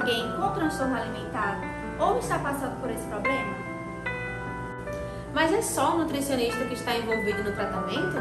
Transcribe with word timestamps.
alguém 0.00 0.32
com 0.32 0.50
transtorno 0.52 0.96
alimentar 0.96 1.60
ou 1.98 2.18
está 2.18 2.38
passando 2.38 2.80
por 2.80 2.90
esse 2.90 3.06
problema? 3.06 3.54
Mas 5.34 5.52
é 5.52 5.62
só 5.62 5.94
o 5.94 5.98
nutricionista 5.98 6.64
que 6.64 6.74
está 6.74 6.96
envolvido 6.96 7.44
no 7.44 7.52
tratamento? 7.52 8.16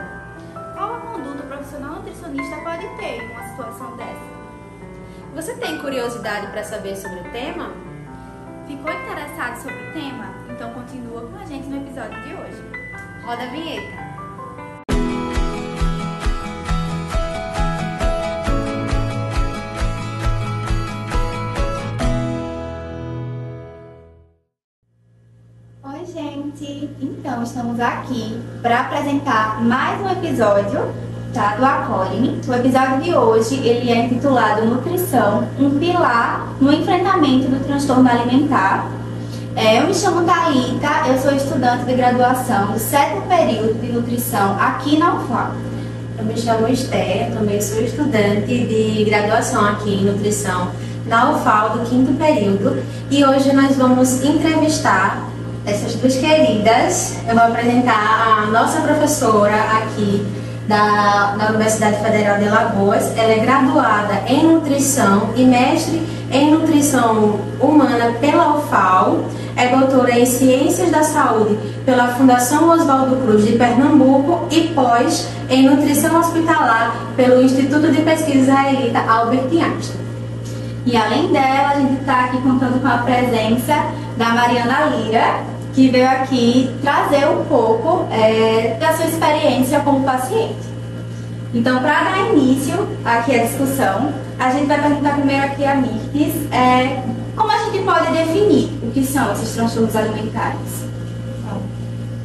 Qual 0.75 0.93
a 0.93 0.99
conduta 0.99 1.43
o 1.43 1.47
profissional 1.47 1.95
nutricionista 1.95 2.57
pode 2.57 2.87
ter 2.97 3.23
em 3.23 3.31
uma 3.31 3.47
situação 3.49 3.95
dessa? 3.97 4.39
Você 5.35 5.55
tem 5.55 5.79
curiosidade 5.79 6.47
para 6.47 6.63
saber 6.63 6.95
sobre 6.95 7.19
o 7.19 7.31
tema? 7.31 7.71
Ficou 8.67 8.91
interessado 8.91 9.61
sobre 9.61 9.89
o 9.89 9.93
tema? 9.93 10.33
Então 10.49 10.73
continua 10.73 11.21
com 11.21 11.37
a 11.37 11.45
gente 11.45 11.67
no 11.67 11.77
episódio 11.77 12.21
de 12.21 12.33
hoje. 12.33 12.63
Roda 13.25 13.43
a 13.43 13.47
vinheta. 13.47 14.08
Estamos 27.59 27.79
aqui 27.81 28.39
para 28.61 28.79
apresentar 28.79 29.61
mais 29.61 29.99
um 29.99 30.09
episódio 30.09 30.79
tá, 31.33 31.57
do 31.57 31.65
Acolhe-me. 31.65 32.39
O 32.47 32.53
episódio 32.53 33.01
de 33.01 33.13
hoje 33.13 33.55
ele 33.55 33.91
é 33.91 34.05
intitulado 34.05 34.65
Nutrição, 34.65 35.45
um 35.59 35.77
pilar 35.77 36.53
no 36.61 36.71
enfrentamento 36.71 37.49
do 37.49 37.61
transtorno 37.65 38.09
alimentar. 38.09 38.89
É, 39.57 39.81
eu 39.81 39.87
me 39.87 39.93
chamo 39.93 40.23
Thalita, 40.23 41.09
eu 41.09 41.19
sou 41.19 41.33
estudante 41.33 41.83
de 41.83 41.95
graduação 41.95 42.67
do 42.67 42.79
sétimo 42.79 43.23
período 43.23 43.73
de 43.81 43.91
nutrição 43.91 44.55
aqui 44.57 44.97
na 44.97 45.15
UFAM. 45.15 45.51
Eu 46.17 46.23
me 46.23 46.37
chamo 46.37 46.65
Esther, 46.65 47.29
também 47.33 47.61
sou 47.61 47.81
estudante 47.81 48.47
de 48.47 49.03
graduação 49.03 49.65
aqui 49.65 49.95
em 49.95 50.05
nutrição 50.05 50.71
na 51.07 51.31
UFAL 51.31 51.71
do 51.71 51.89
quinto 51.89 52.13
período 52.13 52.81
e 53.11 53.25
hoje 53.25 53.51
nós 53.51 53.75
vamos 53.75 54.23
entrevistar 54.23 55.28
essas 55.69 55.95
duas 55.95 56.15
queridas. 56.15 57.17
Eu 57.27 57.35
vou 57.35 57.43
apresentar 57.43 58.43
a 58.43 58.45
nossa 58.47 58.81
professora 58.81 59.55
aqui 59.55 60.25
da, 60.67 61.35
da 61.37 61.49
Universidade 61.49 62.01
Federal 62.01 62.39
de 62.39 62.47
Alagoas. 62.47 63.15
Ela 63.15 63.33
é 63.33 63.39
graduada 63.39 64.23
em 64.27 64.47
nutrição 64.47 65.29
e 65.35 65.43
mestre 65.43 66.01
em 66.31 66.51
nutrição 66.51 67.39
humana 67.59 68.13
pela 68.19 68.57
UFAL. 68.57 69.25
É 69.55 69.67
doutora 69.75 70.17
em 70.17 70.25
ciências 70.25 70.89
da 70.89 71.03
saúde 71.03 71.57
pela 71.85 72.07
Fundação 72.09 72.69
Oswaldo 72.69 73.17
Cruz 73.17 73.45
de 73.45 73.53
Pernambuco 73.53 74.47
e 74.49 74.69
pós 74.69 75.27
em 75.49 75.69
nutrição 75.69 76.19
hospitalar 76.19 76.95
pelo 77.15 77.43
Instituto 77.43 77.91
de 77.91 78.01
Pesquisa 78.01 78.39
Israelita 78.39 78.99
Albert 78.99 79.49
Einstein. 79.51 79.99
E 80.85 80.95
além 80.95 81.31
dela, 81.31 81.69
a 81.69 81.75
gente 81.75 81.99
está 81.99 82.25
aqui 82.25 82.41
contando 82.41 82.81
com 82.81 82.87
a 82.87 82.99
presença 82.99 83.75
da 84.17 84.29
Mariana 84.29 84.85
Lira, 84.95 85.43
que 85.79 85.87
veio 85.87 86.09
aqui 86.09 86.69
trazer 86.81 87.25
um 87.29 87.45
pouco 87.45 88.05
é, 88.11 88.75
da 88.81 88.91
sua 88.91 89.05
experiência 89.05 89.79
como 89.79 90.03
paciente. 90.03 90.67
Então, 91.53 91.79
para 91.79 92.03
dar 92.03 92.33
início 92.33 92.85
aqui 93.05 93.39
à 93.39 93.45
discussão, 93.45 94.13
a 94.37 94.51
gente 94.51 94.65
vai 94.65 94.81
perguntar 94.81 95.13
primeiro 95.13 95.45
aqui 95.45 95.63
a 95.63 95.75
Mirtes 95.75 96.51
é, 96.51 97.01
como 97.33 97.49
a 97.49 97.59
gente 97.59 97.79
pode 97.85 98.11
definir 98.11 98.69
o 98.83 98.91
que 98.91 99.05
são 99.05 99.31
esses 99.31 99.55
transtornos 99.55 99.95
alimentares. 99.95 100.83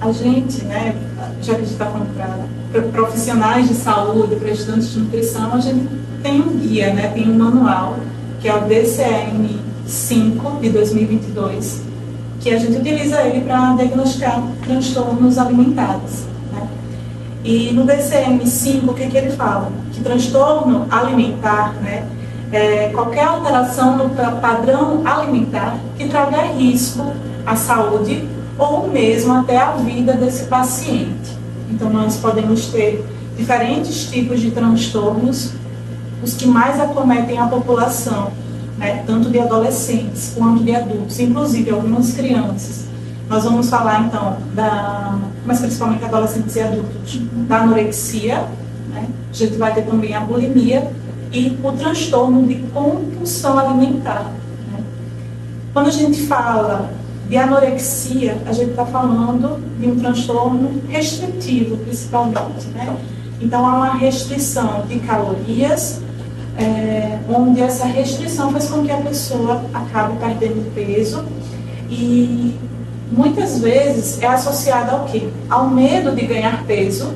A 0.01 0.11
gente, 0.11 0.65
né, 0.65 0.97
já 1.41 1.55
que 1.55 1.61
a 1.61 1.65
gente 1.65 1.75
está 1.75 1.87
falando 1.87 2.13
para 2.73 2.83
profissionais 2.83 3.69
de 3.69 3.75
saúde, 3.75 4.35
para 4.35 4.51
estudantes 4.51 4.91
de 4.91 4.99
nutrição, 4.99 5.55
a 5.55 5.61
gente 5.61 5.89
tem 6.25 6.41
um 6.41 6.59
guia, 6.59 6.93
né, 6.93 7.13
tem 7.15 7.31
um 7.31 7.39
manual, 7.39 7.99
que 8.41 8.49
é 8.49 8.55
o 8.57 8.63
DCM-5 8.63 10.61
de 10.61 10.71
2022, 10.71 11.94
que 12.45 12.51
a 12.51 12.59
gente 12.59 12.77
utiliza 12.77 13.23
ele 13.23 13.41
para 13.41 13.73
diagnosticar 13.73 14.43
transtornos 14.67 15.39
alimentares. 15.39 16.27
Né? 16.53 16.69
E 17.43 17.73
no 17.73 17.87
DCM-5, 17.87 18.87
o 18.87 18.93
que, 18.93 19.07
que 19.07 19.17
ele 19.17 19.31
fala? 19.31 19.73
Que 19.95 20.03
transtorno 20.03 20.87
alimentar 20.91 21.73
né, 21.81 22.07
é 22.53 22.91
qualquer 22.91 23.25
alteração 23.25 23.97
no 23.97 24.11
padrão 24.43 25.01
alimentar 25.07 25.79
que 25.97 26.07
traga 26.07 26.43
risco 26.43 27.15
à 27.47 27.57
saúde 27.57 28.29
ou 28.59 28.89
mesmo 28.89 29.33
até 29.33 29.57
à 29.57 29.71
vida 29.73 30.13
desse 30.13 30.45
paciente. 30.45 31.39
Então, 31.71 31.89
nós 31.89 32.19
podemos 32.19 32.67
ter 32.67 33.03
diferentes 33.39 34.11
tipos 34.11 34.39
de 34.39 34.51
transtornos, 34.51 35.53
os 36.23 36.35
que 36.35 36.47
mais 36.47 36.79
acometem 36.79 37.39
a 37.39 37.47
população 37.47 38.33
né, 38.79 39.03
tanto 39.07 39.31
de 39.31 39.39
adolescentes 39.39 40.35
quanto 40.37 40.63
de 40.63 40.75
adultos, 40.75 41.19
inclusive 41.21 41.71
algumas 41.71 42.13
crianças. 42.13 42.85
Nós 43.29 43.45
vamos 43.45 43.71
falar 43.71 44.07
então 44.07 44.37
da, 44.55 45.19
mas 45.47 45.61
principalmente 45.61 46.05
adolescentes 46.05 46.55
e 46.57 46.61
adultos, 46.61 47.21
da 47.49 47.63
anorexia, 47.63 48.47
né? 48.91 49.09
a 49.31 49.35
gente 49.35 49.57
vai 49.57 49.73
ter 49.75 49.83
também 49.83 50.15
a 50.15 50.21
bulimia 50.21 50.91
e 51.33 51.59
o 51.63 51.73
transtorno 51.73 52.47
de 52.47 52.57
compulsão 52.73 53.59
alimentar. 53.59 54.31
Né? 54.71 54.85
Quando 55.73 55.89
a 55.89 55.93
gente 55.93 56.23
fala 56.23 56.91
de 57.29 57.37
anorexia, 57.37 58.37
a 58.47 58.53
gente 58.53 58.71
está 58.71 58.85
falando 58.85 59.59
de 59.81 59.89
um 59.89 59.99
transtorno 59.99 60.83
restritivo, 60.89 61.77
principalmente. 61.79 62.67
Né? 62.75 62.97
Então, 63.41 63.67
há 63.67 63.77
uma 63.77 63.95
restrição 63.95 64.85
de 64.87 64.99
calorias, 65.01 66.01
é, 66.59 67.19
onde 67.29 67.61
essa 67.61 67.87
restrição 67.87 68.51
faz 68.51 68.69
com 68.69 68.85
que 68.85 68.91
a 68.91 68.99
pessoa 68.99 69.65
acabe 69.73 70.17
perdendo 70.19 70.73
peso 70.75 71.25
e 71.91 72.55
muitas 73.11 73.59
vezes 73.59 74.21
é 74.23 74.27
associada 74.27 74.93
ao 74.93 75.05
quê? 75.07 75.29
Ao 75.49 75.69
medo 75.69 76.13
de 76.13 76.27
ganhar 76.27 76.65
peso, 76.65 77.15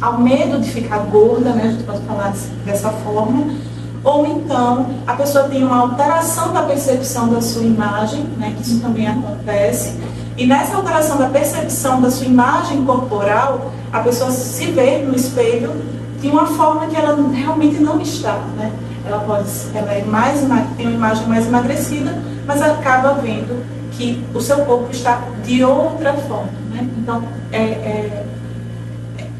ao 0.00 0.18
medo 0.18 0.58
de 0.60 0.70
ficar 0.70 0.98
gorda, 0.98 1.50
né? 1.50 1.64
A 1.64 1.70
gente 1.70 1.84
pode 1.84 2.00
falar 2.00 2.34
dessa 2.64 2.90
forma. 2.90 3.54
Ou 4.02 4.26
então 4.26 4.86
a 5.06 5.12
pessoa 5.14 5.44
tem 5.44 5.62
uma 5.62 5.80
alteração 5.80 6.52
da 6.52 6.62
percepção 6.62 7.28
da 7.28 7.40
sua 7.40 7.62
imagem, 7.62 8.22
né? 8.38 8.54
Que 8.56 8.62
isso 8.62 8.80
também 8.80 9.06
acontece. 9.06 9.94
E 10.38 10.46
nessa 10.46 10.76
alteração 10.76 11.18
da 11.18 11.28
percepção 11.28 12.00
da 12.00 12.10
sua 12.10 12.26
imagem 12.26 12.82
corporal, 12.84 13.72
a 13.92 14.00
pessoa 14.00 14.30
se 14.30 14.66
vê 14.66 14.98
no 14.98 15.14
espelho 15.14 15.70
de 16.20 16.28
uma 16.28 16.46
forma 16.46 16.86
que 16.86 16.96
ela 16.96 17.16
realmente 17.32 17.80
não 17.80 18.00
está, 18.00 18.34
né? 18.56 18.72
Ela 19.04 19.20
pode, 19.20 19.48
ela 19.74 19.92
é 19.92 20.04
mais 20.04 20.40
tem 20.76 20.86
uma 20.86 20.94
imagem 20.94 21.26
mais 21.26 21.46
emagrecida, 21.46 22.22
mas 22.46 22.60
acaba 22.60 23.14
vendo 23.14 23.64
que 23.92 24.24
o 24.34 24.40
seu 24.40 24.58
corpo 24.64 24.90
está 24.90 25.22
de 25.44 25.64
outra 25.64 26.12
forma, 26.14 26.50
né? 26.70 26.86
Então, 26.98 27.22
é, 27.50 27.60
é 27.60 28.26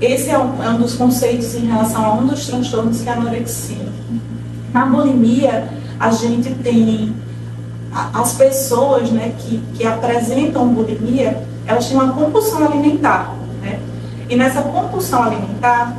esse 0.00 0.30
é 0.30 0.38
um, 0.38 0.62
é 0.62 0.70
um, 0.70 0.78
dos 0.78 0.94
conceitos 0.94 1.54
em 1.54 1.66
relação 1.66 2.04
a 2.04 2.14
um 2.14 2.26
dos 2.26 2.46
transtornos 2.46 3.02
que 3.02 3.08
é 3.08 3.12
a 3.12 3.16
anorexia. 3.16 3.86
Na 4.72 4.86
bulimia, 4.86 5.68
a 5.98 6.10
gente 6.10 6.54
tem 6.54 7.14
as 8.14 8.32
pessoas 8.32 9.10
né, 9.10 9.34
que, 9.38 9.60
que 9.74 9.86
apresentam 9.86 10.68
bulimia, 10.68 11.42
elas 11.66 11.86
têm 11.86 11.98
uma 11.98 12.12
compulsão 12.14 12.64
alimentar. 12.64 13.34
Né? 13.60 13.78
E 14.28 14.36
nessa 14.36 14.62
compulsão 14.62 15.24
alimentar, 15.24 15.94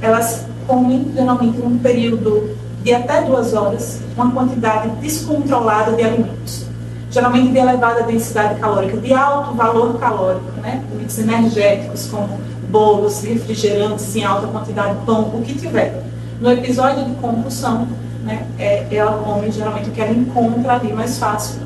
elas 0.00 0.46
comem 0.66 1.10
geralmente 1.14 1.58
num 1.58 1.78
período 1.78 2.56
de 2.82 2.94
até 2.94 3.22
duas 3.22 3.54
horas 3.54 4.00
uma 4.16 4.30
quantidade 4.30 4.88
descontrolada 5.00 5.92
de 5.92 6.02
alimentos, 6.02 6.66
geralmente 7.10 7.52
de 7.52 7.58
elevada 7.58 8.02
densidade 8.02 8.58
calórica, 8.60 8.96
de 8.96 9.12
alto 9.12 9.54
valor 9.54 9.98
calórico, 9.98 10.60
né? 10.60 10.82
alimentos 10.90 11.18
energéticos 11.18 12.06
como 12.06 12.40
bolos, 12.68 13.22
refrigerantes 13.22 14.14
em 14.14 14.24
alta 14.24 14.46
quantidade, 14.46 14.96
pão, 15.06 15.22
o 15.34 15.42
que 15.42 15.54
tiver. 15.54 16.02
No 16.40 16.52
episódio 16.52 17.04
de 17.04 17.14
compulsão, 17.16 17.88
né, 18.24 18.46
é, 18.58 18.86
ela 18.90 19.22
come 19.22 19.50
geralmente 19.50 19.88
o 19.88 19.92
que 19.92 20.00
ela 20.00 20.12
encontra 20.12 20.74
ali 20.74 20.92
mais 20.92 21.18
fácil 21.18 21.60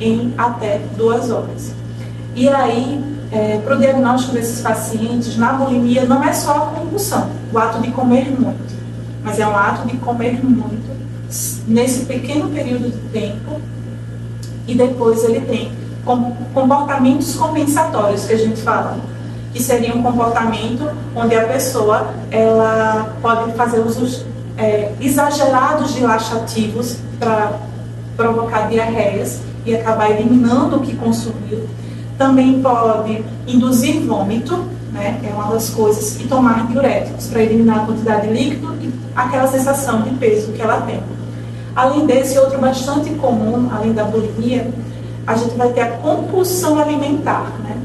em 0.00 0.34
até 0.36 0.80
duas 0.96 1.30
horas. 1.30 1.72
E 2.34 2.48
aí, 2.48 3.17
é, 3.30 3.58
para 3.58 3.76
o 3.76 3.78
diagnóstico 3.78 4.34
desses 4.34 4.60
pacientes, 4.60 5.36
na 5.36 5.52
bulimia 5.52 6.04
não 6.04 6.22
é 6.22 6.32
só 6.32 6.50
a 6.56 6.60
compulsão, 6.78 7.30
o 7.52 7.58
ato 7.58 7.80
de 7.80 7.90
comer 7.90 8.30
muito, 8.38 8.74
mas 9.22 9.38
é 9.38 9.46
um 9.46 9.56
ato 9.56 9.86
de 9.86 9.96
comer 9.98 10.42
muito 10.42 10.88
nesse 11.66 12.06
pequeno 12.06 12.48
período 12.48 12.90
de 12.90 13.08
tempo 13.10 13.60
e 14.66 14.74
depois 14.74 15.24
ele 15.24 15.40
tem 15.42 15.72
comportamentos 16.54 17.34
compensatórios 17.34 18.24
que 18.24 18.32
a 18.32 18.38
gente 18.38 18.62
fala, 18.62 18.96
que 19.52 19.62
seria 19.62 19.94
um 19.94 20.02
comportamento 20.02 20.90
onde 21.14 21.34
a 21.34 21.46
pessoa 21.46 22.14
ela 22.30 23.14
pode 23.20 23.52
fazer 23.52 23.80
usos 23.80 24.24
é, 24.56 24.92
exagerados 25.00 25.94
de 25.94 26.00
laxativos 26.00 26.96
para 27.18 27.52
provocar 28.16 28.68
diarreias 28.68 29.40
e 29.66 29.74
acabar 29.74 30.10
eliminando 30.10 30.76
o 30.76 30.80
que 30.80 30.96
consumiu 30.96 31.68
também 32.18 32.60
pode 32.60 33.24
induzir 33.46 34.00
vômito, 34.00 34.56
né, 34.92 35.20
é 35.22 35.32
uma 35.32 35.52
das 35.52 35.70
coisas, 35.70 36.20
e 36.20 36.24
tomar 36.24 36.66
diuréticos 36.66 37.28
para 37.28 37.42
eliminar 37.42 37.82
a 37.82 37.86
quantidade 37.86 38.26
de 38.26 38.34
líquido 38.34 38.74
e 38.82 38.92
aquela 39.14 39.46
sensação 39.46 40.02
de 40.02 40.10
peso 40.16 40.52
que 40.52 40.60
ela 40.60 40.80
tem. 40.80 41.00
Além 41.76 42.06
desse, 42.06 42.36
outro 42.36 42.58
bastante 42.58 43.10
comum, 43.10 43.68
além 43.72 43.92
da 43.92 44.02
bulimia, 44.02 44.68
a 45.24 45.36
gente 45.36 45.54
vai 45.54 45.68
ter 45.68 45.82
a 45.82 45.90
compulsão 45.98 46.78
alimentar. 46.78 47.52
Né? 47.62 47.76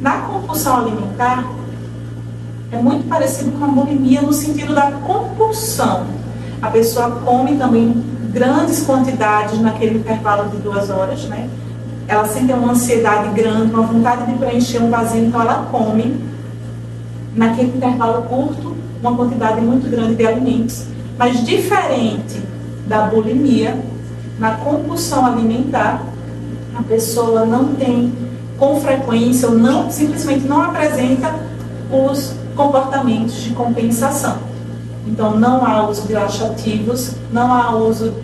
Na 0.00 0.18
compulsão 0.22 0.80
alimentar, 0.80 1.44
é 2.70 2.76
muito 2.76 3.08
parecido 3.08 3.52
com 3.52 3.64
a 3.64 3.68
bulimia 3.68 4.20
no 4.20 4.32
sentido 4.32 4.74
da 4.74 4.90
compulsão. 4.92 6.04
A 6.60 6.68
pessoa 6.68 7.10
come 7.24 7.56
também 7.56 8.04
grandes 8.32 8.84
quantidades 8.84 9.58
naquele 9.60 9.98
intervalo 9.98 10.50
de 10.50 10.56
duas 10.58 10.90
horas, 10.90 11.24
né? 11.24 11.48
Ela 12.06 12.24
sente 12.26 12.52
uma 12.52 12.72
ansiedade 12.72 13.28
grande, 13.34 13.72
uma 13.72 13.82
vontade 13.82 14.30
de 14.30 14.38
preencher 14.38 14.82
um 14.82 14.90
vazio, 14.90 15.24
então 15.24 15.40
ela 15.40 15.68
come 15.70 16.20
naquele 17.34 17.76
intervalo 17.76 18.22
curto 18.22 18.76
uma 19.00 19.16
quantidade 19.16 19.60
muito 19.60 19.88
grande 19.90 20.14
de 20.14 20.26
alimentos. 20.26 20.84
Mas 21.18 21.44
diferente 21.44 22.42
da 22.86 23.06
bulimia, 23.06 23.78
na 24.38 24.56
compulsão 24.56 25.24
alimentar, 25.26 26.02
a 26.74 26.82
pessoa 26.82 27.46
não 27.46 27.74
tem 27.74 28.12
com 28.58 28.80
frequência 28.80 29.48
ou 29.48 29.54
não 29.56 29.90
simplesmente 29.90 30.46
não 30.46 30.62
apresenta 30.62 31.34
os 31.90 32.34
comportamentos 32.56 33.34
de 33.42 33.50
compensação. 33.50 34.38
Então, 35.06 35.38
não 35.38 35.64
há 35.66 35.88
uso 35.88 36.06
de 36.06 36.14
laxativos, 36.14 37.12
não 37.30 37.52
há 37.52 37.74
uso 37.76 38.14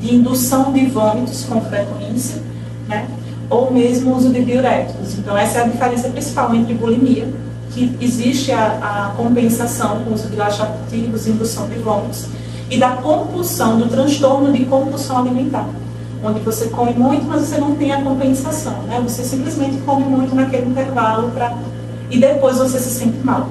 de 0.00 0.14
indução 0.14 0.72
de 0.72 0.86
vômitos 0.86 1.44
com 1.44 1.60
frequência, 1.60 2.40
né? 2.88 3.08
Ou 3.50 3.70
mesmo 3.70 4.16
uso 4.16 4.30
de 4.30 4.44
diuréticos. 4.44 5.18
Então, 5.18 5.36
essa 5.36 5.58
é 5.58 5.62
a 5.62 5.66
diferença 5.66 6.08
principal 6.08 6.54
entre 6.54 6.72
bulimia, 6.72 7.28
que 7.72 7.96
existe 8.00 8.52
a, 8.52 9.10
a 9.10 9.14
compensação 9.16 10.02
com 10.04 10.10
o 10.10 10.14
uso 10.14 10.28
de 10.28 10.36
laxativos, 10.36 11.26
indução 11.26 11.68
de 11.68 11.78
vômitos, 11.78 12.26
e 12.70 12.78
da 12.78 12.90
compulsão, 12.90 13.78
do 13.78 13.88
transtorno 13.88 14.52
de 14.52 14.64
compulsão 14.64 15.18
alimentar, 15.18 15.68
onde 16.22 16.40
você 16.40 16.68
come 16.68 16.94
muito, 16.94 17.24
mas 17.26 17.42
você 17.42 17.58
não 17.58 17.74
tem 17.74 17.92
a 17.92 18.00
compensação, 18.00 18.82
né? 18.82 19.00
Você 19.02 19.24
simplesmente 19.24 19.78
come 19.78 20.04
muito 20.04 20.34
naquele 20.34 20.70
intervalo 20.70 21.30
para 21.32 21.52
e 22.08 22.18
depois 22.18 22.58
você 22.58 22.78
se 22.78 22.90
sente 22.90 23.18
mal 23.24 23.48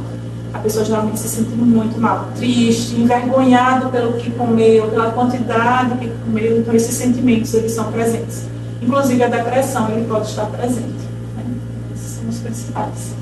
a 0.53 0.59
pessoa 0.59 0.83
geralmente 0.83 1.19
se 1.19 1.29
sente 1.29 1.51
muito 1.51 1.99
mal, 1.99 2.27
triste, 2.35 2.95
envergonhado 2.95 3.89
pelo 3.89 4.13
que 4.13 4.31
comeu, 4.31 4.87
pela 4.87 5.11
quantidade 5.11 5.95
que 5.97 6.09
comeu, 6.25 6.59
então 6.59 6.73
esses 6.73 6.95
sentimentos 6.95 7.53
eles 7.53 7.71
são 7.71 7.91
presentes. 7.91 8.43
Inclusive 8.81 9.23
a 9.23 9.27
depressão 9.27 9.89
ele 9.89 10.07
pode 10.07 10.27
estar 10.27 10.45
presente. 10.45 11.07
Né? 11.35 11.45
Esses 11.93 12.11
são 12.11 12.29
os 12.29 12.39
principais. 12.39 13.13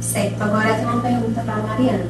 Certo, 0.00 0.42
agora 0.42 0.74
tem 0.74 0.84
uma 0.84 1.00
pergunta 1.00 1.40
para 1.40 1.54
a 1.54 1.62
Mariana. 1.62 2.04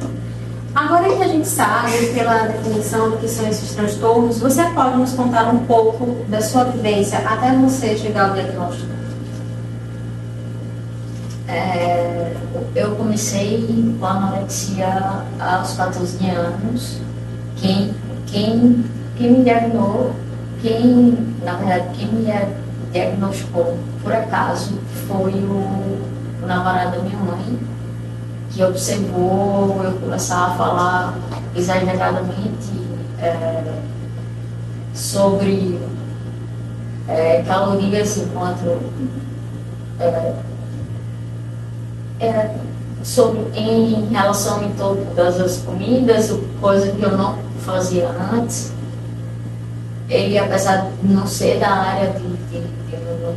Agora 0.75 1.15
que 1.15 1.23
a 1.23 1.27
gente 1.27 1.47
sabe 1.47 2.07
pela 2.13 2.47
definição 2.47 3.11
do 3.11 3.17
que 3.17 3.29
são 3.29 3.47
esses 3.47 3.73
transtornos, 3.73 4.39
você 4.39 4.61
pode 4.71 4.97
nos 4.97 5.13
contar 5.13 5.47
um 5.53 5.59
pouco 5.59 6.25
da 6.27 6.41
sua 6.41 6.65
vivência 6.65 7.19
até 7.19 7.55
você 7.55 7.95
chegar 7.97 8.29
ao 8.29 8.33
diagnóstico? 8.33 8.89
É, 11.47 12.33
eu 12.75 12.95
comecei 12.97 13.95
com 13.97 14.05
anorexia 14.05 15.23
aos 15.39 15.73
14 15.73 16.29
anos. 16.29 16.99
Quem, 17.55 17.93
quem, 18.27 18.83
quem 19.15 19.31
me 19.31 19.43
diagnosticou, 19.45 20.11
quem, 20.61 21.17
na 21.43 21.53
verdade, 21.53 21.87
quem 21.97 22.07
me 22.07 22.25
diagnosticou 22.95 23.77
por 24.01 24.13
acaso 24.13 24.79
foi 25.05 25.33
o, 25.33 25.99
o 26.41 26.45
namorado 26.47 26.91
da 26.91 27.03
minha 27.03 27.17
mãe, 27.17 27.59
que 28.51 28.63
observou 28.63 29.81
eu 29.83 29.91
começar 29.99 30.45
a 30.45 30.49
falar 30.51 31.17
exageradamente 31.53 32.71
é, 33.19 33.63
sobre 34.93 35.77
é, 37.09 37.43
calorias 37.45 38.17
enquanto 38.17 38.79
é, 39.99 40.33
é, 42.21 42.55
sobre, 43.03 43.41
em 43.59 44.05
relação 44.05 44.63
em 44.63 44.71
todas 44.71 45.41
as 45.41 45.57
comidas, 45.57 46.33
coisa 46.61 46.91
que 46.93 47.03
eu 47.03 47.17
não 47.17 47.37
fazia 47.59 48.07
antes. 48.33 48.73
Ele, 50.07 50.37
apesar 50.37 50.89
de 51.01 51.07
não 51.07 51.25
ser 51.27 51.59
da 51.59 51.67
área 51.67 52.11
de, 52.11 52.27
de, 52.51 52.74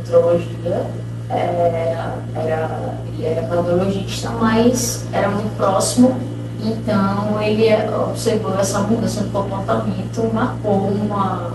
de 0.09 0.15
nutrologia, 0.15 0.85
é, 1.29 2.13
era, 2.35 2.97
ele 3.13 3.25
era 3.25 3.47
cardiologista, 3.47 4.29
mas 4.31 5.05
era 5.13 5.29
muito 5.29 5.55
próximo, 5.55 6.17
então 6.63 7.41
ele 7.41 7.69
observou 7.93 8.57
essa 8.57 8.79
mudança 8.79 9.23
de 9.23 9.29
comportamento, 9.29 10.33
marcou 10.33 10.87
uma. 10.87 11.51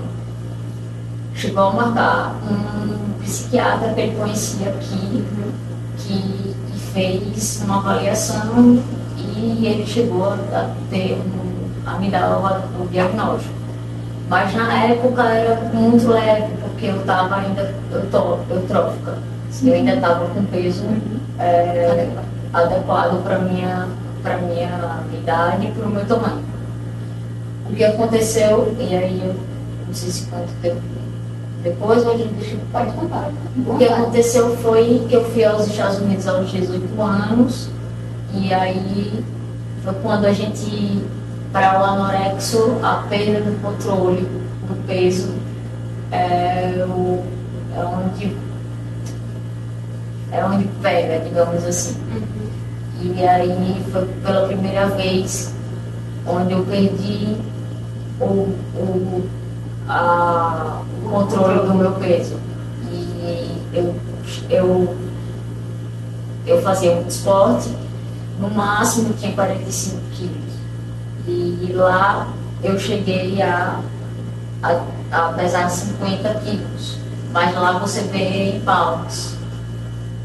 chegou 1.35 1.65
a 1.65 1.73
marcar 1.73 2.37
um 2.49 3.23
psiquiatra 3.23 3.93
que 3.93 4.01
ele 4.01 4.17
conhecia 4.17 4.69
aqui, 4.69 5.25
que 5.99 6.45
fez 6.93 7.63
uma 7.65 7.79
avaliação 7.79 8.79
e 9.19 9.67
ele 9.67 9.87
chegou 9.87 10.33
a 10.33 10.71
ter 10.91 11.21
a 11.87 11.99
me 11.99 12.11
dar 12.11 12.39
o, 12.39 12.83
o 12.83 12.89
diagnóstico. 12.89 13.53
Mas 14.29 14.55
na 14.55 14.85
época 14.85 15.23
era 15.23 15.71
muito 15.75 16.09
leve, 16.09 16.55
porque 16.75 16.87
eu 16.87 17.01
estava 17.01 17.37
ainda 17.37 17.73
eutrófica. 18.51 19.19
Eu 19.63 19.73
ainda 19.73 19.95
estava 19.95 20.27
com 20.27 20.45
peso 20.47 20.85
é, 21.39 22.09
adequado 22.53 23.23
para 23.23 23.39
minha 23.39 23.89
para 24.23 24.39
minha 24.39 25.01
idade 25.13 25.67
e 25.67 25.71
para 25.71 25.87
o 25.87 25.91
meu 25.91 26.05
tamanho. 26.07 26.43
O 27.71 27.75
que 27.75 27.85
aconteceu, 27.85 28.75
e 28.79 28.97
aí 28.97 29.23
eu 29.23 29.35
não 29.87 29.95
sei 29.95 30.11
se 30.11 30.27
quanto 30.27 30.51
tempo 30.63 30.81
depois, 31.63 32.07
hoje 32.07 32.29
deixa 32.39 32.57
pode 32.73 32.93
contar. 32.93 33.31
O 33.67 33.77
que 33.77 33.85
aconteceu 33.85 34.57
foi 34.57 35.05
que 35.09 35.15
eu 35.15 35.25
fui 35.31 35.45
aos 35.45 35.67
Estados 35.67 35.99
Unidos 35.99 36.27
aos 36.27 36.51
18 36.51 37.01
anos, 37.03 37.69
e 38.33 38.53
aí 38.53 39.25
foi 39.83 39.95
quando 40.03 40.25
a 40.25 40.33
gente, 40.33 41.03
para 41.53 41.81
o 41.81 41.85
anorexo, 41.85 42.79
a 42.83 43.05
perda 43.09 43.41
do 43.41 43.63
controle 43.63 44.23
do 44.23 44.87
peso 44.87 45.44
é, 46.15 46.85
o, 46.87 47.25
é 47.75 47.85
onde 47.85 48.37
é 50.31 50.45
onde 50.45 50.65
pega, 50.81 51.25
digamos 51.25 51.65
assim. 51.65 51.97
E 53.01 53.27
aí 53.27 53.85
foi 53.93 54.07
pela 54.25 54.47
primeira 54.47 54.87
vez 54.91 55.53
onde 56.27 56.53
eu 56.53 56.65
perdi 56.65 57.37
o, 58.21 58.25
o 58.25 59.29
a, 59.89 60.83
o 61.05 61.09
controle 61.09 61.67
do 61.67 61.75
meu 61.75 61.93
peso. 61.93 62.37
E 62.91 63.61
eu, 63.73 63.95
eu, 64.49 64.97
eu 66.47 66.63
fazia 66.63 66.95
muito 66.95 67.11
esporte, 67.11 67.71
no 68.41 68.51
máximo 68.51 69.13
tinha 69.15 69.33
45 69.33 70.01
quilos. 70.13 70.55
E 71.27 71.73
lá 71.75 72.29
eu 72.63 72.79
cheguei 72.79 73.41
a, 73.43 73.81
a, 74.65 75.29
a 75.29 75.33
pesar 75.35 75.69
50 75.69 76.35
quilos. 76.41 76.99
Mas 77.33 77.55
lá 77.55 77.79
você 77.79 78.03
vê 78.03 78.57
em 78.57 78.63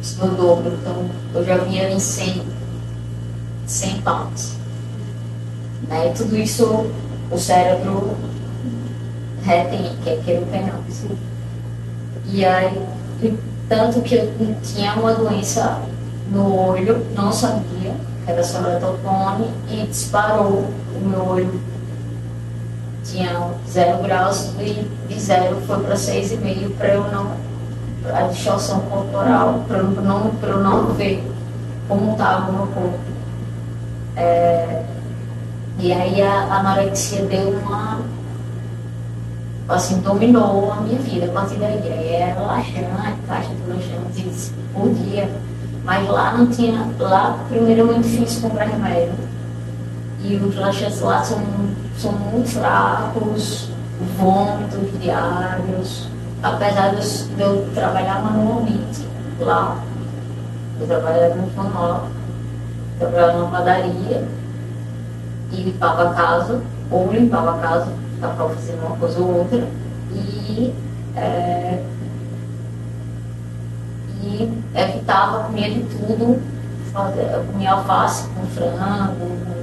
isso 0.01 0.25
no 0.25 0.35
dobro. 0.35 0.71
Então 0.81 1.09
eu 1.33 1.45
já 1.45 1.57
vinha 1.57 1.89
em 1.89 1.99
100, 1.99 2.43
100 3.65 4.01
pounds. 4.01 4.55
Né? 5.87 6.09
E 6.09 6.13
tudo 6.17 6.37
isso 6.37 6.89
o 7.31 7.37
cérebro 7.37 8.15
retém, 9.43 9.95
que 10.03 10.09
é 10.09 10.17
queropenal. 10.17 10.79
E 12.25 12.45
aí, 12.45 12.87
tanto 13.67 14.01
que 14.01 14.15
eu 14.15 14.31
tinha 14.63 14.93
uma 14.93 15.13
doença 15.13 15.81
no 16.31 16.55
olho, 16.55 17.05
não 17.15 17.31
sabia, 17.31 17.93
que 18.25 18.31
era 18.31 18.43
somatopone, 18.43 19.49
e 19.69 19.87
disparou 19.87 20.65
o 20.95 20.99
meu 21.05 21.25
olho. 21.25 21.61
Tinha 23.11 23.49
zero 23.67 24.03
graus 24.03 24.51
e 24.59 24.87
de 25.07 25.19
zero 25.19 25.59
foi 25.65 25.79
para 25.79 25.95
seis 25.95 26.31
e 26.31 26.37
meio 26.37 26.69
para 26.71 26.89
eu 26.89 27.03
não, 27.11 27.31
a 28.13 28.21
distorção 28.23 28.81
corporal, 28.81 29.63
para 29.67 29.79
eu 29.79 29.89
não, 29.89 30.31
eu 30.41 30.59
não 30.59 30.93
ver 30.93 31.23
como 31.87 32.11
estava 32.11 32.49
o 32.49 32.53
meu 32.53 32.67
corpo. 32.67 32.99
É, 34.15 34.83
e 35.79 35.91
aí 35.91 36.21
a 36.21 36.59
anorexia 36.59 37.23
deu 37.25 37.49
uma 37.49 37.99
assim, 39.69 39.99
dominou 40.01 40.71
a 40.71 40.77
minha 40.81 40.99
vida 40.99 41.27
a 41.27 41.29
partir 41.29 41.55
daí. 41.55 41.81
Aí 41.83 42.15
era 42.15 42.41
laxante, 42.41 42.87
caixa 43.27 43.49
de 43.49 43.71
laxantes 43.71 44.51
por 44.73 44.89
dia. 44.93 45.29
Mas 45.83 46.07
lá 46.09 46.37
não 46.37 46.47
tinha, 46.47 46.85
lá 46.99 47.37
primeiro 47.47 47.81
é 47.81 47.83
muito 47.83 48.03
difícil 48.03 48.41
comprar 48.41 48.65
remédio. 48.65 49.13
E 50.21 50.35
os 50.35 50.55
laxantes 50.55 50.99
lá 50.99 51.23
são, 51.23 51.39
são 51.99 52.13
muito 52.13 52.49
fracos, 52.49 53.69
vômitos 54.17 54.99
diários. 55.01 56.07
Apesar 56.41 56.95
de 56.95 57.41
eu 57.41 57.69
trabalhar 57.73 58.23
manualmente 58.23 59.05
lá, 59.39 59.77
eu 60.79 60.87
trabalhava 60.87 61.35
muito 61.35 61.57
manual, 61.57 62.07
trabalhava 62.97 63.33
numa 63.39 63.51
padaria 63.51 64.25
e 65.51 65.55
limpava 65.55 66.09
a 66.09 66.13
casa, 66.13 66.61
ou 66.89 67.11
limpava 67.11 67.55
a 67.55 67.59
casa, 67.59 67.91
para 68.21 68.29
fazer 68.29 68.79
uma 68.81 68.95
coisa 68.95 69.19
ou 69.19 69.39
outra. 69.39 69.67
E, 70.13 70.73
é, 71.17 71.83
e 74.23 74.63
evitava 74.73 75.43
comer 75.43 75.73
de 75.73 75.81
tudo, 75.97 76.41
eu 77.17 77.43
comia 77.51 77.71
alface 77.71 78.27
com 78.29 78.45
frango, 78.47 79.58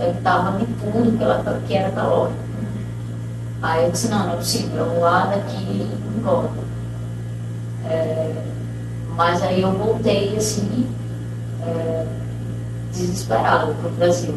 evitava 0.00 0.58
de 0.58 0.66
tudo 0.66 1.16
que, 1.16 1.22
ela, 1.22 1.60
que 1.66 1.74
era 1.74 1.90
calórico. 1.90 2.38
Aí 3.62 3.84
eu 3.84 3.90
disse, 3.90 4.08
não, 4.08 4.26
não 4.26 4.32
é 4.32 4.36
possível, 4.36 4.84
o 4.86 5.04
ar 5.04 5.28
daqui 5.28 5.88
engorda. 6.16 6.70
É, 7.84 8.32
mas 9.14 9.42
aí 9.42 9.60
eu 9.60 9.72
voltei 9.72 10.36
assim, 10.36 10.88
é, 11.62 12.06
desesperado 12.90 13.74
para 13.74 13.88
o 13.88 13.92
Brasil. 13.92 14.34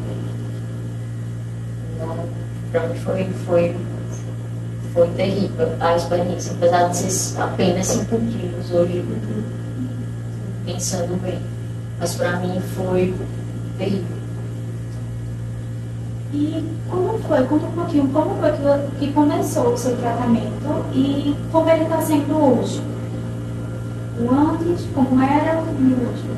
Para 2.71 2.87
mim 2.87 2.95
foi, 2.95 3.29
foi, 3.45 3.75
foi 4.93 5.07
terrível 5.09 5.69
a 5.79 5.95
experiência, 5.95 6.53
apesar 6.53 6.89
de 6.89 6.97
ser 6.97 7.41
apenas 7.41 7.87
5 7.87 8.05
quilos 8.17 8.71
hoje, 8.71 9.05
pensando 10.65 11.21
bem. 11.21 11.39
Mas 11.99 12.15
para 12.15 12.37
mim 12.39 12.59
foi 12.75 13.15
terrível. 13.77 14.22
E 16.33 16.63
como 16.89 17.19
foi? 17.19 17.43
Conta 17.45 17.65
um 17.67 17.71
pouquinho 17.71 18.07
como 18.07 18.35
foi 18.39 18.51
que, 18.51 18.97
que 18.97 19.13
começou 19.13 19.73
o 19.73 19.77
seu 19.77 19.95
tratamento 19.97 20.85
e 20.91 21.35
como 21.51 21.69
ele 21.69 21.83
está 21.83 22.01
sendo 22.01 22.35
hoje. 22.35 22.81
O 24.19 24.33
antes, 24.33 24.87
como 24.95 25.21
era 25.21 25.61
e 25.79 25.93
hoje. 25.93 26.33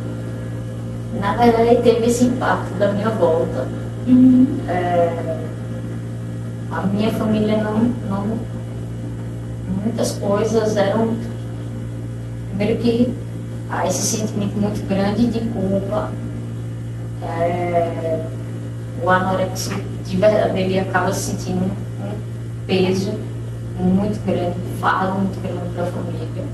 Na 1.19 1.37
verdade, 1.37 1.81
teve 1.81 2.07
esse 2.07 2.25
impacto 2.25 2.73
da 2.77 2.91
minha 2.91 3.09
volta. 3.09 3.67
Uhum. 4.05 4.45
É, 4.67 5.37
a 6.71 6.81
minha 6.87 7.11
família 7.11 7.63
não, 7.63 7.79
não. 8.09 8.37
Muitas 9.81 10.11
coisas 10.17 10.75
eram. 10.75 11.15
Primeiro 12.49 12.81
que 12.81 13.13
há 13.69 13.87
esse 13.87 14.17
sentimento 14.17 14.57
muito 14.59 14.85
grande 14.89 15.27
de 15.27 15.39
culpa. 15.51 16.11
É, 17.23 18.25
o 19.05 19.09
anorexia 19.09 19.77
de 20.03 20.17
verdade 20.17 20.59
ele 20.59 20.79
acaba 20.79 21.13
sentindo 21.13 21.65
um 21.65 22.65
peso 22.65 23.13
muito 23.79 24.23
grande, 24.25 24.57
um 24.57 24.79
fardo 24.79 25.19
muito 25.19 25.41
grande 25.41 25.69
para 25.73 25.83
a 25.83 25.87
família. 25.87 26.45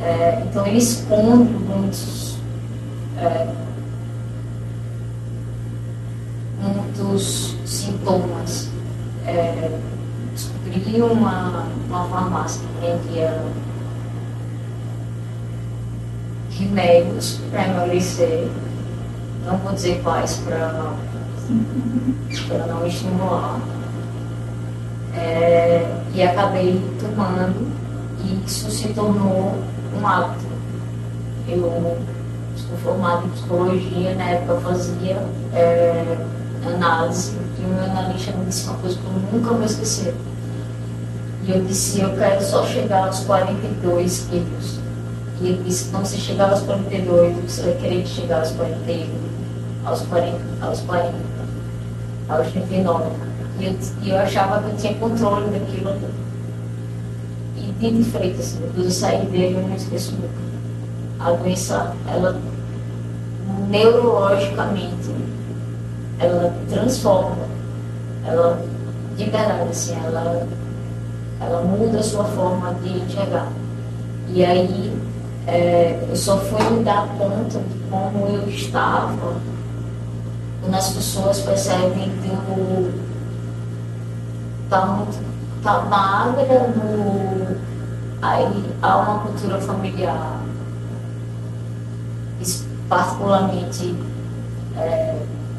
É, 0.00 0.42
então 0.44 0.66
ele 0.66 0.78
esconde 0.78 1.52
muitos, 1.52 2.38
é, 3.18 3.48
muitos 6.60 7.56
sintomas. 7.64 8.70
É, 9.26 9.70
descobri 10.32 11.00
uma, 11.00 11.64
uma 11.88 12.08
farmácia 12.08 12.60
que 12.60 12.86
vendia 12.86 13.42
remédios 16.50 17.40
para 17.50 17.68
emagrecer 17.68 18.48
não 19.46 19.56
vou 19.58 19.72
dizer 19.72 20.00
quais 20.02 20.36
para 20.38 20.92
não 22.66 22.86
estimular. 22.86 23.60
É, 25.14 25.88
e 26.12 26.22
acabei 26.22 26.82
tomando 27.00 27.72
e 28.24 28.44
isso 28.44 28.70
se 28.70 28.88
tornou 28.88 29.54
um 29.98 30.06
hábito. 30.06 30.44
Eu 31.48 31.96
sou 32.56 32.76
formada 32.78 33.24
em 33.24 33.30
psicologia, 33.30 34.14
na 34.16 34.24
época 34.30 34.60
fazia 34.60 35.16
é, 35.54 36.18
análise 36.66 37.36
e 37.58 37.64
o 37.64 37.68
meu 37.68 37.84
analista 37.84 38.32
me 38.32 38.46
disse 38.46 38.68
uma 38.68 38.78
coisa 38.78 38.98
que 38.98 39.04
eu 39.04 39.38
nunca 39.38 39.54
vou 39.54 39.64
esquecer. 39.64 40.14
E 41.44 41.52
eu 41.52 41.64
disse, 41.64 42.00
eu 42.00 42.10
quero 42.16 42.42
só 42.42 42.66
chegar 42.66 43.06
aos 43.06 43.20
42 43.20 44.26
quilos. 44.28 44.80
E 45.40 45.48
ele 45.48 45.62
disse, 45.62 45.90
quando 45.90 46.06
você 46.06 46.16
chegar 46.16 46.50
aos 46.50 46.62
42, 46.62 47.36
você 47.36 47.62
vai 47.62 47.74
querer 47.74 48.06
chegar 48.06 48.40
aos 48.40 48.50
41 48.50 49.25
aos 49.86 50.02
40, 50.02 50.36
aos 50.60 50.80
40, 50.80 51.14
aos 52.28 52.48
39. 52.48 53.04
E 53.58 53.64
eu, 53.64 53.76
eu 54.04 54.18
achava 54.18 54.62
que 54.62 54.70
eu 54.70 54.76
tinha 54.76 54.94
controle 54.94 55.46
daquilo. 55.50 55.96
E 57.56 57.72
de 57.72 58.04
frente, 58.04 58.40
assim, 58.40 58.60
eu 58.76 58.90
saí 58.90 59.24
dele, 59.26 59.56
eu 59.56 59.68
não 59.68 59.76
esqueço 59.76 60.12
nunca. 60.12 60.46
A 61.18 61.32
doença, 61.32 61.94
ela 62.08 62.38
neurologicamente, 63.68 65.10
ela 66.18 66.52
transforma, 66.68 67.46
ela, 68.26 68.60
de 69.16 69.24
verdade, 69.24 69.68
assim, 69.70 69.96
ela, 70.04 70.46
ela 71.40 71.62
muda 71.62 71.98
a 71.98 72.02
sua 72.02 72.24
forma 72.24 72.74
de 72.82 72.98
enxergar. 72.98 73.50
E 74.28 74.44
aí, 74.44 74.92
é, 75.46 76.06
eu 76.08 76.16
só 76.16 76.38
fui 76.38 76.62
me 76.70 76.84
dar 76.84 77.08
conta 77.18 77.58
de 77.58 77.78
como 77.90 78.26
eu 78.26 78.48
estava 78.48 79.36
quando 80.66 80.74
as 80.74 80.88
pessoas 80.88 81.40
percebem 81.42 82.10
que 82.20 82.28
o 82.28 82.92
tá, 84.68 85.06
tá 85.62 85.80
magra 85.82 86.68
no, 86.74 87.56
aí 88.20 88.64
há 88.82 88.96
uma 88.96 89.18
cultura 89.20 89.60
familiar 89.60 90.40
particularmente 92.88 93.96
é, 94.76 95.16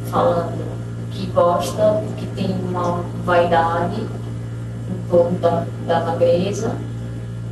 falando 0.09 0.65
que 1.11 1.25
gosta, 1.27 2.03
que 2.17 2.25
tem 2.27 2.51
uma 2.69 3.03
vaidade 3.25 4.01
em 4.01 5.09
torno 5.09 5.37
da, 5.39 5.65
da 5.85 6.05
magreza. 6.05 6.73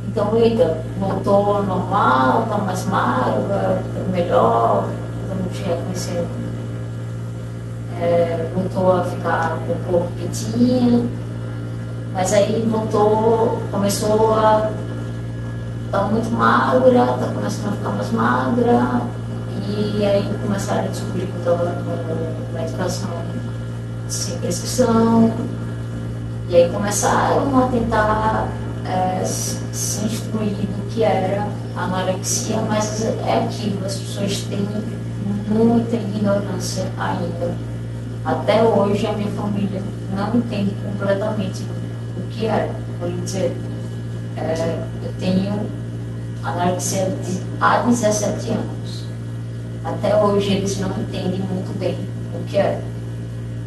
Então, 0.08 0.34
eita, 0.36 0.82
voltou 0.98 1.62
normal, 1.62 2.44
está 2.44 2.58
mais 2.58 2.86
magra, 2.86 3.82
está 3.86 4.10
melhor, 4.10 4.88
estamos 5.22 5.58
reconhecendo 5.58 6.45
é, 8.00 8.50
voltou 8.54 8.92
a 8.92 9.04
ficar 9.04 9.58
com 9.66 9.72
o 9.72 9.76
corpo 9.90 10.12
mas 12.12 12.32
aí 12.32 12.66
voltou, 12.70 13.60
começou 13.70 14.34
a 14.34 14.70
estar 15.84 15.98
tá 15.98 16.04
muito 16.04 16.30
magra, 16.30 16.88
está 16.88 17.26
começando 17.34 17.68
a 17.68 17.76
ficar 17.76 17.90
mais 17.90 18.10
magra, 18.12 19.02
e 19.68 20.04
aí 20.04 20.38
começaram 20.42 20.84
a 20.84 20.88
descobrir 20.88 21.26
que 21.26 21.38
estava 21.38 21.66
com 21.66 22.54
medicação 22.54 23.10
sem 24.08 24.38
prescrição, 24.38 25.30
e 26.48 26.56
aí 26.56 26.70
começaram 26.70 27.64
a 27.64 27.68
tentar 27.68 28.48
é, 28.86 29.22
se 29.24 30.06
instruir 30.06 30.54
do 30.54 30.88
que 30.88 31.02
era 31.02 31.46
anorexia, 31.76 32.56
mas 32.66 33.04
é 33.04 33.44
aquilo, 33.44 33.84
as 33.84 33.96
pessoas 33.96 34.38
têm 34.42 34.66
muita 35.48 35.96
ignorância 35.96 36.90
ainda 36.98 37.75
até 38.26 38.60
hoje 38.60 39.06
a 39.06 39.12
minha 39.12 39.30
família 39.30 39.80
não 40.12 40.34
entende 40.34 40.74
completamente 40.84 41.62
o 42.16 42.28
que 42.28 42.46
é. 42.46 42.68
Por 42.98 43.10
dizer, 43.12 43.56
é, 44.36 44.78
eu 45.04 45.12
tenho 45.20 45.70
anorexia 46.42 47.14
há 47.60 47.78
17 47.78 48.50
anos. 48.50 49.04
Até 49.84 50.16
hoje 50.16 50.54
eles 50.54 50.80
não 50.80 50.90
entendem 50.90 51.40
muito 51.40 51.78
bem 51.78 51.96
o 52.34 52.44
que 52.44 52.58
é. 52.58 52.80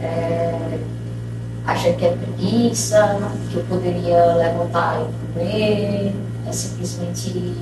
é 0.01 0.79
acha 1.65 1.93
que 1.93 2.05
é 2.05 2.11
preguiça, 2.11 3.17
que 3.49 3.57
eu 3.57 3.63
poderia 3.65 4.33
levantar 4.35 4.99
e 5.01 5.33
comer, 5.33 6.15
é 6.47 6.51
simplesmente 6.51 7.55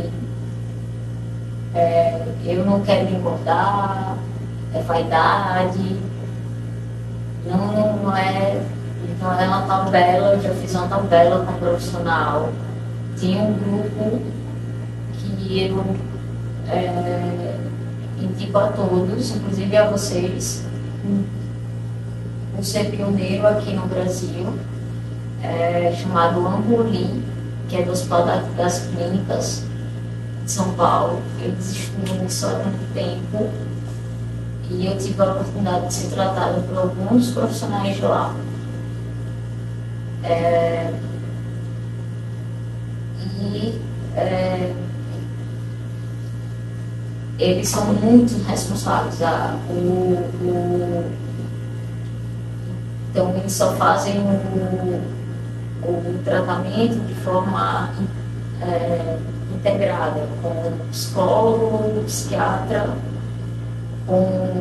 é, 1.75 2.25
eu 2.45 2.65
não 2.65 2.81
quero 2.81 3.05
me 3.05 3.17
engordar, 3.17 4.17
é 4.73 4.81
vaidade. 4.81 6.06
Não, 7.47 7.97
não 8.03 8.15
é, 8.15 8.61
não 9.21 9.39
é 9.39 9.47
uma 9.47 9.61
tabela, 9.61 10.33
eu 10.33 10.41
já 10.41 10.53
fiz 10.55 10.75
uma 10.75 10.87
tabela 10.87 11.45
com 11.45 11.53
um 11.53 11.57
profissional. 11.57 12.49
Tinha 13.15 13.41
um 13.41 13.53
grupo 13.53 14.21
que 15.13 15.61
eu 15.63 15.95
é, 16.69 17.55
indico 18.21 18.57
a 18.57 18.67
todos, 18.67 19.35
inclusive 19.35 19.77
a 19.77 19.89
vocês, 19.89 20.65
por 22.55 22.63
ser 22.63 22.91
pioneiro 22.91 23.47
aqui 23.47 23.73
no 23.73 23.87
Brasil, 23.87 24.53
é, 25.41 25.93
chamado 25.95 26.45
Ambolim, 26.45 27.23
que 27.69 27.77
é 27.77 27.83
do 27.83 27.91
Hospital 27.91 28.25
das 28.57 28.87
Clínicas 28.87 29.63
de 30.43 30.51
São 30.51 30.73
Paulo. 30.73 31.21
Eles 31.41 31.71
estudam 31.71 32.25
isso 32.25 32.45
há 32.45 32.53
muito 32.59 32.93
tempo 32.93 33.66
e 34.69 34.85
eu 34.85 34.97
tive 34.97 35.21
a 35.21 35.31
oportunidade 35.31 35.87
de 35.87 35.93
ser 35.93 36.09
tratada 36.13 36.61
por 36.61 36.77
alguns 36.77 37.31
profissionais 37.31 37.99
lá. 38.01 38.35
É, 40.23 40.93
e 43.39 43.81
é, 44.15 44.73
eles 47.39 47.69
são 47.69 47.93
muito 47.93 48.43
responsáveis. 48.47 49.21
A, 49.21 49.55
o, 49.69 49.73
o 50.41 51.11
Então, 53.11 53.33
eles 53.37 53.53
só 53.53 53.73
fazem 53.73 54.19
o, 54.19 55.01
o 55.83 56.19
tratamento 56.25 56.99
de 57.07 57.15
forma 57.15 57.91
é, 58.61 59.17
integrada, 59.55 60.27
com 60.41 60.73
psicólogo, 60.91 62.03
psiquiatra, 62.03 62.89
com 64.07 64.57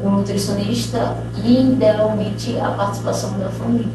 o 0.00 0.10
nutricionista 0.10 1.16
e, 1.44 1.72
idealmente, 1.72 2.58
a 2.58 2.70
participação 2.70 3.38
da 3.38 3.48
família. 3.50 3.92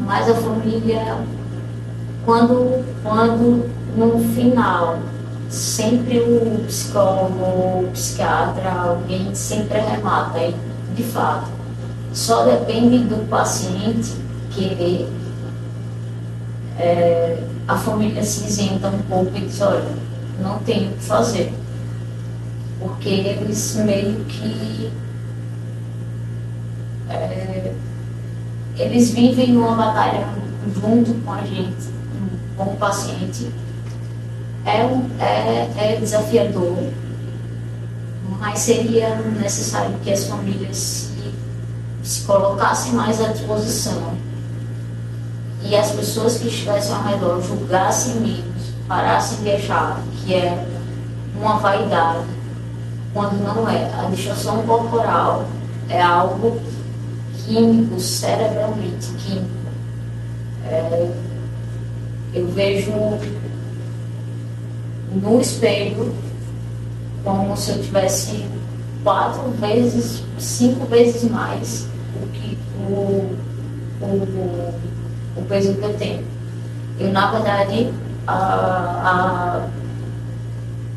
Mas 0.00 0.28
a 0.28 0.34
família, 0.34 1.18
quando, 2.24 2.84
quando 3.02 3.70
no 3.96 4.18
final, 4.34 4.98
sempre 5.48 6.18
o 6.18 6.64
psicólogo, 6.66 7.84
o 7.84 7.90
psiquiatra, 7.92 8.72
alguém 8.72 9.34
sempre 9.34 9.78
remata, 9.78 10.38
e, 10.38 10.54
de 10.96 11.02
fato, 11.04 11.48
só 12.12 12.44
depende 12.44 12.98
do 12.98 13.28
paciente 13.28 14.12
querer. 14.50 15.08
É, 16.76 17.38
a 17.68 17.76
família 17.76 18.22
se 18.22 18.46
isenta 18.46 18.88
um 18.88 18.98
pouco 19.02 19.30
e 19.36 19.42
diz, 19.42 19.60
olha, 19.60 19.84
não 20.42 20.58
tem 20.58 20.88
o 20.88 20.92
que 20.92 21.04
fazer. 21.04 21.54
Porque 22.84 23.08
eles 23.08 23.76
meio 23.76 24.22
que 24.26 24.92
é, 27.08 27.72
eles 28.76 29.10
vivem 29.12 29.56
uma 29.56 29.74
batalha 29.74 30.28
junto 30.74 31.14
com 31.24 31.32
a 31.32 31.40
gente, 31.40 31.88
com 32.58 32.64
o 32.64 32.76
paciente. 32.76 33.50
É, 34.66 34.80
é, 35.18 35.94
é 35.94 35.96
desafiador, 35.98 36.76
mas 38.38 38.58
seria 38.58 39.16
necessário 39.16 39.94
que 40.04 40.12
as 40.12 40.24
famílias 40.24 40.76
se, 40.76 41.34
se 42.02 42.26
colocassem 42.26 42.92
mais 42.92 43.18
à 43.18 43.28
disposição 43.28 44.14
e 45.62 45.74
as 45.74 45.90
pessoas 45.92 46.36
que 46.36 46.48
estivessem 46.48 46.94
ao 46.94 47.02
redor 47.02 47.40
julgassem 47.40 48.16
menos, 48.16 48.74
parassem 48.86 49.42
de 49.42 49.52
achar 49.52 50.02
que 50.18 50.34
é 50.34 50.66
uma 51.34 51.56
vaidade, 51.56 52.34
quando 53.14 53.42
não 53.42 53.68
é. 53.68 53.88
A 53.94 54.10
distorção 54.10 54.62
corporal 54.64 55.46
é 55.88 56.02
algo 56.02 56.60
químico, 57.46 57.98
cerebralmente 57.98 59.08
químico. 59.18 59.48
É, 60.66 61.10
eu 62.34 62.48
vejo 62.48 62.92
no 65.12 65.40
espelho 65.40 66.12
como 67.22 67.56
se 67.56 67.70
eu 67.70 67.82
tivesse 67.82 68.44
quatro 69.04 69.50
vezes, 69.52 70.24
cinco 70.38 70.84
vezes 70.86 71.30
mais 71.30 71.86
o 72.20 72.26
que 72.28 72.58
o, 72.90 73.36
o, 74.02 74.74
o 75.36 75.44
peso 75.48 75.74
que 75.74 75.84
eu 75.84 75.94
tenho. 75.94 76.24
Eu, 76.98 77.12
na 77.12 77.30
verdade, 77.30 77.92
a, 78.26 78.34
a, 78.34 79.66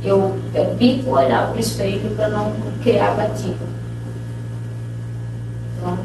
eu 0.03 0.37
evito 0.53 1.09
olhar 1.09 1.47
para 1.47 1.57
o 1.57 1.59
espelho 1.59 2.15
para 2.15 2.29
não 2.29 2.53
criar 2.83 3.15
gatilho. 3.15 3.57
Então, 5.77 5.97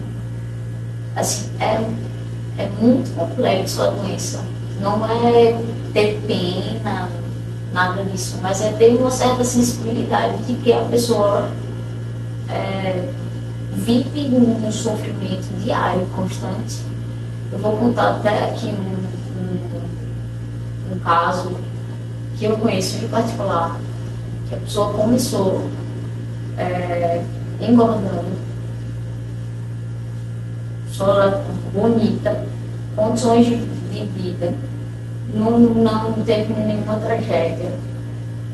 assim, 1.14 1.50
é, 1.60 2.62
é 2.62 2.68
muito 2.80 3.14
complexo 3.14 3.82
a 3.82 3.90
doença. 3.90 4.44
Não 4.80 5.04
é 5.06 5.60
ter 5.92 6.20
pena, 6.26 7.08
nada 7.72 8.02
disso, 8.04 8.38
mas 8.42 8.62
é 8.62 8.72
ter 8.72 8.94
uma 8.94 9.10
certa 9.10 9.44
sensibilidade 9.44 10.42
de 10.44 10.54
que 10.54 10.72
a 10.72 10.82
pessoa 10.84 11.50
é, 12.48 13.08
vive 13.74 14.28
num 14.28 14.70
sofrimento 14.72 15.46
diário, 15.62 16.06
constante. 16.14 16.80
Eu 17.52 17.58
vou 17.58 17.76
contar 17.76 18.16
até 18.16 18.44
aqui 18.44 18.66
um, 18.66 19.42
um, 19.42 20.94
um 20.94 20.98
caso 21.00 21.56
que 22.42 22.46
eu 22.48 22.56
conheço 22.56 23.04
em 23.04 23.06
particular, 23.06 23.78
que 24.48 24.56
a 24.56 24.58
pessoa 24.58 24.92
começou 24.94 25.64
é, 26.58 27.22
engordando 27.60 28.32
pessoa 30.88 31.40
bonita, 31.72 32.44
condições 32.96 33.46
de, 33.46 33.56
de 33.56 34.04
vida, 34.06 34.52
não, 35.32 35.60
não 35.60 36.12
teve 36.24 36.52
nenhuma 36.52 36.96
tragédia. 36.96 37.70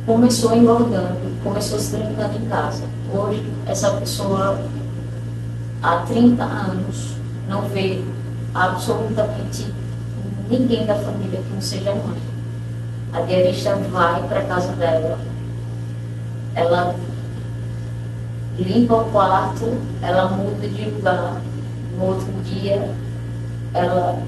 Começou 0.04 0.54
engordando, 0.54 1.18
começou 1.42 1.78
se 1.78 1.96
trancando 1.96 2.36
em 2.36 2.46
casa. 2.46 2.84
Hoje, 3.10 3.42
essa 3.66 3.90
pessoa, 3.92 4.60
há 5.82 5.96
30 6.06 6.44
anos, 6.44 7.14
não 7.48 7.62
vê 7.70 8.02
absolutamente 8.54 9.72
ninguém 10.50 10.84
da 10.84 10.94
família 10.94 11.40
que 11.40 11.54
não 11.54 11.62
seja 11.62 11.94
mãe. 11.94 12.27
A 13.12 13.20
diarista 13.22 13.74
vai 13.90 14.22
para 14.28 14.40
a 14.40 14.44
casa 14.44 14.72
dela, 14.72 15.18
ela 16.54 16.94
limpa 18.58 18.94
o 18.94 19.04
quarto, 19.10 19.78
ela 20.02 20.28
muda 20.28 20.68
de 20.68 20.90
lugar, 20.90 21.40
no 21.96 22.04
outro 22.04 22.32
dia, 22.44 22.90
ela, 23.72 24.18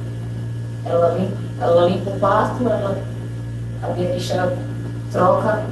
ela, 0.86 1.18
limpa, 1.18 1.36
ela 1.60 1.88
limpa 1.88 2.10
o 2.10 2.20
quarto, 2.20 2.68
ela, 2.68 2.98
a 3.82 3.88
diarista 3.88 4.56
troca, 5.12 5.62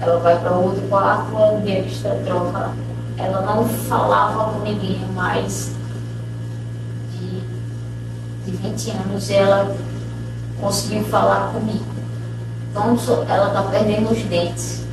ela 0.00 0.18
vai 0.20 0.38
para 0.38 0.52
outro 0.52 0.82
quarto, 0.88 1.36
a 1.36 1.60
diarista 1.60 2.18
troca. 2.24 2.70
Ela 3.18 3.40
não 3.40 3.64
falava 3.66 4.52
com 4.52 4.60
ninguém 4.60 5.00
mais 5.14 5.74
de, 7.12 7.40
de 8.44 8.56
20 8.56 8.90
anos 8.90 9.30
ela 9.30 9.74
conseguiu 10.60 11.02
falar 11.04 11.52
comigo. 11.52 11.95
Então 12.76 13.24
ela 13.26 13.46
está 13.48 13.62
perdendo 13.62 14.12
os 14.12 14.22
dentes. 14.24 14.84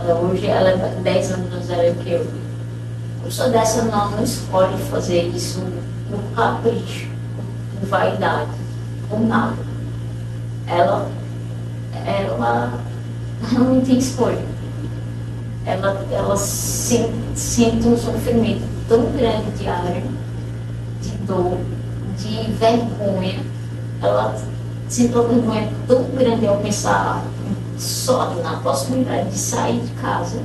Ela, 0.00 0.18
hoje 0.18 0.48
ela 0.48 0.70
é 0.70 1.00
10 1.00 1.32
anos 1.32 1.52
mais 1.52 1.68
velha 1.68 1.94
que 1.94 2.10
eu 2.10 2.26
pessoa 3.22 3.50
dessa 3.50 3.82
não, 3.82 4.10
não 4.10 4.24
escolhe 4.24 4.76
fazer 4.90 5.28
isso 5.28 5.60
no 6.10 6.18
capricho, 6.34 7.08
com 7.78 7.86
vaidade, 7.86 8.50
com 9.08 9.20
nada. 9.20 9.56
Ela, 10.66 11.08
ela 12.04 12.80
não 13.52 13.80
tem 13.80 13.98
escolha. 13.98 14.44
Ela, 15.64 16.04
ela 16.10 16.36
sente, 16.36 17.12
sente 17.36 17.86
um 17.86 17.96
sofrimento 17.96 18.62
tão 18.88 19.04
grande 19.12 19.52
diário, 19.52 20.02
de 21.00 21.10
dor, 21.28 21.58
de 22.18 22.50
vergonha. 22.54 23.38
Ela 24.02 24.34
sente 24.92 25.14
uma 25.14 25.26
vergonha 25.26 25.72
tão 25.88 26.04
grande 26.10 26.46
ao 26.46 26.58
pensar 26.58 27.24
só 27.78 28.34
na 28.34 28.58
possibilidade 28.58 29.30
de 29.30 29.38
sair 29.38 29.80
de 29.80 29.90
casa 29.92 30.38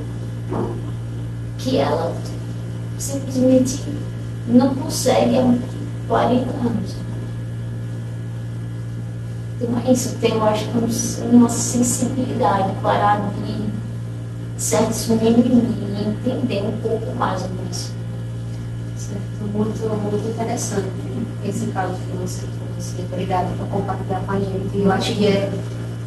que 1.58 1.78
ela 1.78 2.16
simplesmente 2.98 3.84
não 4.48 4.74
consegue 4.74 5.38
há 5.38 5.58
40 6.08 6.50
anos. 6.66 6.96
Então 9.60 9.82
é 9.86 9.92
isso, 9.92 10.16
eu 10.22 10.44
acho 10.44 10.66
que 10.70 11.26
uma 11.26 11.50
sensibilidade 11.50 12.72
para 12.82 13.16
abrir 13.16 13.70
certos 14.56 15.08
meninos 15.08 15.76
e 16.26 16.30
entender 16.30 16.64
um 16.64 16.78
pouco 16.82 17.14
mais 17.16 17.42
sobre 17.42 17.58
isso. 17.70 17.92
Muito, 19.54 19.80
muito 20.02 20.30
interessante 20.30 20.88
esse 21.44 21.68
caso 21.68 21.94
que 21.94 22.18
você 22.18 22.42
trouxe. 22.46 22.67
Obrigada 23.12 23.48
por 23.58 23.68
compartilhar 23.68 24.22
com 24.26 24.32
a 24.34 24.40
gente. 24.40 24.72
Eu 24.76 24.92
acho 24.92 25.16
que 25.16 25.26
é 25.26 25.50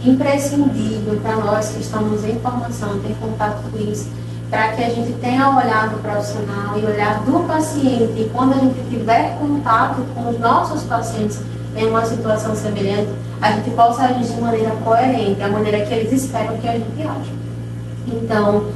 imprescindível 0.04 1.18
para 1.20 1.36
nós 1.36 1.70
que 1.70 1.80
estamos 1.80 2.24
em 2.24 2.38
formação, 2.38 3.00
ter 3.00 3.14
contato 3.20 3.62
com 3.70 3.78
isso, 3.78 4.08
para 4.48 4.68
que 4.72 4.84
a 4.84 4.88
gente 4.88 5.12
tenha 5.14 5.48
olhar 5.50 5.88
do 5.88 5.98
profissional 5.98 6.78
e 6.78 6.84
olhar 6.84 7.22
do 7.24 7.46
paciente. 7.46 8.20
E 8.20 8.30
quando 8.32 8.54
a 8.54 8.58
gente 8.58 8.88
tiver 8.88 9.36
contato 9.38 10.02
com 10.14 10.30
os 10.30 10.38
nossos 10.38 10.84
pacientes 10.84 11.40
em 11.76 11.88
uma 11.88 12.04
situação 12.04 12.54
semelhante, 12.54 13.10
a 13.42 13.52
gente 13.52 13.70
possa 13.70 14.04
agir 14.04 14.32
de 14.32 14.40
maneira 14.40 14.70
coerente, 14.84 15.42
a 15.42 15.48
maneira 15.48 15.84
que 15.84 15.92
eles 15.92 16.12
esperam 16.12 16.56
que 16.58 16.68
a 16.68 16.72
gente 16.72 17.02
age. 17.02 17.32
Então, 18.06 18.66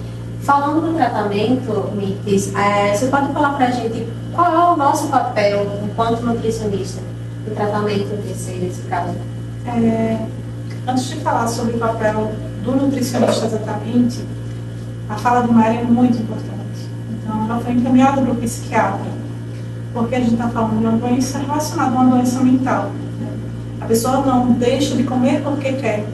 falando 0.43 0.89
do 0.89 0.95
tratamento, 0.97 1.93
Mites, 1.95 2.53
é, 2.55 2.95
você 2.95 3.07
pode 3.07 3.33
falar 3.33 3.55
para 3.55 3.67
a 3.67 3.71
gente 3.71 4.07
qual 4.35 4.53
é 4.53 4.73
o 4.73 4.77
nosso 4.77 5.07
papel 5.09 5.67
enquanto 5.85 6.23
nutricionista 6.23 7.14
no 7.47 7.55
tratamento 7.55 8.17
desse, 8.27 8.53
desse 8.53 8.83
caso? 8.83 9.15
É, 9.67 10.19
antes 10.87 11.09
de 11.09 11.17
falar 11.17 11.47
sobre 11.47 11.77
o 11.77 11.79
papel 11.79 12.33
do 12.63 12.73
nutricionista 12.73 13.47
exatamente, 13.47 14.25
a 15.09 15.17
fala 15.17 15.43
do 15.43 15.53
Mário 15.53 15.81
é 15.81 15.85
muito 15.85 16.19
importante. 16.19 16.89
Então, 17.11 17.45
ela 17.45 17.61
foi 17.61 17.73
encaminhada 17.73 18.21
para 18.23 18.33
o 18.33 18.37
psiquiatra, 18.37 19.07
porque 19.93 20.15
a 20.15 20.21
gente 20.21 20.33
está 20.33 20.49
falando 20.49 20.79
de 20.79 20.87
uma 20.87 20.97
doença 20.97 21.39
relacionada 21.39 21.97
a 21.97 22.01
uma 22.01 22.17
doença 22.17 22.41
mental. 22.41 22.91
Né? 23.21 23.29
A 23.81 23.87
pessoa 23.87 24.25
não 24.25 24.53
deixa 24.53 24.97
de 24.97 25.05
comer 25.05 25.43
porque 25.43 25.73
quer, 25.73 26.05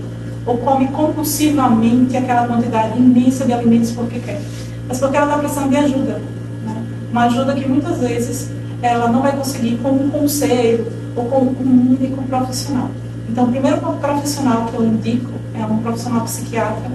ou 0.46 0.58
come 0.58 0.88
compulsivamente 0.88 2.16
aquela 2.16 2.46
quantidade 2.46 2.98
imensa 2.98 3.44
de 3.44 3.52
alimentos 3.52 3.92
porque 3.92 4.18
quer, 4.18 4.40
mas 4.88 4.98
porque 4.98 5.16
ela 5.16 5.26
está 5.26 5.38
precisando 5.38 5.70
de 5.70 5.76
ajuda. 5.76 6.20
Né? 6.64 6.86
uma 7.10 7.24
ajuda 7.24 7.54
que 7.54 7.68
muitas 7.68 7.98
vezes 7.98 8.50
ela 8.82 9.08
não 9.08 9.22
vai 9.22 9.36
conseguir 9.36 9.76
com 9.82 9.90
um 9.90 10.10
conselho 10.10 10.99
ou 11.16 11.24
com 11.26 11.38
um 11.38 11.96
único 11.98 12.22
profissional. 12.22 12.90
Então, 13.28 13.44
o 13.44 13.48
primeiro 13.50 13.78
profissional 13.78 14.66
que 14.66 14.74
eu 14.74 14.86
indico 14.86 15.30
é 15.54 15.64
um 15.64 15.78
profissional 15.78 16.24
psiquiatra 16.24 16.90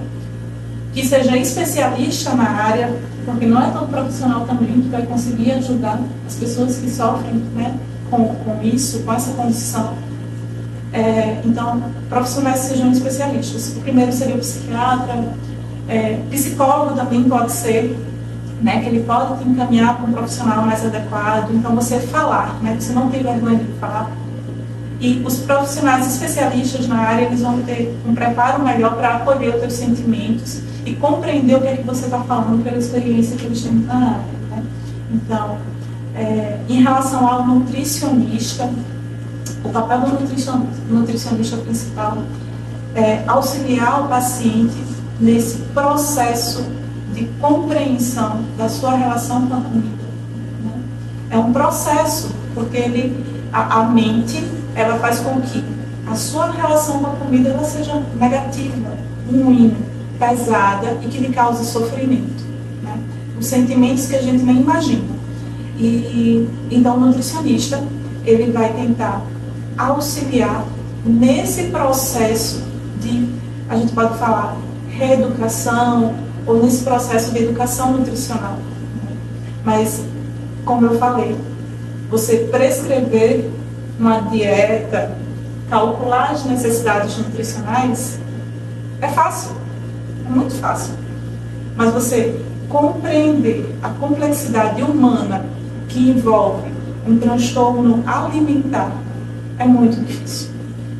que 0.92 1.06
seja 1.06 1.36
especialista 1.36 2.34
na 2.34 2.48
área, 2.48 2.94
porque 3.26 3.44
não 3.44 3.62
é 3.62 3.70
todo 3.70 3.88
profissional 3.88 4.46
também 4.46 4.80
que 4.80 4.88
vai 4.88 5.04
conseguir 5.04 5.52
ajudar 5.52 6.00
as 6.26 6.34
pessoas 6.36 6.78
que 6.78 6.88
sofrem 6.88 7.34
né, 7.54 7.74
com, 8.10 8.34
com 8.34 8.62
isso, 8.62 9.00
com 9.00 9.12
essa 9.12 9.32
condição. 9.32 9.92
É, 10.92 11.42
então, 11.44 11.82
profissionais 12.08 12.60
sejam 12.60 12.90
especialistas. 12.92 13.76
O 13.76 13.80
primeiro 13.80 14.10
seria 14.10 14.36
o 14.36 14.38
psiquiatra, 14.38 15.24
é, 15.86 16.18
psicólogo 16.30 16.96
também 16.96 17.24
pode 17.24 17.52
ser, 17.52 17.94
né, 18.60 18.80
que 18.80 18.88
ele 18.88 19.00
pode 19.04 19.42
te 19.42 19.48
encaminhar 19.48 19.96
para 19.96 20.06
um 20.06 20.12
profissional 20.12 20.64
mais 20.64 20.84
adequado. 20.84 21.50
Então, 21.52 21.74
você 21.74 22.00
falar, 22.00 22.58
né, 22.62 22.76
você 22.78 22.92
não 22.92 23.10
tem 23.10 23.22
vergonha 23.22 23.58
de 23.58 23.72
falar. 23.78 24.10
E 24.98 25.22
os 25.26 25.38
profissionais 25.40 26.06
especialistas 26.06 26.88
na 26.88 26.98
área, 26.98 27.26
eles 27.26 27.42
vão 27.42 27.60
ter 27.62 27.94
um 28.06 28.14
preparo 28.14 28.62
melhor 28.62 28.96
para 28.96 29.16
acolher 29.16 29.54
os 29.54 29.60
teus 29.60 29.74
sentimentos 29.74 30.60
e 30.86 30.94
compreender 30.94 31.56
o 31.56 31.60
que 31.60 31.68
é 31.68 31.76
que 31.76 31.82
você 31.82 32.06
está 32.06 32.20
falando 32.20 32.64
pela 32.64 32.78
experiência 32.78 33.36
que 33.36 33.44
eles 33.44 33.62
têm 33.62 33.72
na 33.72 33.94
área. 33.94 34.24
Né? 34.50 34.62
Então, 35.12 35.58
é, 36.14 36.58
em 36.66 36.82
relação 36.82 37.28
ao 37.28 37.46
nutricionista, 37.46 38.70
o 39.62 39.68
papel 39.68 40.00
do 40.00 40.94
nutricionista 40.94 41.56
principal 41.58 42.18
é 42.94 43.22
auxiliar 43.26 44.04
o 44.04 44.08
paciente 44.08 44.82
nesse 45.20 45.58
processo 45.74 46.64
de 47.16 47.24
compreensão 47.40 48.44
da 48.58 48.68
sua 48.68 48.94
relação 48.94 49.46
com 49.46 49.54
a 49.54 49.60
comida. 49.60 50.04
Né? 50.62 50.82
É 51.30 51.38
um 51.38 51.50
processo, 51.50 52.30
porque 52.54 52.76
ele, 52.76 53.24
a, 53.50 53.80
a 53.80 53.84
mente 53.84 54.44
ela 54.74 54.98
faz 54.98 55.20
com 55.20 55.40
que 55.40 55.64
a 56.06 56.14
sua 56.14 56.50
relação 56.50 56.98
com 57.00 57.06
a 57.06 57.16
comida 57.16 57.48
ela 57.48 57.64
seja 57.64 58.02
negativa, 58.20 58.90
ruim, 59.28 59.74
pesada 60.18 60.98
e 61.02 61.08
que 61.08 61.18
lhe 61.18 61.32
cause 61.32 61.64
sofrimento. 61.64 62.44
Né? 62.82 62.98
Os 63.40 63.46
sentimentos 63.46 64.06
que 64.06 64.16
a 64.16 64.22
gente 64.22 64.44
nem 64.44 64.60
imagina. 64.60 65.16
E 65.78 66.48
então 66.70 66.96
o 66.96 67.00
nutricionista 67.00 67.82
ele 68.24 68.52
vai 68.52 68.72
tentar 68.74 69.22
auxiliar 69.78 70.64
nesse 71.04 71.64
processo 71.64 72.62
de, 73.00 73.28
a 73.68 73.76
gente 73.76 73.92
pode 73.92 74.18
falar, 74.18 74.56
reeducação 74.88 76.25
ou 76.46 76.62
nesse 76.62 76.84
processo 76.84 77.32
de 77.32 77.42
educação 77.44 77.92
nutricional. 77.92 78.58
Mas, 79.64 80.00
como 80.64 80.86
eu 80.86 80.98
falei, 80.98 81.36
você 82.08 82.48
prescrever 82.50 83.50
uma 83.98 84.20
dieta, 84.20 85.16
calcular 85.68 86.30
as 86.30 86.44
necessidades 86.44 87.18
nutricionais, 87.18 88.18
é 89.00 89.08
fácil 89.08 89.66
é 90.26 90.30
muito 90.30 90.54
fácil. 90.54 90.94
Mas 91.76 91.92
você 91.92 92.40
compreender 92.68 93.76
a 93.82 93.88
complexidade 93.90 94.82
humana 94.82 95.46
que 95.88 96.10
envolve 96.10 96.70
um 97.06 97.16
transtorno 97.18 98.02
alimentar 98.06 98.90
é 99.58 99.64
muito 99.64 100.00
difícil. 100.04 100.50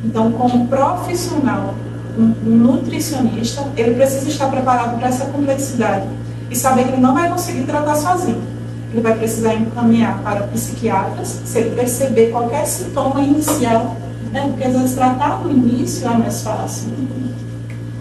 Então, 0.03 0.31
como 0.31 0.67
profissional, 0.67 1.75
nutricionista, 2.17 3.65
ele 3.75 3.93
precisa 3.93 4.27
estar 4.29 4.47
preparado 4.47 4.97
para 4.97 5.07
essa 5.07 5.25
complexidade 5.25 6.07
e 6.49 6.55
saber 6.55 6.85
que 6.85 6.89
ele 6.91 7.01
não 7.01 7.13
vai 7.13 7.29
conseguir 7.29 7.63
tratar 7.63 7.95
sozinho. 7.95 8.41
Ele 8.91 9.01
vai 9.01 9.15
precisar 9.15 9.53
encaminhar 9.53 10.19
para 10.23 10.47
psiquiatras 10.47 11.41
se 11.45 11.59
ele 11.59 11.75
perceber 11.75 12.31
qualquer 12.31 12.65
sintoma 12.65 13.21
inicial, 13.21 13.97
né? 14.31 14.47
porque 14.47 14.63
às 14.63 14.73
vezes 14.73 14.95
tratar 14.95 15.41
no 15.41 15.51
início 15.51 16.07
é 16.07 16.17
mais 16.17 16.41
fácil 16.41 16.91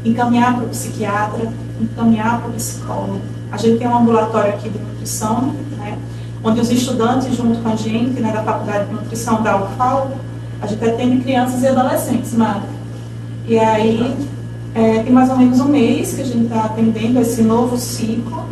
encaminhar 0.05 0.55
para 0.55 0.65
o 0.65 0.69
psiquiatra, 0.69 1.49
encaminhar 1.81 2.41
para 2.41 2.51
o 2.51 2.53
psicólogo. 2.53 3.21
A 3.51 3.57
gente 3.57 3.79
tem 3.79 3.89
um 3.89 3.97
ambulatório 3.97 4.55
aqui 4.55 4.69
de 4.69 4.79
nutrição, 4.79 5.55
né, 5.77 5.99
onde 6.43 6.61
os 6.61 6.71
estudantes, 6.71 7.35
junto 7.35 7.61
com 7.61 7.69
a 7.69 7.77
gente, 7.77 8.21
né, 8.21 8.33
da 8.33 8.43
Faculdade 8.43 8.87
de 8.87 8.95
Nutrição 8.95 9.43
da 9.43 9.65
UFAL, 9.65 10.13
a 10.61 10.67
gente 10.67 10.85
atende 10.85 11.23
crianças 11.23 11.63
e 11.63 11.69
adolescentes, 11.69 12.33
Mara. 12.35 12.76
E 13.47 13.59
aí, 13.59 14.17
é, 14.75 14.99
tem 15.03 15.13
mais 15.13 15.31
ou 15.31 15.37
menos 15.37 15.61
um 15.61 15.69
mês 15.69 16.15
que 16.15 16.23
a 16.23 16.25
gente 16.25 16.45
está 16.45 16.65
atendendo 16.65 17.21
esse 17.21 17.43
novo 17.43 17.79
ciclo. 17.79 18.45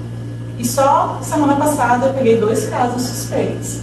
E 0.58 0.66
só 0.66 1.18
semana 1.20 1.56
passada 1.56 2.06
eu 2.06 2.14
peguei 2.14 2.38
dois 2.38 2.68
casos 2.68 3.02
suspeitos. 3.02 3.80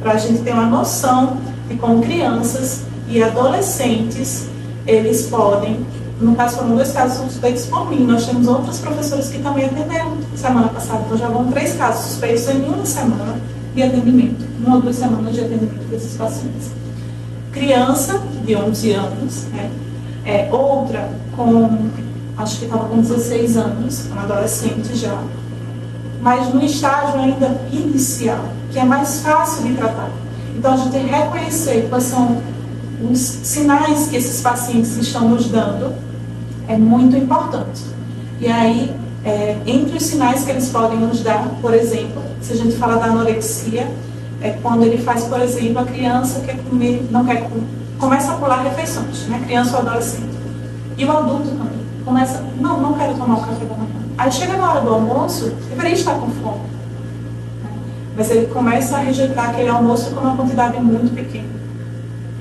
Para 0.00 0.12
a 0.12 0.16
gente 0.16 0.42
ter 0.42 0.52
uma 0.52 0.66
noção 0.66 1.38
de 1.68 1.74
como 1.76 2.00
crianças 2.02 2.82
e 3.08 3.22
adolescentes 3.22 4.46
eles 4.86 5.26
podem 5.26 5.84
no 6.20 6.34
caso, 6.34 6.56
foram 6.56 6.74
dois 6.74 6.90
casos 6.90 7.30
suspeitos 7.30 7.66
por 7.66 7.88
mim. 7.88 8.04
Nós 8.04 8.26
temos 8.26 8.48
outros 8.48 8.78
professores 8.78 9.28
que 9.28 9.38
também 9.38 9.66
atenderam 9.66 10.16
semana 10.34 10.68
passada. 10.68 11.02
Então, 11.06 11.16
já 11.16 11.28
vão 11.28 11.46
três 11.46 11.74
casos 11.74 12.06
suspeitos 12.06 12.48
em 12.48 12.64
uma 12.64 12.84
semana 12.84 13.36
de 13.72 13.82
atendimento. 13.82 14.44
Uma 14.58 14.76
ou 14.76 14.82
duas 14.82 14.96
semanas 14.96 15.34
de 15.34 15.40
atendimento 15.42 15.88
desses 15.88 16.16
pacientes. 16.16 16.72
Criança 17.52 18.20
de 18.44 18.56
11 18.56 18.92
anos, 18.92 19.44
né? 19.52 19.70
É, 20.28 20.46
outra 20.52 21.08
com, 21.34 21.88
acho 22.36 22.58
que 22.58 22.64
estava 22.66 22.86
com 22.86 23.00
16 23.00 23.56
anos, 23.56 24.06
uma 24.12 24.24
adolescente 24.24 24.94
já. 24.94 25.18
Mas 26.20 26.52
no 26.52 26.62
estágio 26.62 27.18
ainda 27.18 27.58
inicial, 27.72 28.44
que 28.70 28.78
é 28.78 28.84
mais 28.84 29.20
fácil 29.20 29.64
de 29.64 29.74
tratar. 29.74 30.10
Então, 30.54 30.74
a 30.74 30.76
gente 30.76 30.90
tem 30.90 31.04
que 31.04 31.10
reconhecer 31.10 31.86
quais 31.88 32.04
são 32.04 32.42
os 33.10 33.18
sinais 33.18 34.08
que 34.08 34.16
esses 34.16 34.42
pacientes 34.42 34.98
estão 34.98 35.30
nos 35.30 35.48
dando 35.48 35.94
é 36.68 36.76
muito 36.76 37.16
importante. 37.16 37.82
E 38.38 38.48
aí, 38.48 38.94
é, 39.24 39.56
entre 39.64 39.96
os 39.96 40.02
sinais 40.02 40.44
que 40.44 40.50
eles 40.50 40.68
podem 40.68 40.98
nos 40.98 41.22
dar, 41.22 41.48
por 41.62 41.72
exemplo, 41.72 42.22
se 42.42 42.52
a 42.52 42.56
gente 42.56 42.76
fala 42.76 42.96
da 42.96 43.06
anorexia, 43.06 43.88
é 44.42 44.50
quando 44.62 44.82
ele 44.82 44.98
faz, 44.98 45.24
por 45.24 45.40
exemplo, 45.40 45.78
a 45.78 45.84
criança 45.84 46.40
quer 46.40 46.58
comer, 46.58 47.06
não 47.10 47.24
quer 47.24 47.48
comer, 47.48 47.66
começa 47.98 48.32
a 48.32 48.36
pular 48.36 48.62
refeições, 48.62 49.26
né? 49.26 49.42
criança 49.44 49.76
ou 49.76 49.82
adolescente. 49.82 50.38
E 50.96 51.04
o 51.04 51.16
adulto 51.16 51.48
também 51.48 51.78
começa, 52.04 52.42
não, 52.60 52.80
não 52.80 52.94
quero 52.94 53.14
tomar 53.14 53.34
o 53.36 53.40
café 53.40 53.64
da 53.64 53.74
manhã. 53.74 53.88
Aí 54.16 54.32
chega 54.32 54.56
na 54.56 54.70
hora 54.70 54.80
do 54.80 54.94
almoço, 54.94 55.50
deveria 55.68 55.92
estar 55.92 56.14
com 56.14 56.30
fome. 56.30 56.60
Mas 58.16 58.30
ele 58.30 58.46
começa 58.46 58.96
a 58.96 59.00
rejeitar 59.00 59.50
aquele 59.50 59.68
almoço 59.68 60.10
com 60.10 60.20
uma 60.20 60.36
quantidade 60.36 60.80
muito 60.80 61.14
pequena. 61.14 61.46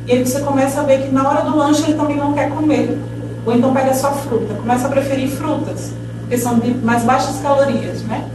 E 0.07 0.13
aí 0.13 0.25
você 0.25 0.39
começa 0.39 0.79
a 0.79 0.83
ver 0.83 1.03
que 1.03 1.09
na 1.09 1.27
hora 1.27 1.41
do 1.41 1.55
lanche 1.55 1.83
ele 1.83 1.93
também 1.95 2.17
não 2.17 2.33
quer 2.33 2.49
comer. 2.49 2.97
Ou 3.45 3.53
então 3.53 3.73
pega 3.73 3.93
só 3.93 4.11
fruta, 4.11 4.55
começa 4.55 4.87
a 4.87 4.89
preferir 4.89 5.29
frutas, 5.29 5.93
porque 6.21 6.37
são 6.37 6.59
de 6.59 6.73
mais 6.73 7.03
baixas 7.03 7.39
calorias, 7.39 8.01
né? 8.03 8.27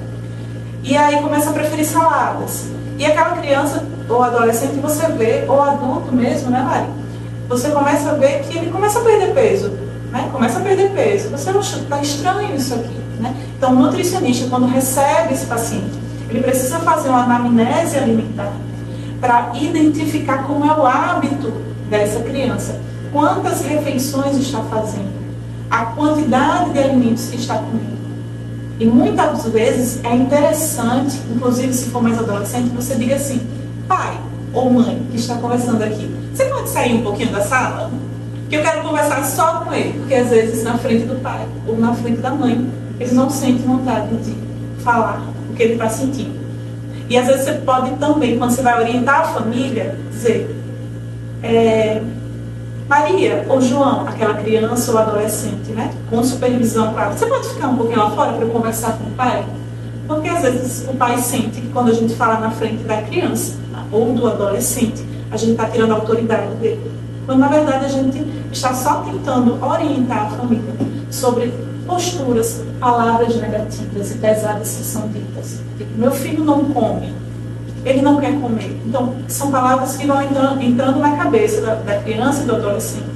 E 0.83 0.97
aí 0.97 1.21
começa 1.21 1.51
a 1.51 1.53
preferir 1.53 1.85
saladas. 1.85 2.67
E 2.99 3.05
aquela 3.05 3.37
criança 3.37 3.85
ou 4.09 4.23
adolescente 4.23 4.75
você 4.81 5.07
vê, 5.09 5.45
ou 5.49 5.61
adulto 5.61 6.15
mesmo, 6.15 6.51
né, 6.51 6.63
Mari? 6.63 7.02
Você 7.53 7.69
começa 7.69 8.13
a 8.13 8.15
ver 8.15 8.41
que 8.45 8.57
ele 8.57 8.71
começa 8.71 8.99
a 8.99 9.03
perder 9.03 9.35
peso, 9.35 9.69
né? 10.11 10.27
Começa 10.33 10.59
a 10.59 10.63
perder 10.63 10.91
peso. 10.93 11.29
Você 11.29 11.51
está 11.51 12.01
estranho 12.01 12.57
isso 12.57 12.73
aqui, 12.73 12.99
né? 13.21 13.37
Então, 13.59 13.73
o 13.73 13.79
nutricionista, 13.79 14.49
quando 14.49 14.65
recebe 14.65 15.35
esse 15.35 15.45
paciente, 15.45 15.93
ele 16.31 16.41
precisa 16.41 16.79
fazer 16.79 17.11
uma 17.11 17.25
anamnese 17.25 17.99
alimentar 17.99 18.53
para 19.21 19.53
identificar 19.55 20.45
como 20.45 20.65
é 20.65 20.75
o 20.75 20.87
hábito 20.87 21.53
dessa 21.91 22.21
criança 22.21 22.81
quantas 23.13 23.61
refeições 23.61 24.39
está 24.39 24.63
fazendo, 24.63 25.13
a 25.71 25.85
quantidade 25.85 26.71
de 26.71 26.79
alimentos 26.79 27.27
que 27.27 27.37
está 27.37 27.57
comendo. 27.57 28.01
E 28.81 28.87
muitas 28.87 29.45
vezes 29.49 30.03
é 30.03 30.17
interessante, 30.17 31.21
inclusive 31.31 31.75
se 31.75 31.91
for 31.91 32.03
mais 32.03 32.19
adolescente, 32.19 32.71
você 32.71 32.95
diga 32.95 33.17
assim, 33.17 33.47
pai 33.87 34.19
ou 34.55 34.71
mãe 34.71 35.07
que 35.11 35.19
está 35.19 35.35
conversando 35.35 35.83
aqui, 35.83 36.22
você 36.33 36.45
pode 36.47 36.69
sair 36.69 36.95
um 36.95 37.03
pouquinho 37.03 37.31
da 37.31 37.43
sala? 37.43 37.91
Que 38.49 38.57
eu 38.57 38.63
quero 38.63 38.83
conversar 38.83 39.25
só 39.25 39.61
com 39.61 39.73
ele, 39.73 39.99
porque 39.99 40.15
às 40.15 40.29
vezes 40.29 40.65
na 40.65 40.79
frente 40.79 41.05
do 41.05 41.21
pai 41.23 41.47
ou 41.67 41.79
na 41.79 41.95
frente 41.95 42.21
da 42.21 42.31
mãe, 42.31 42.69
ele 42.99 43.13
não 43.13 43.29
sente 43.29 43.63
vontade 43.63 44.15
de 44.17 44.35
falar 44.83 45.23
o 45.51 45.55
que 45.55 45.63
ele 45.63 45.73
está 45.75 45.89
sentindo. 45.89 46.41
E 47.09 47.17
às 47.19 47.27
vezes 47.27 47.45
você 47.45 47.53
pode 47.53 47.91
também, 47.97 48.39
quando 48.39 48.51
você 48.51 48.63
vai 48.63 48.81
orientar 48.81 49.21
a 49.21 49.25
família, 49.25 49.99
dizer, 50.11 50.57
é, 51.43 52.01
Maria 52.89 53.45
ou 53.49 53.61
João, 53.61 54.07
aquela 54.07 54.35
criança 54.35 54.93
ou 54.93 54.99
adolescente, 54.99 55.71
né? 55.73 55.91
Com 56.09 56.23
supervisão 56.23 56.93
para 56.93 57.11
você 57.11 57.27
pode 57.27 57.49
ficar 57.49 57.69
um 57.69 57.77
pouquinho 57.77 57.99
lá 57.99 58.11
fora 58.11 58.33
para 58.33 58.47
conversar 58.47 58.99
com 58.99 59.05
o 59.05 59.11
pai? 59.13 59.45
Porque 60.07 60.29
às 60.29 60.43
vezes 60.43 60.87
o 60.89 60.95
pai 60.95 61.19
sente 61.19 61.61
que 61.61 61.69
quando 61.69 61.91
a 61.91 61.95
gente 61.95 62.15
fala 62.15 62.39
na 62.39 62.51
frente 62.51 62.83
da 62.85 63.01
criança 63.03 63.57
ou 63.91 64.13
do 64.13 64.27
adolescente, 64.27 65.12
a 65.33 65.37
gente 65.37 65.53
está 65.53 65.65
tirando 65.67 65.93
a 65.93 65.95
autoridade 65.95 66.55
dele. 66.57 66.93
Quando 67.25 67.39
na 67.39 67.49
verdade 67.49 67.87
a 67.87 67.89
gente 67.89 68.25
está 68.53 68.75
só 68.75 69.01
tentando 69.01 69.65
orientar 69.65 70.27
a 70.27 70.31
família 70.31 70.75
sobre 71.11 71.53
posturas, 71.87 72.63
palavras 72.79 73.37
negativas 73.37 74.13
e 74.13 74.19
pesadas 74.19 74.77
que 74.77 74.85
são 74.85 75.09
ditas. 75.09 75.61
Tipo, 75.79 75.99
meu 75.99 76.11
filho 76.11 76.45
não 76.45 76.65
come, 76.67 77.15
ele 77.85 78.03
não 78.03 78.19
quer 78.19 78.39
comer. 78.39 78.81
Então, 78.87 79.15
são 79.27 79.51
palavras 79.51 79.97
que 79.97 80.07
vão 80.07 80.21
entrando, 80.23 80.99
na 81.01 81.17
cabeça 81.17 81.61
da, 81.63 81.75
da, 81.77 81.99
criança 82.01 82.43
e 82.43 82.47
do 82.47 82.57
adolescente 82.57 83.07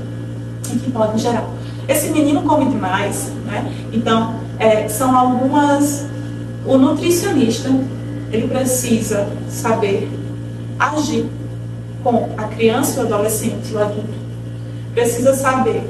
e 0.73 0.79
que 0.79 0.91
podem 0.91 1.19
gerar. 1.19 1.45
Esse 1.87 2.11
menino 2.11 2.43
come 2.43 2.67
demais, 2.67 3.31
né? 3.45 3.73
Então, 3.93 4.35
é, 4.59 4.89
são 4.89 5.17
algumas. 5.17 6.07
O 6.65 6.77
nutricionista 6.77 7.71
ele 8.33 8.49
precisa 8.49 9.29
saber 9.49 10.11
agir 10.79 11.31
com 12.07 12.29
a 12.37 12.45
criança, 12.45 13.01
o 13.01 13.05
adolescente, 13.05 13.75
o 13.75 13.81
adulto. 13.81 14.15
Precisa 14.95 15.35
saber 15.35 15.83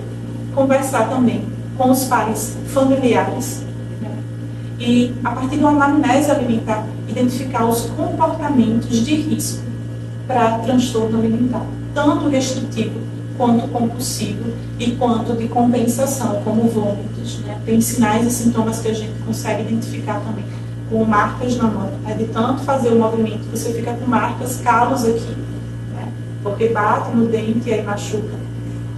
conversar 0.55 1.11
também 1.11 1.45
com 1.77 1.91
os 1.91 2.05
pais 2.05 2.57
familiares. 2.69 3.63
Né? 4.01 4.09
E, 4.81 5.15
a 5.23 5.33
partir 5.33 5.59
de 5.59 5.65
uma 5.65 5.73
anamnese 5.73 6.31
alimentar, 6.31 6.87
identificar 7.07 7.67
os 7.67 7.83
comportamentos 7.91 9.05
de 9.05 9.15
risco 9.15 9.63
para 10.27 10.59
transtorno 10.61 11.19
alimentar, 11.19 11.67
tanto 11.95 12.31
restritivo 12.31 12.99
quanto 13.37 13.69
compulsivo 13.69 14.55
e 14.79 14.93
quanto 14.93 15.35
de 15.35 15.49
compensação, 15.49 16.41
como 16.43 16.63
vômitos. 16.63 17.41
Né? 17.41 17.61
Tem 17.67 17.79
sinais 17.83 18.27
e 18.27 18.31
sintomas 18.31 18.79
que 18.79 18.89
a 18.89 18.95
gente 18.95 19.13
consegue 19.27 19.65
identificar 19.65 20.21
também, 20.21 20.47
com 20.89 21.05
marcas 21.05 21.59
na 21.59 21.65
mão. 21.65 21.91
É 22.09 22.15
de 22.15 22.25
tanto 22.29 22.63
fazer 22.63 22.89
o 22.89 22.99
movimento, 22.99 23.45
você 23.51 23.71
fica 23.75 23.93
com 23.93 24.07
marcas, 24.07 24.63
calos 24.63 25.05
aqui? 25.05 25.46
Porque 26.47 26.69
bate 26.69 27.11
no 27.11 27.27
dente 27.27 27.69
e 27.69 27.75
aí 27.75 27.83
machuca. 27.83 28.35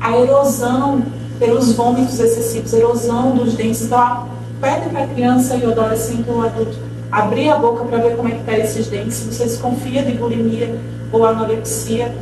A 0.01 0.17
erosão 0.17 1.03
pelos 1.39 1.73
vômitos 1.73 2.21
excessivos, 2.21 2.75
erosão 2.75 3.35
dos 3.35 3.55
dentes. 3.55 3.83
Então, 3.83 4.29
pede 4.61 4.91
para 4.91 5.05
a 5.05 5.07
criança 5.07 5.57
e 5.57 5.65
o 5.65 5.71
adolescente 5.71 6.29
ou 6.29 6.43
adulto 6.43 6.77
abrir 7.11 7.49
a 7.49 7.59
boca 7.59 7.85
para 7.85 7.99
ver 7.99 8.17
como 8.17 8.29
é 8.29 8.33
que 8.33 8.41
está 8.41 8.59
esses 8.59 8.89
dentes. 8.89 9.15
Se 9.15 9.33
você 9.33 9.45
desconfia 9.45 10.03
de 10.03 10.13
bulimia 10.13 10.79
ou 11.11 11.25
anorexia 11.25 12.15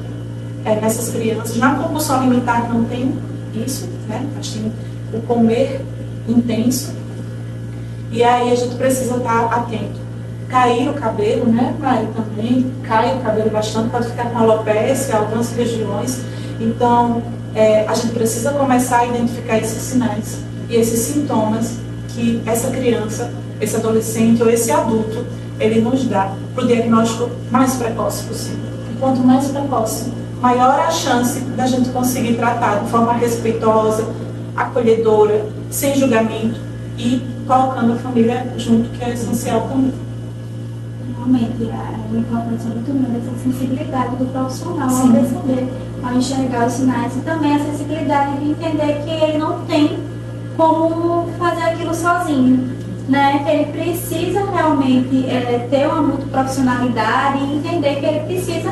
é, 0.64 0.76
nessas 0.80 1.08
crianças. 1.08 1.56
Na 1.56 1.74
compulsão 1.74 2.20
alimentar 2.20 2.68
não 2.72 2.84
tem 2.84 3.12
isso, 3.54 3.88
né? 4.08 4.24
Mas 4.34 4.50
tem 4.50 4.72
o 5.12 5.20
comer 5.22 5.84
intenso. 6.28 6.94
E 8.12 8.22
aí 8.22 8.52
a 8.52 8.54
gente 8.54 8.76
precisa 8.76 9.16
estar 9.16 9.48
tá 9.48 9.56
atento. 9.56 10.05
Cair 10.48 10.88
o 10.88 10.94
cabelo, 10.94 11.46
né, 11.46 11.74
Mário, 11.78 12.08
também. 12.14 12.72
Cai 12.82 13.16
o 13.16 13.20
cabelo 13.20 13.50
bastante, 13.50 13.90
pode 13.90 14.08
ficar 14.08 14.30
com 14.30 14.38
alopecia, 14.38 15.16
algumas 15.16 15.52
regiões. 15.52 16.20
Então, 16.60 17.22
é, 17.54 17.86
a 17.86 17.94
gente 17.94 18.12
precisa 18.12 18.52
começar 18.52 18.98
a 18.98 19.06
identificar 19.06 19.58
esses 19.58 19.82
sinais 19.82 20.38
e 20.68 20.76
esses 20.76 21.00
sintomas 21.00 21.78
que 22.08 22.42
essa 22.46 22.70
criança, 22.70 23.32
esse 23.60 23.76
adolescente 23.76 24.42
ou 24.42 24.48
esse 24.48 24.70
adulto, 24.70 25.24
ele 25.58 25.80
nos 25.80 26.04
dá 26.04 26.32
para 26.54 26.64
o 26.64 26.66
diagnóstico 26.66 27.30
mais 27.50 27.74
precoce 27.74 28.24
possível. 28.24 28.60
E 28.92 28.98
quanto 28.98 29.20
mais 29.20 29.48
precoce, 29.48 30.12
maior 30.40 30.78
a 30.80 30.90
chance 30.90 31.40
da 31.40 31.66
gente 31.66 31.88
conseguir 31.90 32.34
tratar 32.34 32.84
de 32.84 32.90
forma 32.90 33.14
respeitosa, 33.14 34.06
acolhedora, 34.54 35.46
sem 35.70 35.94
julgamento 35.94 36.60
e 36.98 37.22
colocando 37.46 37.94
a 37.94 37.96
família 37.96 38.46
junto, 38.56 38.88
que 38.90 39.04
é 39.04 39.12
essencial 39.12 39.62
também. 39.68 40.05
Realmente, 41.26 41.68
a 41.72 42.16
importância 42.16 42.70
muito 42.70 42.86
grande 42.86 43.18
essa 43.18 43.36
sensibilidade 43.42 44.16
do 44.16 44.26
profissional 44.26 44.88
Sim. 44.88 45.08
ao 45.08 45.12
perceber 45.12 45.68
ao 46.04 46.14
enxergar 46.14 46.66
os 46.68 46.72
sinais 46.72 47.16
e 47.16 47.20
também 47.20 47.56
a 47.56 47.58
sensibilidade 47.58 48.38
de 48.38 48.50
entender 48.50 49.02
que 49.02 49.10
ele 49.10 49.38
não 49.38 49.60
tem 49.62 49.98
como 50.56 51.28
fazer 51.36 51.62
aquilo 51.62 51.92
sozinho, 51.92 52.70
né? 53.08 53.44
Ele 53.48 53.72
precisa 53.72 54.48
realmente 54.52 55.26
é, 55.28 55.66
ter 55.68 55.88
uma 55.88 56.02
multiprofissionalidade 56.02 57.38
e 57.38 57.56
entender 57.56 57.96
que 57.96 58.06
ele 58.06 58.20
precisa 58.20 58.70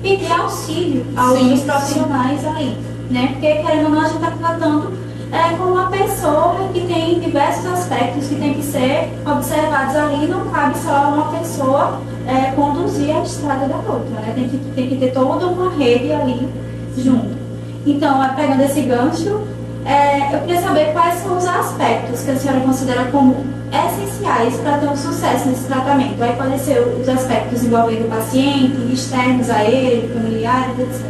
pedir 0.00 0.30
auxílio 0.30 1.04
aos 1.16 1.40
outros 1.40 1.60
profissionais 1.62 2.46
aí, 2.46 2.78
né? 3.10 3.30
Porque 3.32 3.52
querendo 3.62 3.86
ou 3.86 3.90
não 3.90 4.00
a 4.00 4.04
gente 4.04 4.22
está 4.22 4.30
tratando 4.30 5.05
é, 5.32 5.56
como 5.56 5.72
uma 5.72 5.90
pessoa 5.90 6.68
que 6.72 6.86
tem 6.86 7.18
diversos 7.20 7.66
aspectos 7.66 8.28
que 8.28 8.36
tem 8.36 8.54
que 8.54 8.62
ser 8.62 9.12
observados 9.26 9.96
ali, 9.96 10.26
não 10.26 10.48
cabe 10.50 10.78
só 10.78 11.08
uma 11.08 11.38
pessoa 11.38 12.00
é, 12.26 12.52
conduzir 12.52 13.14
a 13.14 13.22
estrada 13.22 13.66
da 13.66 13.76
outra, 13.76 14.20
né? 14.20 14.32
Tem 14.34 14.48
que, 14.48 14.58
tem 14.58 14.88
que 14.88 14.96
ter 14.96 15.12
toda 15.12 15.46
uma 15.46 15.70
rede 15.70 16.12
ali 16.12 16.48
junto. 16.96 17.36
Então, 17.84 18.22
é, 18.22 18.28
pegando 18.34 18.62
esse 18.62 18.82
gancho, 18.82 19.46
é, 19.84 20.34
eu 20.34 20.40
queria 20.40 20.60
saber 20.60 20.92
quais 20.92 21.20
são 21.20 21.36
os 21.36 21.46
aspectos 21.46 22.22
que 22.22 22.30
a 22.30 22.36
senhora 22.36 22.60
considera 22.60 23.04
como 23.06 23.44
essenciais 23.72 24.56
para 24.56 24.78
ter 24.78 24.88
um 24.88 24.96
sucesso 24.96 25.48
nesse 25.48 25.64
tratamento. 25.64 26.22
Aí 26.22 26.34
podem 26.34 26.58
ser 26.58 26.80
os 26.80 27.08
aspectos 27.08 27.62
envolvendo 27.64 28.06
o 28.06 28.08
paciente, 28.08 28.92
externos 28.92 29.50
a 29.50 29.64
ele, 29.64 30.12
familiares, 30.12 30.78
etc. 30.78 31.06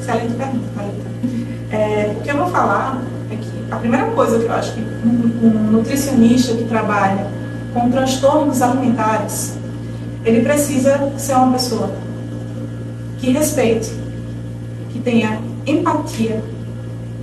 Excelente 0.00 0.34
pergunta, 0.34 0.68
É, 1.70 2.14
o 2.16 2.22
que 2.22 2.30
eu 2.30 2.36
vou 2.38 2.46
falar 2.48 2.98
a 3.70 3.76
primeira 3.76 4.06
coisa 4.12 4.38
que 4.38 4.46
eu 4.46 4.52
acho 4.52 4.72
que 4.72 4.80
um, 4.80 5.70
nutricionista 5.70 6.54
que 6.54 6.64
trabalha 6.64 7.26
com 7.74 7.90
transtornos 7.90 8.62
alimentares, 8.62 9.58
ele 10.24 10.42
precisa 10.42 11.12
ser 11.18 11.34
uma 11.34 11.52
pessoa 11.52 11.90
que 13.18 13.30
respeite 13.30 13.92
que 14.90 15.00
tenha 15.00 15.40
empatia 15.66 16.42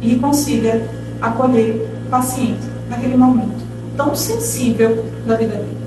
e 0.02 0.16
consiga 0.18 0.88
acolher 1.22 1.88
o 2.06 2.10
paciente 2.10 2.62
naquele 2.90 3.18
momento 3.18 3.66
tão 3.98 4.16
sensível 4.16 5.06
da 5.26 5.36
vida 5.36 5.56
dele. 5.56 5.78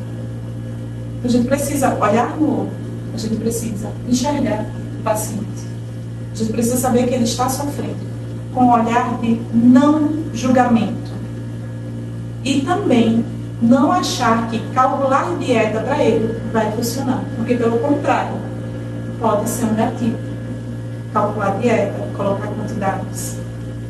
A 1.23 1.29
gente 1.29 1.47
precisa 1.47 1.95
olhar 2.01 2.37
no 2.37 2.63
olho, 2.63 2.71
a 3.15 3.19
gente 3.19 3.37
precisa 3.37 3.91
enxergar 4.09 4.67
o 4.99 5.03
paciente, 5.03 5.67
a 6.33 6.37
gente 6.37 6.53
precisa 6.53 6.77
saber 6.77 7.07
que 7.07 7.15
ele 7.15 7.25
está 7.25 7.49
sofrendo 7.49 8.08
com 8.55 8.65
um 8.65 8.73
olhar 8.73 9.19
de 9.21 9.41
não 9.53 10.25
julgamento 10.33 11.13
e 12.45 12.61
também 12.61 13.25
não 13.61 13.91
achar 13.91 14.49
que 14.49 14.61
calcular 14.73 15.37
dieta 15.39 15.81
para 15.81 16.03
ele 16.03 16.41
vai 16.53 16.71
funcionar, 16.73 17.23
porque 17.37 17.55
pelo 17.55 17.79
contrário 17.79 18.37
pode 19.19 19.49
ser 19.49 19.67
um 19.67 19.75
gatilho 19.75 20.29
calcular 21.13 21.59
dieta, 21.59 21.95
colocar 22.17 22.47
quantidades, 22.49 23.37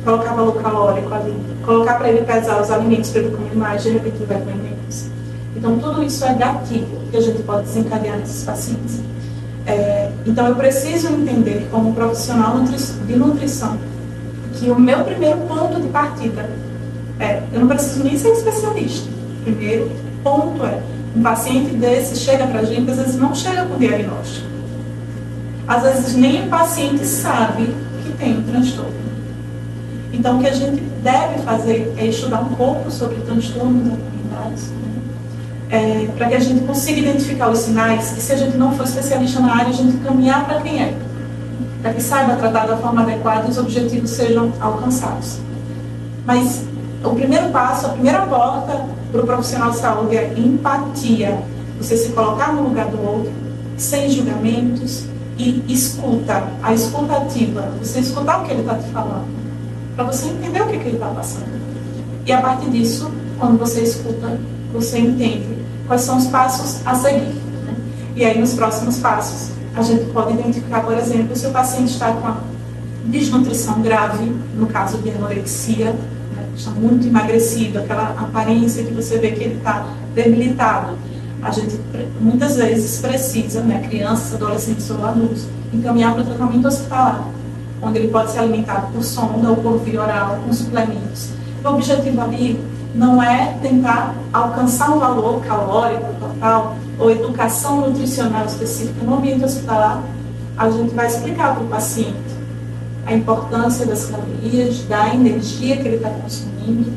colocar 0.03 0.33
valor 0.33 0.61
calórico 0.61 1.13
ali, 1.13 1.35
colocar 1.65 1.95
para 1.95 2.09
ele 2.09 2.25
pesar 2.25 2.61
os 2.61 2.71
alimentos 2.71 3.09
para 3.11 3.21
ele 3.21 3.35
comer 3.35 3.55
mais, 3.55 3.83
de 3.83 3.89
repente 3.89 4.23
vai 4.25 4.39
comer 4.39 4.55
menos. 4.55 5.09
Então, 5.55 5.77
tudo 5.77 6.03
isso 6.03 6.23
é 6.25 6.33
gatilho 6.33 6.87
que 7.11 7.17
a 7.17 7.21
gente 7.21 7.43
pode 7.43 7.63
desencadear 7.63 8.17
nesses 8.17 8.43
pacientes. 8.43 9.01
É, 9.65 10.09
então, 10.25 10.47
eu 10.47 10.55
preciso 10.55 11.09
entender, 11.09 11.67
como 11.69 11.93
profissional 11.93 12.55
de 13.05 13.15
nutrição, 13.15 13.77
que 14.59 14.69
o 14.69 14.79
meu 14.79 15.03
primeiro 15.03 15.37
ponto 15.39 15.79
de 15.79 15.87
partida 15.87 16.49
é: 17.19 17.41
eu 17.53 17.61
não 17.61 17.67
preciso 17.67 18.03
nem 18.03 18.17
ser 18.17 18.29
especialista. 18.33 19.09
O 19.41 19.43
primeiro 19.43 19.91
ponto 20.23 20.65
é: 20.65 20.81
um 21.15 21.21
paciente 21.21 21.73
desse 21.75 22.17
chega 22.17 22.45
para 22.47 22.59
a 22.59 22.65
gente, 22.65 22.89
às 22.91 22.97
vezes 22.97 23.15
não 23.15 23.33
chega 23.33 23.65
com 23.65 23.77
diagnóstico 23.77 24.49
às 25.69 25.83
vezes 25.83 26.15
nem 26.15 26.47
o 26.47 26.49
paciente 26.49 27.05
sabe 27.05 27.67
que 28.03 28.11
tem 28.17 28.39
um 28.39 28.41
transtorno. 28.41 28.91
Então, 30.11 30.37
o 30.37 30.41
que 30.41 30.47
a 30.47 30.53
gente 30.53 30.81
deve 31.03 31.43
fazer 31.43 31.93
é 31.95 32.07
estudar 32.07 32.41
um 32.41 32.55
pouco 32.55 32.89
sobre 32.89 33.17
transtornos 33.17 33.83
alimentares, 33.83 34.71
né? 34.71 34.89
é, 35.69 36.07
para 36.17 36.29
que 36.29 36.33
a 36.33 36.39
gente 36.39 36.61
consiga 36.61 37.01
identificar 37.01 37.49
os 37.49 37.59
sinais 37.59 38.17
e, 38.17 38.19
se 38.19 38.33
a 38.33 38.35
gente 38.35 38.57
não 38.57 38.75
for 38.75 38.83
especialista 38.83 39.39
na 39.41 39.57
área, 39.57 39.67
a 39.67 39.73
gente 39.73 39.95
caminhar 39.97 40.43
para 40.47 40.59
quem 40.61 40.81
é, 40.81 40.95
para 41.81 41.93
que 41.93 42.01
saiba 42.01 42.35
tratar 42.35 42.67
da 42.67 42.77
forma 42.77 43.01
adequada 43.01 43.47
e 43.47 43.51
os 43.51 43.57
objetivos 43.57 44.09
sejam 44.09 44.51
alcançados. 44.59 45.39
Mas 46.25 46.63
o 47.03 47.11
primeiro 47.11 47.49
passo, 47.49 47.85
a 47.85 47.89
primeira 47.89 48.25
porta 48.25 48.85
para 49.11 49.21
o 49.21 49.25
profissional 49.25 49.71
de 49.71 49.77
saúde 49.77 50.17
é 50.17 50.33
empatia. 50.37 51.41
Você 51.77 51.95
se 51.95 52.09
colocar 52.09 52.53
no 52.53 52.63
lugar 52.63 52.87
do 52.87 53.01
outro, 53.01 53.31
sem 53.77 54.09
julgamentos, 54.09 55.05
e 55.39 55.63
escuta, 55.69 56.43
a 56.61 56.73
escuta 56.73 57.15
ativa, 57.15 57.71
você 57.81 58.01
escutar 58.01 58.41
o 58.41 58.45
que 58.45 58.51
ele 58.51 58.61
está 58.61 58.75
te 58.75 58.89
falando, 58.89 59.25
para 59.95 60.03
você 60.03 60.27
entender 60.27 60.61
o 60.61 60.67
que, 60.67 60.77
que 60.77 60.87
ele 60.87 60.97
está 60.97 61.07
passando. 61.07 61.59
E 62.25 62.31
a 62.31 62.41
partir 62.41 62.69
disso, 62.69 63.09
quando 63.39 63.57
você 63.57 63.81
escuta, 63.81 64.37
você 64.73 64.99
entende 64.99 65.57
quais 65.87 66.01
são 66.01 66.17
os 66.17 66.27
passos 66.27 66.85
a 66.85 66.93
seguir. 66.93 67.33
Né? 67.65 67.75
E 68.17 68.25
aí, 68.25 68.37
nos 68.37 68.53
próximos 68.53 68.97
passos, 68.97 69.51
a 69.75 69.81
gente 69.81 70.05
pode 70.11 70.33
identificar, 70.33 70.81
por 70.83 70.97
exemplo, 70.97 71.35
se 71.35 71.47
o 71.47 71.51
paciente 71.51 71.91
está 71.91 72.11
com 72.11 72.19
uma 72.19 72.43
desnutrição 73.05 73.81
grave, 73.81 74.31
no 74.55 74.67
caso 74.67 74.97
de 74.99 75.09
anorexia, 75.11 75.91
né? 75.91 76.47
está 76.55 76.71
muito 76.71 77.07
emagrecido, 77.07 77.79
aquela 77.79 78.09
aparência 78.09 78.83
que 78.83 78.93
você 78.93 79.17
vê 79.17 79.31
que 79.31 79.43
ele 79.43 79.57
está 79.57 79.85
debilitado 80.13 80.97
a 81.41 81.51
gente 81.51 81.79
muitas 82.19 82.57
vezes 82.57 82.99
precisa, 82.99 83.61
né, 83.61 83.85
crianças, 83.87 84.35
adolescentes 84.35 84.89
ou 84.89 85.05
adultos, 85.05 85.47
encaminhar 85.73 86.13
para 86.13 86.23
o 86.23 86.25
tratamento 86.25 86.67
hospitalar. 86.67 87.23
onde 87.81 87.97
ele 87.97 88.09
pode 88.09 88.29
ser 88.31 88.39
alimentado 88.39 88.91
por 88.91 89.01
sonda 89.01 89.51
ou 89.51 89.55
por 89.55 89.77
via 89.79 90.01
oral, 90.01 90.37
com 90.45 90.51
suplementos. 90.51 91.29
O 91.63 91.69
objetivo 91.69 92.19
ali 92.19 92.59
não 92.93 93.23
é 93.23 93.57
tentar 93.61 94.13
alcançar 94.33 94.91
um 94.91 94.99
valor 94.99 95.41
calórico 95.45 96.13
total 96.19 96.75
ou 96.99 97.09
educação 97.09 97.81
nutricional 97.81 98.45
específica 98.45 99.03
no 99.03 99.15
ambiente 99.15 99.45
hospitalar. 99.45 100.03
A 100.57 100.69
gente 100.69 100.93
vai 100.93 101.07
explicar 101.07 101.55
para 101.55 101.63
o 101.63 101.67
paciente 101.67 102.17
a 103.05 103.13
importância 103.13 103.85
das 103.85 104.05
calorias, 104.05 104.83
da 104.83 105.13
energia 105.13 105.77
que 105.77 105.87
ele 105.87 105.95
está 105.95 106.09
consumindo. 106.09 106.91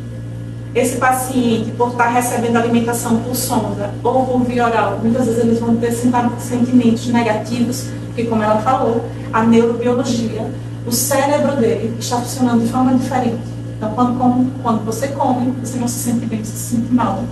Esse 0.74 0.96
paciente, 0.96 1.70
por 1.72 1.90
estar 1.90 2.08
recebendo 2.08 2.56
alimentação 2.56 3.18
por 3.18 3.36
sonda 3.36 3.92
ou 4.02 4.26
por 4.26 4.42
via 4.44 4.66
oral, 4.66 4.98
muitas 5.02 5.26
vezes 5.26 5.44
eles 5.44 5.60
vão 5.60 5.76
ter 5.76 5.92
sentimentos 5.92 7.06
negativos, 7.08 7.88
porque, 8.06 8.24
como 8.24 8.42
ela 8.42 8.60
falou, 8.60 9.04
a 9.32 9.42
neurobiologia, 9.44 10.50
o 10.86 10.90
cérebro 10.90 11.56
dele 11.56 11.94
está 11.98 12.16
funcionando 12.16 12.64
de 12.64 12.72
forma 12.72 12.94
diferente. 12.94 13.40
Então, 13.76 13.92
quando, 13.92 14.18
come, 14.18 14.52
quando 14.62 14.84
você 14.84 15.08
come, 15.08 15.52
você 15.62 15.78
não 15.78 15.88
se 15.88 15.98
sente 15.98 16.26
bem, 16.26 16.42
você 16.42 16.56
se 16.56 16.76
sente 16.76 16.92
mal. 16.92 17.22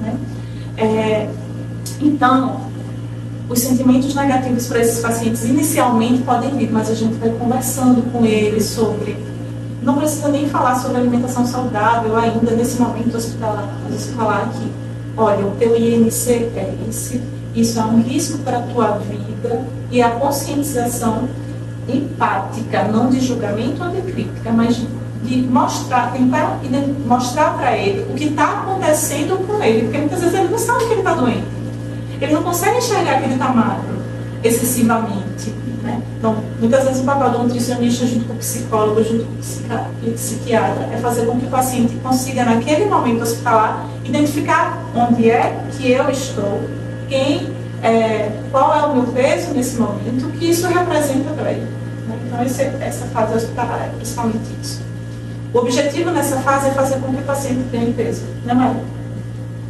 Né? 0.00 0.14
É, 0.76 1.28
então, 2.00 2.60
os 3.48 3.60
sentimentos 3.60 4.14
negativos 4.14 4.66
para 4.66 4.80
esses 4.80 5.00
pacientes 5.00 5.44
inicialmente 5.44 6.22
podem 6.22 6.50
vir, 6.56 6.70
mas 6.70 6.90
a 6.90 6.94
gente 6.94 7.14
vai 7.14 7.30
conversando 7.30 8.02
com 8.12 8.24
eles 8.24 8.64
sobre. 8.64 9.16
Não 9.82 9.96
precisa 9.96 10.28
nem 10.28 10.48
falar 10.48 10.74
sobre 10.76 10.98
alimentação 10.98 11.46
saudável 11.46 12.14
ainda 12.16 12.52
nesse 12.52 12.80
momento 12.80 13.16
hospitalar, 13.16 13.68
falar 14.16 14.42
aqui. 14.42 14.70
Olha, 15.16 15.46
o 15.46 15.50
teu 15.52 15.76
INC 15.76 16.30
é 16.30 16.74
esse, 16.88 17.20
isso 17.54 17.78
é 17.78 17.84
um 17.84 18.00
risco 18.02 18.38
para 18.38 18.58
a 18.58 18.62
tua 18.62 18.98
vida 18.98 19.64
e 19.90 20.02
a 20.02 20.10
conscientização 20.10 21.28
empática, 21.88 22.84
não 22.84 23.08
de 23.08 23.18
julgamento 23.18 23.82
ou 23.82 23.90
de 23.90 24.02
crítica, 24.02 24.52
mas 24.52 24.80
de 25.24 25.42
mostrar, 25.42 26.12
tentar 26.12 26.60
mostrar 27.06 27.56
para 27.56 27.76
ele 27.76 28.06
o 28.12 28.14
que 28.14 28.24
está 28.24 28.60
acontecendo 28.60 29.44
com 29.46 29.62
ele, 29.62 29.84
porque 29.84 29.98
muitas 29.98 30.20
vezes 30.20 30.38
ele 30.38 30.48
não 30.48 30.58
sabe 30.58 30.84
que 30.84 30.92
ele 30.92 31.00
está 31.00 31.14
doente 31.14 31.57
ele 32.24 32.34
não 32.34 32.42
consegue 32.42 32.78
enxergar 32.78 33.18
que 33.18 33.24
ele 33.24 33.34
está 33.34 33.48
magro 33.48 33.98
excessivamente. 34.42 35.50
Né? 35.82 36.02
Então, 36.18 36.36
muitas 36.58 36.84
vezes 36.84 37.00
o 37.00 37.04
papel 37.04 37.30
do 37.30 37.38
nutricionista 37.44 38.06
junto 38.06 38.26
com 38.26 38.34
o 38.34 38.36
psicólogo, 38.36 39.02
junto 39.02 39.24
com 39.24 40.10
o 40.10 40.12
psiquiatra, 40.12 40.88
é 40.92 40.96
fazer 40.98 41.26
com 41.26 41.38
que 41.38 41.46
o 41.46 41.48
paciente 41.48 41.94
consiga, 41.96 42.44
naquele 42.44 42.86
momento 42.86 43.22
hospitalar, 43.22 43.86
identificar 44.04 44.82
onde 44.94 45.30
é 45.30 45.64
que 45.76 45.90
eu 45.90 46.08
estou, 46.10 46.62
quem, 47.08 47.52
é, 47.82 48.30
qual 48.50 48.74
é 48.74 48.86
o 48.86 48.94
meu 48.94 49.12
peso 49.12 49.52
nesse 49.54 49.76
momento, 49.76 50.26
o 50.26 50.32
que 50.32 50.50
isso 50.50 50.66
representa 50.66 51.30
para 51.30 51.52
ele. 51.52 51.66
Né? 52.06 52.18
Então, 52.26 52.42
esse, 52.42 52.62
essa 52.62 53.06
fase 53.06 53.34
hospitalar 53.34 53.84
é 53.84 53.88
principalmente 53.96 54.50
isso. 54.62 54.82
O 55.54 55.58
objetivo 55.58 56.10
nessa 56.10 56.36
fase 56.38 56.68
é 56.68 56.70
fazer 56.72 56.96
com 56.96 57.12
que 57.14 57.22
o 57.22 57.24
paciente 57.24 57.64
tenha 57.70 57.90
peso, 57.94 58.22
né, 58.44 58.52
Maria? 58.52 58.97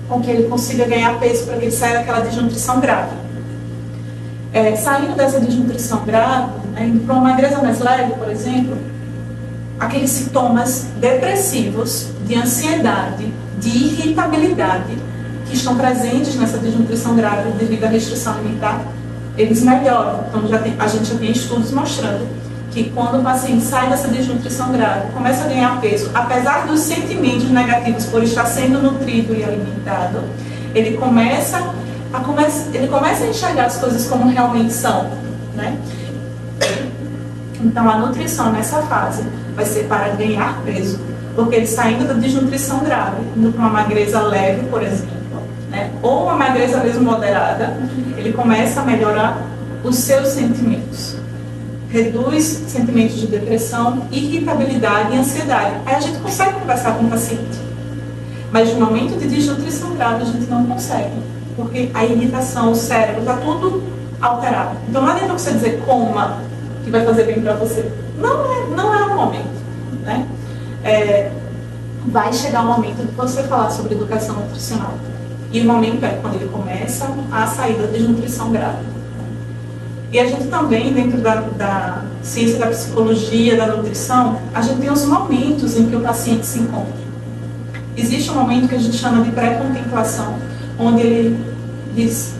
Com 0.08 0.20
que 0.20 0.30
ele 0.30 0.48
consiga 0.48 0.86
ganhar 0.86 1.18
peso 1.20 1.44
para 1.44 1.56
que 1.56 1.64
ele 1.66 1.70
saia 1.70 1.98
daquela 1.98 2.20
desnutrição 2.20 2.80
grave. 2.80 3.14
É, 4.52 4.74
saindo 4.76 5.14
dessa 5.14 5.38
desnutrição 5.38 6.04
grave, 6.04 6.66
né, 6.72 6.86
indo 6.86 7.04
para 7.04 7.14
uma 7.14 7.22
magreza 7.30 7.58
mais 7.58 7.78
leve, 7.80 8.14
por 8.14 8.30
exemplo, 8.30 8.78
aqueles 9.78 10.10
sintomas 10.10 10.86
depressivos, 10.98 12.08
de 12.26 12.34
ansiedade, 12.34 13.32
de 13.60 13.68
irritabilidade, 13.68 14.96
que 15.46 15.54
estão 15.54 15.76
presentes 15.76 16.34
nessa 16.36 16.58
desnutrição 16.58 17.14
grave 17.14 17.50
devido 17.52 17.84
à 17.84 17.88
restrição 17.88 18.34
alimentar, 18.34 18.82
eles 19.36 19.62
melhoram. 19.62 20.24
Então, 20.28 20.48
já 20.48 20.58
tem, 20.58 20.74
a 20.78 20.86
gente 20.86 21.04
já 21.04 21.18
tem 21.18 21.30
estudos 21.30 21.70
mostrando 21.70 22.26
que 22.70 22.90
quando 22.90 23.20
o 23.20 23.22
paciente 23.22 23.64
sai 23.64 23.88
dessa 23.88 24.08
desnutrição 24.08 24.70
grave, 24.72 25.10
começa 25.12 25.44
a 25.44 25.48
ganhar 25.48 25.80
peso, 25.80 26.10
apesar 26.14 26.66
dos 26.66 26.80
sentimentos 26.80 27.50
negativos 27.50 28.06
por 28.06 28.22
estar 28.22 28.44
sendo 28.46 28.82
nutrido 28.82 29.34
e 29.34 29.42
alimentado, 29.42 30.22
ele 30.74 30.96
começa 30.96 31.72
a, 32.12 32.20
come 32.20 32.44
ele 32.72 32.88
começa 32.88 33.24
a 33.24 33.28
enxergar 33.28 33.66
as 33.66 33.78
coisas 33.78 34.06
como 34.06 34.28
realmente 34.30 34.72
são. 34.72 35.10
Né? 35.54 35.76
Então, 37.60 37.88
a 37.88 37.98
nutrição 37.98 38.52
nessa 38.52 38.82
fase 38.82 39.24
vai 39.56 39.64
ser 39.64 39.84
para 39.84 40.08
ganhar 40.10 40.60
peso, 40.64 41.00
porque 41.34 41.56
ele 41.56 41.66
saindo 41.66 42.06
da 42.06 42.14
desnutrição 42.14 42.80
grave, 42.80 43.16
indo 43.36 43.50
para 43.50 43.60
uma 43.60 43.70
magreza 43.70 44.20
leve, 44.20 44.66
por 44.66 44.82
exemplo, 44.82 45.08
né? 45.70 45.90
ou 46.02 46.24
uma 46.24 46.36
magreza 46.36 46.78
mesmo 46.84 47.02
moderada, 47.02 47.76
ele 48.16 48.32
começa 48.32 48.82
a 48.82 48.84
melhorar 48.84 49.38
os 49.82 49.96
seus 49.96 50.28
sentimentos 50.28 51.17
reduz 51.90 52.44
sentimentos 52.68 53.16
de 53.16 53.26
depressão, 53.26 54.06
irritabilidade 54.10 55.14
e 55.14 55.18
ansiedade. 55.18 55.76
Aí 55.86 55.94
a 55.94 56.00
gente 56.00 56.18
consegue 56.18 56.60
conversar 56.60 56.94
com 56.94 57.04
o 57.04 57.10
paciente. 57.10 57.58
Mas 58.52 58.72
no 58.72 58.86
momento 58.86 59.18
de 59.18 59.26
desnutrição 59.28 59.94
grave 59.94 60.22
a 60.22 60.26
gente 60.26 60.46
não 60.46 60.66
consegue, 60.66 61.16
porque 61.56 61.90
a 61.92 62.04
irritação, 62.04 62.72
o 62.72 62.74
cérebro, 62.74 63.20
está 63.20 63.36
tudo 63.36 63.82
alterado. 64.20 64.76
Então 64.88 65.02
não 65.02 65.12
adianta 65.12 65.32
você 65.32 65.52
dizer 65.52 65.82
coma, 65.84 66.38
que 66.84 66.90
vai 66.90 67.04
fazer 67.04 67.24
bem 67.24 67.40
para 67.40 67.54
você. 67.54 67.90
Não 68.18 68.52
é, 68.52 68.66
não 68.74 68.94
é 68.94 69.04
o 69.04 69.16
momento. 69.16 69.58
Né? 70.02 70.26
É, 70.84 71.30
vai 72.06 72.32
chegar 72.32 72.62
o 72.62 72.66
momento 72.66 73.06
de 73.06 73.14
você 73.14 73.42
falar 73.42 73.70
sobre 73.70 73.94
educação 73.94 74.36
nutricional. 74.36 74.94
E 75.52 75.60
o 75.60 75.64
momento 75.64 76.04
é 76.04 76.18
quando 76.20 76.34
ele 76.34 76.48
começa 76.48 77.08
a 77.30 77.46
sair 77.46 77.74
da 77.74 77.86
desnutrição 77.86 78.50
grave. 78.50 78.97
E 80.10 80.18
a 80.18 80.26
gente 80.26 80.46
também, 80.46 80.92
dentro 80.92 81.20
da, 81.20 81.34
da 81.34 82.02
ciência 82.22 82.58
da 82.58 82.68
psicologia, 82.68 83.56
da 83.56 83.66
nutrição, 83.66 84.40
a 84.54 84.62
gente 84.62 84.80
tem 84.80 84.90
os 84.90 85.04
momentos 85.04 85.76
em 85.76 85.86
que 85.86 85.96
o 85.96 86.00
paciente 86.00 86.46
se 86.46 86.60
encontra. 86.60 87.08
Existe 87.94 88.30
um 88.30 88.34
momento 88.34 88.68
que 88.68 88.74
a 88.74 88.78
gente 88.78 88.96
chama 88.96 89.22
de 89.22 89.30
pré-contemplação, 89.32 90.36
onde 90.78 91.02
ele 91.02 91.44
diz: 91.94 92.32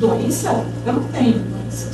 doença? 0.00 0.64
Eu 0.84 0.94
não 0.94 1.02
tenho 1.04 1.38
doença. 1.38 1.88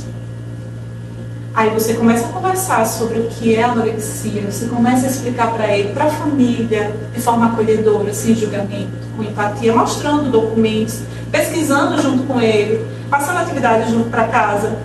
Aí 1.53 1.69
você 1.69 1.93
começa 1.93 2.25
a 2.25 2.29
conversar 2.29 2.85
sobre 2.85 3.19
o 3.19 3.27
que 3.27 3.55
é 3.55 3.63
anorexia, 3.63 4.41
você 4.49 4.65
começa 4.65 5.05
a 5.05 5.09
explicar 5.09 5.53
para 5.53 5.67
ele, 5.67 5.93
para 5.93 6.05
a 6.05 6.09
família, 6.09 6.95
de 7.13 7.21
forma 7.21 7.45
acolhedora, 7.45 8.11
sem 8.13 8.33
julgamento, 8.33 8.91
com 9.15 9.23
empatia, 9.23 9.73
mostrando 9.73 10.31
documentos, 10.31 11.01
pesquisando 11.31 12.01
junto 12.01 12.23
com 12.23 12.41
ele, 12.41 12.85
passando 13.09 13.37
atividades 13.37 13.91
junto 13.91 14.09
para 14.09 14.27
casa, 14.27 14.75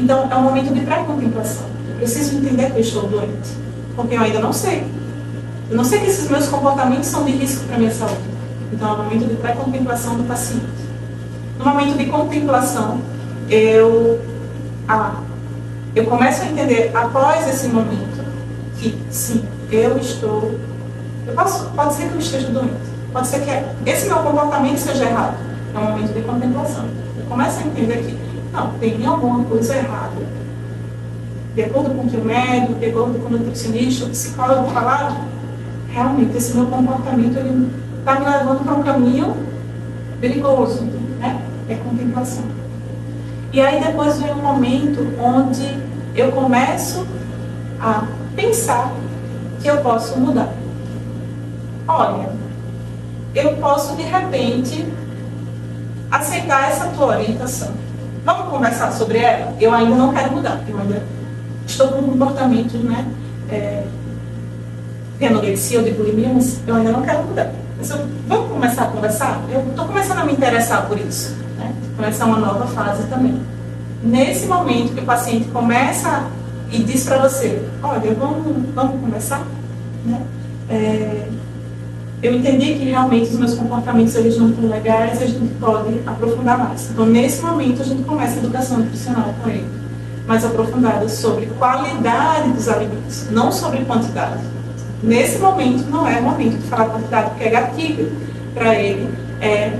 então, 0.00 0.28
é 0.30 0.34
um 0.34 0.42
momento 0.42 0.72
de 0.72 0.80
pré-contemplação. 0.80 1.66
Eu 1.90 1.96
preciso 1.96 2.38
entender 2.38 2.70
que 2.70 2.78
eu 2.78 2.80
estou 2.80 3.06
doente, 3.06 3.50
porque 3.94 4.14
eu 4.14 4.20
ainda 4.20 4.38
não 4.38 4.52
sei. 4.52 4.82
Eu 5.68 5.76
não 5.76 5.84
sei 5.84 6.00
que 6.00 6.06
esses 6.06 6.28
meus 6.30 6.48
comportamentos 6.48 7.06
são 7.06 7.24
de 7.24 7.32
risco 7.32 7.66
para 7.66 7.76
a 7.76 7.78
minha 7.78 7.92
saúde. 7.92 8.22
Então, 8.72 8.88
é 8.88 8.92
um 8.92 9.04
momento 9.04 9.28
de 9.28 9.34
pré-contemplação 9.36 10.16
do 10.16 10.24
paciente. 10.24 10.64
No 11.58 11.66
momento 11.66 11.98
de 11.98 12.06
contemplação, 12.06 13.02
eu, 13.50 14.20
ah, 14.88 15.20
eu 15.94 16.06
começo 16.06 16.42
a 16.42 16.46
entender, 16.46 16.90
após 16.94 17.46
esse 17.46 17.68
momento, 17.68 18.24
que 18.78 18.98
sim, 19.10 19.44
eu 19.70 19.98
estou. 19.98 20.58
Eu 21.26 21.34
posso, 21.34 21.66
pode 21.70 21.92
ser 21.92 22.08
que 22.08 22.14
eu 22.14 22.18
esteja 22.18 22.48
doente. 22.48 22.90
Pode 23.12 23.26
ser 23.26 23.40
que 23.40 23.90
esse 23.90 24.06
meu 24.06 24.18
comportamento 24.18 24.78
seja 24.78 25.04
errado. 25.04 25.36
É 25.74 25.78
um 25.78 25.90
momento 25.90 26.14
de 26.14 26.22
contemplação. 26.22 26.86
Eu 27.18 27.26
começo 27.26 27.60
a 27.60 27.62
entender 27.64 27.98
que 27.98 28.19
não, 28.52 28.72
tem 28.78 29.04
alguma 29.06 29.44
coisa 29.44 29.76
errada. 29.76 30.40
De 31.54 31.62
acordo 31.62 31.90
com 31.90 32.02
o 32.02 32.10
que 32.10 32.16
o 32.16 32.24
médico, 32.24 32.74
de 32.74 32.86
acordo 32.86 33.18
com 33.18 33.26
o 33.26 33.38
nutricionista, 33.38 34.06
o 34.06 34.10
psicólogo 34.10 34.70
falaram, 34.70 35.16
realmente 35.88 36.36
esse 36.36 36.54
meu 36.54 36.66
comportamento 36.66 37.38
está 37.98 38.20
me 38.20 38.26
levando 38.26 38.64
para 38.64 38.74
um 38.74 38.82
caminho 38.82 39.36
perigoso. 40.20 40.84
Né? 41.18 41.40
É 41.68 41.74
contemplação. 41.76 42.44
E 43.52 43.60
aí 43.60 43.82
depois 43.82 44.20
vem 44.20 44.32
um 44.32 44.42
momento 44.42 45.00
onde 45.20 45.76
eu 46.14 46.30
começo 46.32 47.06
a 47.80 48.06
pensar 48.36 48.92
que 49.60 49.68
eu 49.68 49.78
posso 49.78 50.18
mudar. 50.18 50.52
Olha, 51.86 52.30
eu 53.34 53.56
posso 53.56 53.96
de 53.96 54.02
repente 54.02 54.86
aceitar 56.10 56.70
essa 56.70 56.86
tua 56.88 57.06
orientação. 57.06 57.72
Vamos 58.24 58.50
conversar 58.50 58.92
sobre 58.92 59.18
ela? 59.18 59.54
Eu 59.60 59.72
ainda 59.72 59.94
não 59.94 60.12
quero 60.12 60.32
mudar, 60.32 60.56
porque 60.56 60.72
eu 60.72 60.78
ainda 60.78 61.02
estou 61.66 61.88
com 61.88 62.02
comportamento, 62.02 62.76
né? 62.78 63.06
É, 63.50 63.84
de 65.18 65.26
anorexia 65.26 65.78
ou 65.78 65.84
de 65.84 65.90
bulimia, 65.92 66.30
mas 66.32 66.60
eu 66.66 66.74
ainda 66.74 66.92
não 66.92 67.02
quero 67.02 67.22
mudar. 67.24 67.52
Mas 67.76 67.90
eu, 67.90 67.98
vamos 68.26 68.50
começar 68.50 68.84
a 68.84 68.86
conversar? 68.86 69.40
Eu 69.50 69.60
estou 69.68 69.86
começando 69.86 70.18
a 70.18 70.24
me 70.24 70.32
interessar 70.32 70.86
por 70.86 70.98
isso. 70.98 71.36
Né? 71.58 71.74
Começar 71.96 72.24
uma 72.26 72.38
nova 72.38 72.66
fase 72.68 73.06
também. 73.08 73.40
Nesse 74.02 74.46
momento 74.46 74.94
que 74.94 75.00
o 75.00 75.04
paciente 75.04 75.48
começa 75.48 76.24
e 76.70 76.78
diz 76.82 77.04
para 77.04 77.18
você, 77.18 77.62
olha, 77.82 78.14
vamos, 78.14 78.74
vamos 78.74 79.00
conversar? 79.00 79.42
Né? 80.06 80.22
É, 80.70 81.28
eu 82.22 82.34
entendi 82.34 82.74
que 82.74 82.84
realmente 82.84 83.30
os 83.30 83.38
meus 83.38 83.54
comportamentos 83.54 84.14
eles 84.14 84.36
não 84.36 84.50
estão 84.50 84.68
legais 84.68 85.20
e 85.20 85.24
a 85.24 85.26
gente 85.26 85.54
pode 85.54 86.00
aprofundar 86.06 86.58
mais. 86.58 86.90
Então, 86.90 87.06
nesse 87.06 87.42
momento, 87.42 87.80
a 87.80 87.84
gente 87.84 88.02
começa 88.02 88.34
a 88.34 88.38
educação 88.38 88.78
nutricional 88.78 89.34
com 89.42 89.48
ele. 89.48 89.66
mais 90.26 90.44
aprofundada 90.44 91.08
sobre 91.08 91.46
qualidade 91.58 92.52
dos 92.52 92.68
alimentos, 92.68 93.28
não 93.30 93.50
sobre 93.50 93.84
quantidade. 93.84 94.38
Nesse 95.02 95.38
momento 95.38 95.90
não 95.90 96.06
é 96.06 96.20
o 96.20 96.22
momento 96.22 96.56
de 96.56 96.68
falar 96.68 96.84
quantidade, 96.90 97.30
porque 97.30 97.44
é 97.44 97.50
gatilho 97.50 98.12
para 98.54 98.74
ele 98.76 99.12
é 99.40 99.76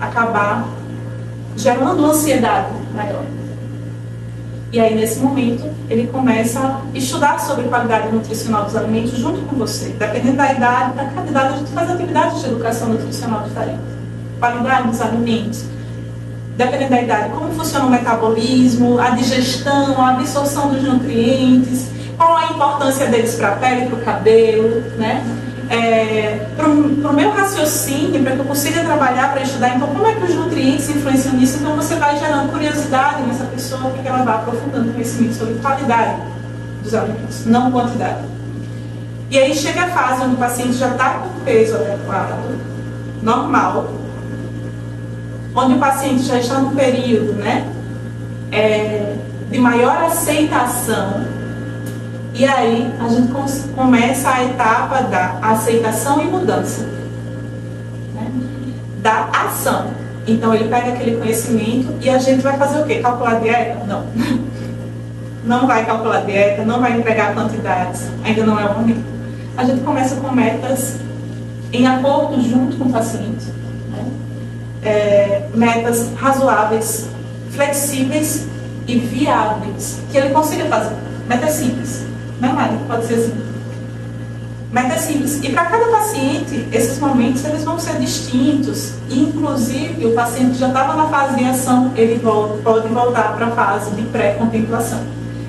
acabar 0.00 0.66
gerando 1.56 2.04
ansiedade 2.04 2.72
maior. 2.94 3.24
E 4.74 4.80
aí, 4.80 4.92
nesse 4.92 5.20
momento, 5.20 5.72
ele 5.88 6.08
começa 6.08 6.58
a 6.58 6.98
estudar 6.98 7.38
sobre 7.38 7.68
qualidade 7.68 8.12
nutricional 8.12 8.64
dos 8.64 8.74
alimentos 8.74 9.16
junto 9.16 9.42
com 9.42 9.54
você. 9.54 9.90
Dependendo 9.90 10.36
da 10.36 10.52
idade, 10.52 10.94
para 10.94 11.04
cada 11.04 11.30
idade, 11.30 11.54
a 11.54 11.56
gente 11.58 11.70
faz 11.70 11.90
atividades 11.92 12.40
de 12.40 12.46
educação 12.46 12.88
nutricional 12.88 13.44
diferente. 13.44 13.78
Qualidade 14.40 14.88
dos 14.88 15.00
alimentos. 15.00 15.64
Dependendo 16.56 16.90
da 16.90 17.02
idade, 17.02 17.30
como 17.30 17.52
funciona 17.52 17.86
o 17.86 17.90
metabolismo, 17.90 18.98
a 18.98 19.10
digestão, 19.10 20.02
a 20.02 20.10
absorção 20.10 20.70
dos 20.70 20.82
nutrientes, 20.82 21.86
qual 22.16 22.36
a 22.36 22.46
importância 22.46 23.06
deles 23.06 23.36
para 23.36 23.50
a 23.50 23.52
pele, 23.52 23.86
para 23.86 23.94
o 23.94 24.02
cabelo, 24.02 24.80
né? 24.98 25.24
É, 25.70 26.46
para 26.56 26.68
o 26.68 27.12
meu 27.12 27.30
raciocínio, 27.30 28.22
para 28.22 28.32
que 28.32 28.38
eu 28.38 28.44
consiga 28.44 28.84
trabalhar, 28.84 29.32
para 29.32 29.42
estudar, 29.42 29.76
então 29.76 29.88
como 29.88 30.06
é 30.06 30.14
que 30.14 30.24
os 30.24 30.34
nutrientes 30.34 30.88
influenciam 30.90 31.34
nisso? 31.34 31.58
Então 31.60 31.74
você 31.74 31.94
vai 31.96 32.18
gerando 32.18 32.52
curiosidade 32.52 33.22
nessa 33.22 33.44
pessoa, 33.44 33.90
para 33.90 34.02
que 34.02 34.08
ela 34.08 34.24
vá 34.24 34.34
aprofundando 34.34 34.92
conhecimento 34.92 35.34
sobre 35.34 35.54
qualidade 35.54 36.20
dos 36.82 36.94
alimentos, 36.94 37.46
não 37.46 37.70
quantidade. 37.72 38.24
E 39.30 39.38
aí 39.38 39.54
chega 39.54 39.84
a 39.84 39.88
fase 39.88 40.22
onde 40.22 40.34
o 40.34 40.38
paciente 40.38 40.74
já 40.74 40.88
está 40.88 41.14
com 41.14 41.44
peso 41.44 41.76
adequado, 41.76 42.58
normal, 43.22 43.90
onde 45.54 45.74
o 45.74 45.78
paciente 45.78 46.22
já 46.24 46.38
está 46.38 46.58
no 46.58 46.72
período 46.72 47.32
né, 47.32 47.66
é, 48.52 49.16
de 49.50 49.58
maior 49.58 49.96
aceitação 50.04 51.24
e 52.34 52.44
aí 52.44 52.92
a 52.98 53.06
gente 53.06 53.32
começa 53.76 54.28
a 54.28 54.44
etapa 54.44 55.02
da 55.02 55.38
aceitação 55.40 56.20
e 56.20 56.24
mudança, 56.24 56.84
né? 58.12 58.28
da 59.00 59.26
ação. 59.26 59.86
Então 60.26 60.52
ele 60.52 60.68
pega 60.68 60.94
aquele 60.94 61.16
conhecimento 61.16 61.94
e 62.00 62.10
a 62.10 62.18
gente 62.18 62.42
vai 62.42 62.58
fazer 62.58 62.80
o 62.80 62.86
quê? 62.86 62.96
Calcular 62.96 63.38
dieta? 63.40 63.84
Não. 63.86 64.04
Não 65.44 65.66
vai 65.66 65.84
calcular 65.84 66.24
dieta, 66.24 66.64
não 66.64 66.80
vai 66.80 66.98
entregar 66.98 67.34
quantidades, 67.34 68.08
ainda 68.24 68.46
não 68.46 68.58
é 68.58 68.64
o 68.64 68.78
momento. 68.78 69.04
A 69.58 69.64
gente 69.64 69.82
começa 69.82 70.16
com 70.16 70.32
metas 70.32 70.96
em 71.70 71.86
acordo 71.86 72.40
junto 72.40 72.78
com 72.78 72.84
o 72.84 72.90
paciente. 72.90 73.52
Né? 73.90 74.06
É, 74.82 75.48
metas 75.52 76.08
razoáveis, 76.16 77.10
flexíveis 77.50 78.46
e 78.88 78.98
viáveis, 78.98 80.00
que 80.10 80.16
ele 80.16 80.30
consiga 80.30 80.64
fazer. 80.64 80.96
Metas 81.28 81.50
simples 81.50 82.03
né, 82.40 82.52
Mari? 82.52 82.76
Pode 82.86 83.06
ser 83.06 83.14
assim. 83.14 83.34
Meta 84.72 84.98
simples. 84.98 85.38
E 85.42 85.50
para 85.50 85.66
cada 85.66 85.86
paciente, 85.86 86.66
esses 86.72 86.98
momentos 86.98 87.44
eles 87.44 87.62
vão 87.62 87.78
ser 87.78 87.94
distintos. 88.00 88.94
Inclusive, 89.08 90.06
o 90.06 90.14
paciente 90.14 90.58
já 90.58 90.66
estava 90.66 90.94
na 90.96 91.08
fase 91.08 91.36
de 91.36 91.44
ação, 91.44 91.92
ele 91.94 92.18
volta, 92.18 92.58
pode 92.62 92.88
voltar 92.88 93.36
para 93.36 93.46
a 93.46 93.50
fase 93.52 93.92
de 93.92 94.02
pré-contemplação. 94.02 95.00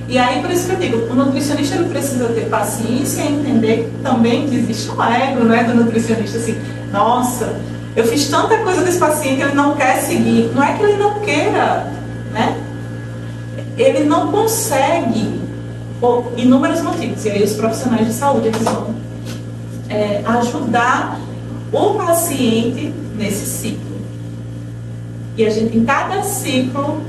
E 0.07 0.19
aí, 0.19 0.39
por 0.41 0.51
isso 0.51 0.67
que 0.67 0.73
eu 0.73 0.77
digo, 0.77 1.11
o 1.11 1.15
nutricionista 1.15 1.75
ele 1.75 1.89
precisa 1.89 2.27
ter 2.27 2.47
paciência 2.49 3.23
e 3.23 3.33
entender 3.33 3.91
também 4.03 4.47
que 4.47 4.55
existe 4.55 4.91
um 4.91 5.03
ego 5.03 5.43
né, 5.43 5.63
do 5.63 5.73
nutricionista, 5.73 6.38
assim, 6.38 6.55
nossa, 6.91 7.55
eu 7.95 8.05
fiz 8.05 8.27
tanta 8.27 8.57
coisa 8.57 8.83
desse 8.83 8.99
paciente, 8.99 9.41
ele 9.41 9.55
não 9.55 9.75
quer 9.75 10.01
seguir. 10.01 10.51
Não 10.53 10.61
é 10.61 10.73
que 10.73 10.83
ele 10.83 10.97
não 10.97 11.19
queira, 11.21 11.88
né? 12.31 12.55
Ele 13.77 14.03
não 14.03 14.31
consegue 14.31 15.44
por 16.06 16.34
inúmeros 16.38 16.82
motivos. 16.82 17.26
E 17.26 17.32
aí 17.32 17.43
os 17.43 17.53
profissionais 17.53 18.06
de 18.06 18.14
saúde 18.14 18.49
eles 18.49 18.62
vão 18.62 18.93
é, 19.89 20.22
ajudar 20.24 21.20
o 21.74 21.95
paciente 21.95 22.93
nesse 23.18 23.45
ciclo. 23.45 23.95
E 25.36 25.45
a 25.45 25.49
gente, 25.49 25.76
em 25.76 25.84
cada 25.84 26.22
ciclo, 26.22 27.01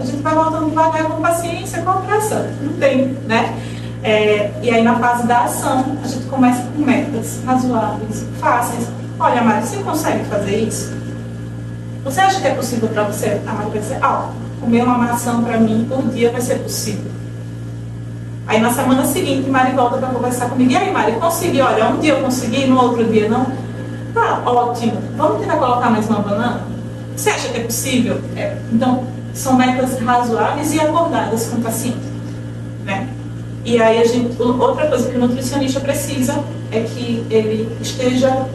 a 0.00 0.04
gente 0.04 0.22
vai 0.22 0.34
voltando 0.34 0.70
devagar 0.70 1.04
com 1.04 1.20
paciência, 1.20 1.82
com 1.82 2.00
pressão. 2.06 2.46
Não 2.62 2.72
tem, 2.74 3.18
né? 3.26 3.54
É, 4.02 4.50
e 4.62 4.70
aí 4.70 4.82
na 4.82 4.98
fase 4.98 5.26
da 5.26 5.44
ação, 5.44 5.98
a 6.02 6.08
gente 6.08 6.24
começa 6.26 6.62
com 6.74 6.82
metas 6.82 7.40
razoáveis, 7.44 8.24
fáceis. 8.40 8.88
Olha, 9.20 9.42
Mari, 9.42 9.66
você 9.66 9.76
consegue 9.78 10.24
fazer 10.24 10.56
isso? 10.56 10.96
Você 12.04 12.20
acha 12.20 12.40
que 12.40 12.46
é 12.46 12.54
possível 12.54 12.88
para 12.88 13.02
você? 13.02 13.40
A 13.46 13.52
Mari 13.52 13.70
vai 13.70 13.80
dizer, 13.80 13.98
ah, 14.00 14.30
comer 14.58 14.84
uma 14.84 14.96
maçã 14.96 15.42
para 15.42 15.58
mim 15.58 15.86
por 15.86 16.02
dia 16.08 16.30
vai 16.30 16.40
ser 16.40 16.60
possível. 16.60 17.17
Aí 18.48 18.60
na 18.62 18.72
semana 18.72 19.04
seguinte, 19.04 19.50
Mari 19.50 19.72
volta 19.72 19.98
para 19.98 20.08
conversar 20.08 20.48
comigo. 20.48 20.70
E 20.70 20.76
aí, 20.76 20.90
Mari, 20.90 21.12
consegui? 21.12 21.60
Olha, 21.60 21.90
um 21.90 22.00
dia 22.00 22.14
eu 22.14 22.22
consegui, 22.24 22.66
no 22.66 22.80
outro 22.80 23.04
dia 23.04 23.28
não. 23.28 23.46
Tá, 24.14 24.40
ótimo. 24.46 25.02
Vamos 25.18 25.42
tentar 25.42 25.58
colocar 25.58 25.90
mais 25.90 26.08
uma 26.08 26.20
banana? 26.20 26.62
Você 27.14 27.28
acha 27.28 27.50
que 27.50 27.58
é 27.58 27.64
possível? 27.64 28.18
É. 28.34 28.56
Então, 28.72 29.04
são 29.34 29.54
metas 29.54 30.00
razoáveis 30.00 30.72
e 30.72 30.80
acordadas 30.80 31.46
com 31.48 31.58
o 31.58 31.60
paciente. 31.60 32.08
Né? 32.86 33.06
E 33.66 33.82
aí 33.82 34.00
a 34.00 34.06
gente, 34.06 34.40
outra 34.40 34.86
coisa 34.88 35.10
que 35.10 35.16
o 35.16 35.20
nutricionista 35.20 35.78
precisa 35.80 36.42
é 36.72 36.80
que 36.80 37.26
ele 37.28 37.76
esteja 37.82 38.46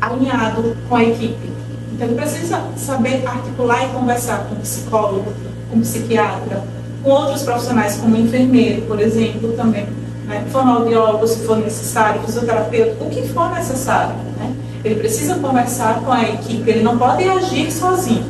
alinhado 0.00 0.76
com 0.88 0.94
a 0.94 1.02
equipe. 1.02 1.50
Então 1.92 2.06
ele 2.06 2.14
precisa 2.16 2.62
saber 2.76 3.26
articular 3.26 3.84
e 3.84 3.88
conversar 3.88 4.44
com 4.44 4.54
o 4.54 4.58
psicólogo, 4.58 5.32
com 5.70 5.78
o 5.78 5.80
psiquiatra, 5.80 6.62
com 7.06 7.12
outros 7.12 7.44
profissionais, 7.44 7.96
como 7.98 8.16
enfermeiro, 8.16 8.82
por 8.82 9.00
exemplo, 9.00 9.52
também. 9.52 9.86
Né? 10.26 10.44
Fonoaudiólogo, 10.50 11.24
se 11.28 11.46
for 11.46 11.56
necessário, 11.56 12.20
fisioterapeuta, 12.22 13.04
o 13.04 13.08
que 13.08 13.28
for 13.28 13.48
necessário. 13.54 14.16
Né? 14.36 14.52
Ele 14.84 14.96
precisa 14.96 15.36
conversar 15.36 16.00
com 16.00 16.10
a 16.10 16.24
equipe, 16.24 16.68
ele 16.68 16.82
não 16.82 16.98
pode 16.98 17.22
agir 17.22 17.70
sozinho. 17.70 18.26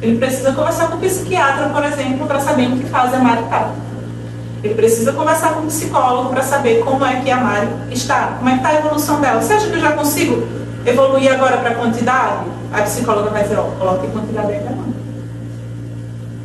Ele 0.00 0.16
precisa 0.16 0.52
conversar 0.52 0.88
com 0.88 0.96
o 0.96 1.00
psiquiatra, 1.00 1.68
por 1.68 1.84
exemplo, 1.84 2.26
para 2.26 2.40
saber 2.40 2.68
o 2.68 2.78
que 2.78 2.84
faz 2.84 3.12
a 3.12 3.18
Mari 3.18 3.42
estar. 3.42 3.74
Ele 4.62 4.74
precisa 4.74 5.12
conversar 5.12 5.52
com 5.52 5.60
o 5.60 5.66
psicólogo 5.66 6.30
para 6.30 6.42
saber 6.42 6.82
como 6.82 7.04
é 7.04 7.20
que 7.20 7.30
a 7.30 7.36
Mari 7.36 7.68
está, 7.90 8.36
como 8.38 8.48
é 8.48 8.52
que 8.52 8.58
está 8.60 8.70
a 8.70 8.74
evolução 8.76 9.20
dela. 9.20 9.42
Você 9.42 9.52
acha 9.52 9.66
que 9.66 9.74
eu 9.74 9.80
já 9.80 9.92
consigo 9.92 10.48
evoluir 10.86 11.30
agora 11.30 11.58
para 11.58 11.72
a 11.72 11.74
quantidade? 11.74 12.46
A 12.72 12.80
psicóloga 12.82 13.28
vai 13.28 13.42
dizer, 13.42 13.58
ó, 13.58 13.64
coloque 13.78 14.06
quantidade 14.08 14.50
ainda 14.50 14.70
não. 14.70 14.93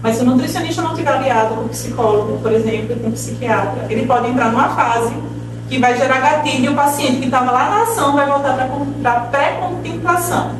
Mas 0.02 0.16
se 0.16 0.24
o 0.24 0.26
nutricionista 0.26 0.82
não 0.82 0.92
estiver 0.92 1.12
aliado 1.12 1.56
com 1.56 1.62
o 1.62 1.70
psicólogo, 1.70 2.40
por 2.42 2.52
exemplo, 2.52 2.96
com 2.96 3.10
o 3.10 3.12
psiquiatra, 3.12 3.86
ele 3.90 4.06
pode 4.06 4.30
entrar 4.30 4.52
numa 4.52 4.70
fase 4.70 5.14
que 5.68 5.78
vai 5.78 5.96
gerar 5.98 6.20
gatilho 6.20 6.66
e 6.66 6.70
o 6.70 6.76
paciente 6.76 7.18
que 7.18 7.26
estava 7.26 7.52
lá 7.52 7.70
na 7.70 7.84
ação 7.84 8.14
vai 8.14 8.26
voltar 8.26 8.56
para 9.02 9.12
a 9.12 9.20
pré-contemplação. 9.22 10.56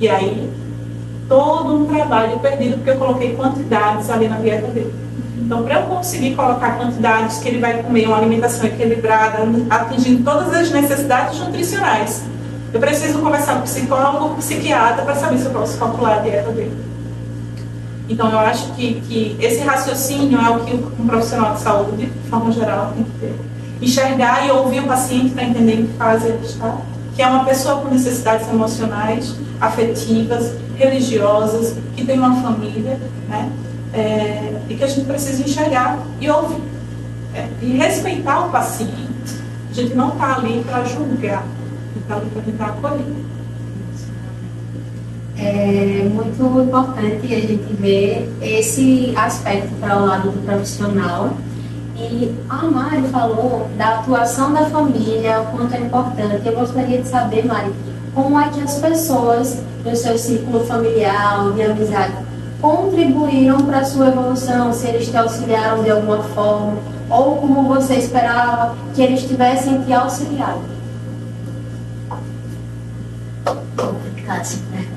E 0.00 0.08
aí, 0.08 0.50
todo 1.28 1.74
um 1.74 1.86
trabalho 1.86 2.38
perdido 2.38 2.76
porque 2.76 2.90
eu 2.90 2.96
coloquei 2.96 3.34
quantidades 3.34 4.08
ali 4.08 4.28
na 4.28 4.36
dieta 4.36 4.68
dele. 4.68 4.94
Então, 5.36 5.62
para 5.62 5.80
eu 5.80 5.86
conseguir 5.86 6.34
colocar 6.34 6.78
quantidades 6.78 7.38
que 7.38 7.48
ele 7.48 7.58
vai 7.58 7.82
comer, 7.82 8.06
uma 8.06 8.18
alimentação 8.18 8.66
equilibrada, 8.66 9.38
atingindo 9.68 10.22
todas 10.22 10.54
as 10.54 10.70
necessidades 10.70 11.38
nutricionais, 11.40 12.22
eu 12.72 12.80
preciso 12.80 13.18
conversar 13.20 13.54
com 13.54 13.60
o 13.60 13.62
psicólogo, 13.62 14.28
com 14.28 14.34
o 14.34 14.36
psiquiatra, 14.36 15.02
para 15.02 15.14
saber 15.14 15.38
se 15.38 15.46
eu 15.46 15.52
posso 15.52 15.78
calcular 15.78 16.18
a 16.18 16.20
dieta 16.20 16.50
dele. 16.50 16.87
Então, 18.08 18.30
eu 18.30 18.38
acho 18.38 18.72
que, 18.72 19.00
que 19.02 19.36
esse 19.38 19.60
raciocínio 19.60 20.40
é 20.40 20.50
o 20.50 20.64
que 20.64 20.74
um 20.74 21.06
profissional 21.06 21.54
de 21.54 21.60
saúde, 21.60 22.06
de 22.06 22.30
forma 22.30 22.50
geral, 22.50 22.92
tem 22.94 23.04
que 23.04 23.10
ter. 23.20 23.34
Enxergar 23.82 24.46
e 24.46 24.50
ouvir 24.50 24.80
o 24.80 24.86
paciente 24.86 25.30
para 25.30 25.44
entender 25.44 25.74
em 25.74 25.86
que 25.86 25.92
fase 25.94 26.26
ele 26.28 26.44
está, 26.44 26.78
que 27.14 27.22
é 27.22 27.26
uma 27.26 27.44
pessoa 27.44 27.82
com 27.82 27.88
necessidades 27.88 28.48
emocionais, 28.48 29.36
afetivas, 29.60 30.54
religiosas, 30.76 31.76
que 31.94 32.04
tem 32.04 32.18
uma 32.18 32.40
família, 32.42 32.98
né? 33.28 33.50
É, 33.92 34.54
e 34.68 34.74
que 34.74 34.84
a 34.84 34.86
gente 34.86 35.06
precisa 35.06 35.42
enxergar 35.42 35.98
e 36.20 36.30
ouvir. 36.30 36.62
É, 37.34 37.46
e 37.60 37.76
respeitar 37.76 38.46
o 38.46 38.50
paciente. 38.50 38.94
A 39.70 39.74
gente 39.74 39.94
não 39.94 40.08
está 40.08 40.36
ali 40.36 40.64
para 40.66 40.84
julgar, 40.84 41.44
está 41.96 42.16
ali 42.16 42.26
para 42.30 42.42
tentar 42.42 42.66
acolher 42.66 43.04
é 45.38 46.08
muito 46.12 46.60
importante 46.60 47.32
a 47.32 47.40
gente 47.40 47.72
ver 47.74 48.28
esse 48.42 49.12
aspecto 49.16 49.68
para 49.80 49.96
o 49.96 50.06
lado 50.06 50.30
do 50.30 50.44
profissional. 50.44 51.30
E 51.96 52.34
a 52.48 52.64
Mari 52.64 53.02
falou 53.08 53.68
da 53.76 54.00
atuação 54.00 54.52
da 54.52 54.66
família, 54.66 55.40
o 55.40 55.46
quanto 55.56 55.74
é 55.74 55.80
importante. 55.80 56.46
Eu 56.46 56.54
gostaria 56.54 57.00
de 57.00 57.08
saber, 57.08 57.44
Mari, 57.46 57.72
como 58.14 58.38
é 58.38 58.48
que 58.48 58.60
as 58.60 58.78
pessoas 58.78 59.62
do 59.84 59.96
seu 59.96 60.18
círculo 60.18 60.64
familiar, 60.64 61.52
de 61.52 61.62
amizade, 61.62 62.14
contribuíram 62.60 63.58
para 63.58 63.78
a 63.78 63.84
sua 63.84 64.08
evolução, 64.08 64.72
se 64.72 64.88
eles 64.88 65.08
te 65.08 65.16
auxiliaram 65.16 65.82
de 65.82 65.90
alguma 65.90 66.22
forma, 66.22 66.78
ou 67.08 67.36
como 67.36 67.62
você 67.62 67.94
esperava 67.94 68.76
que 68.94 69.02
eles 69.02 69.22
tivessem 69.22 69.82
te 69.82 69.92
auxiliado. 69.92 70.60
Complicado, 73.76 74.58
né? 74.72 74.88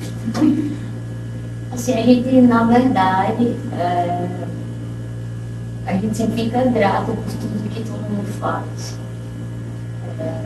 Assim, 1.71 1.93
a 1.93 2.01
gente, 2.01 2.41
na 2.41 2.63
verdade, 2.65 3.55
é, 3.73 4.27
a 5.85 5.93
gente 5.93 6.15
sempre 6.17 6.43
fica 6.43 6.63
grato 6.65 7.07
por 7.07 7.33
tudo 7.39 7.69
que 7.69 7.83
todo 7.83 8.09
mundo 8.09 8.27
faz. 8.39 8.97
É, 10.19 10.45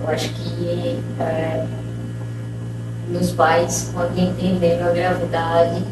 eu 0.00 0.08
acho 0.08 0.28
que 0.34 1.00
é, 1.18 1.66
meus 3.08 3.32
pais, 3.32 3.90
quando 3.94 4.18
entenderam 4.18 4.88
a 4.88 4.92
gravidade, 4.92 5.82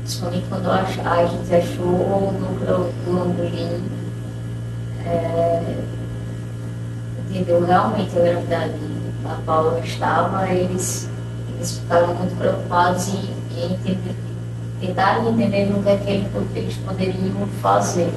principalmente 0.00 0.46
quando 0.48 0.70
a, 0.70 0.80
a 0.80 1.26
gente 1.26 1.54
achou 1.54 1.86
o 1.86 2.32
núcleo 2.32 2.92
do 3.04 3.22
Angolim, 3.22 3.84
é, 5.06 5.76
entendeu 7.28 7.64
realmente 7.64 8.18
a 8.18 8.22
gravidade 8.22 8.97
da 9.22 9.34
Paula 9.44 9.80
estava, 9.80 10.48
eles, 10.48 11.08
eles 11.54 11.78
ficaram 11.78 12.14
muito 12.14 12.36
preocupados 12.36 13.08
em, 13.08 13.38
em 13.56 13.98
tentar 14.80 15.26
entender 15.26 15.66
no 15.66 15.82
que, 15.82 15.88
é 15.88 15.96
que 15.96 16.58
eles 16.58 16.76
poderiam 16.76 17.46
fazer. 17.60 18.12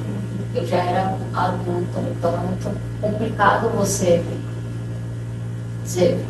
Eu 0.54 0.66
já 0.66 0.76
era 0.76 1.16
adulta, 1.34 2.00
então 2.10 2.34
é 2.34 2.38
muito 2.38 2.80
complicado 3.00 3.70
você 3.70 4.22
dizer, 5.82 6.24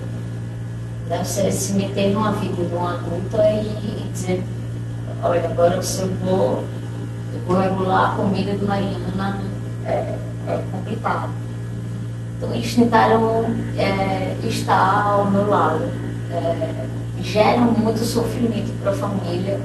né, 1.08 1.22
você 1.24 1.50
se 1.50 1.72
meter 1.74 2.12
numa 2.12 2.32
vida 2.32 2.64
de 2.64 2.74
uma 2.74 2.94
adulta 2.94 3.42
e, 3.50 3.66
e 3.66 4.10
dizer, 4.12 4.44
olha, 5.22 5.44
agora 5.44 5.74
eu 5.74 6.08
vou, 6.24 6.64
eu 7.34 7.40
vou 7.46 7.60
regular 7.60 8.12
a 8.12 8.16
comida 8.16 8.54
do 8.54 8.66
Mariana, 8.66 9.40
é, 9.84 10.16
é 10.48 10.64
complicado. 10.70 11.41
Então 12.42 12.52
eles 12.56 12.74
tentaram 12.74 13.44
é, 13.78 14.36
estar 14.42 15.06
ao 15.06 15.30
meu 15.30 15.48
lado. 15.48 15.84
É, 16.32 16.86
geram 17.22 17.70
muito 17.70 18.00
sofrimento 18.00 18.72
para 18.82 18.90
a 18.90 18.94
família, 18.94 19.60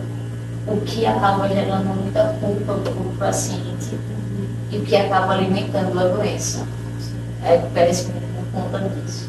o 0.68 0.80
que 0.82 1.04
acaba 1.08 1.50
gerando 1.50 1.86
muita 1.86 2.36
culpa 2.40 2.74
para 2.74 2.92
o 2.92 3.16
paciente 3.18 3.98
e 4.70 4.78
o 4.78 4.82
que 4.84 4.96
acaba 4.96 5.34
alimentando 5.34 6.00
a 6.00 6.04
doença. 6.04 6.68
É, 7.44 7.58
parece 7.74 8.12
por 8.12 8.62
conta 8.62 8.88
disso. 8.90 9.28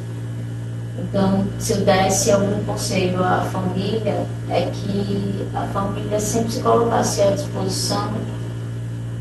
Então, 0.99 1.47
se 1.59 1.73
eu 1.73 1.81
desse 1.87 2.31
algum 2.31 2.63
conselho 2.65 3.25
à 3.25 3.41
família, 3.51 4.27
é 4.51 4.69
que 4.71 5.49
a 5.55 5.63
família 5.69 6.21
sempre 6.21 6.53
se 6.53 6.61
colocasse 6.61 7.23
à 7.23 7.31
disposição, 7.31 8.13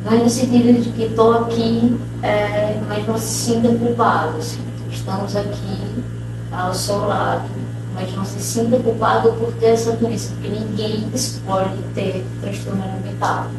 mas 0.10 0.24
no 0.24 0.30
sentido 0.30 0.82
de 0.82 0.90
que 0.92 1.04
estou 1.04 1.34
aqui, 1.34 2.00
é, 2.24 2.80
mas 2.88 3.06
não 3.06 3.18
se 3.18 3.28
sinta 3.28 3.68
culpado. 3.68 4.38
Assim, 4.38 4.60
estamos 4.90 5.36
aqui 5.36 6.04
ao 6.50 6.74
seu 6.74 7.06
lado, 7.06 7.50
mas 7.94 8.16
não 8.16 8.24
se 8.24 8.40
sinta 8.40 8.80
culpado 8.80 9.34
por 9.34 9.52
ter 9.54 9.68
essa 9.68 9.92
doença, 9.92 10.34
porque 10.34 10.48
ninguém 10.48 11.10
escolhe 11.14 11.78
ter 11.94 12.26
transtorno 12.42 12.84
alimentar, 12.84 13.52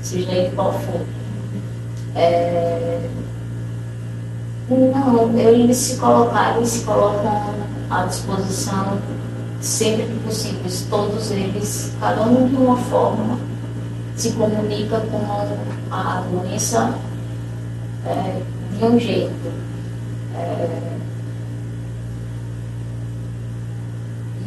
seja 0.00 0.30
ele 0.30 0.54
qual 0.54 0.72
for. 0.72 1.00
É, 2.14 3.08
não, 4.68 5.36
eles 5.36 5.76
se 5.76 5.96
colocaram, 5.96 6.58
eles 6.58 6.68
se 6.68 6.84
colocam 6.84 7.54
à 7.90 8.04
disposição 8.04 8.98
sempre 9.60 10.04
que 10.04 10.18
possível. 10.20 10.60
Todos 10.88 11.32
eles, 11.32 11.92
cada 11.98 12.22
um 12.22 12.48
de 12.48 12.54
uma 12.54 12.76
forma, 12.76 13.49
se 14.20 14.32
comunica 14.32 15.00
com 15.00 15.90
a 15.90 16.22
doença 16.30 16.94
é, 18.04 18.42
de 18.76 18.84
um 18.84 19.00
jeito. 19.00 19.52
É, 20.36 20.98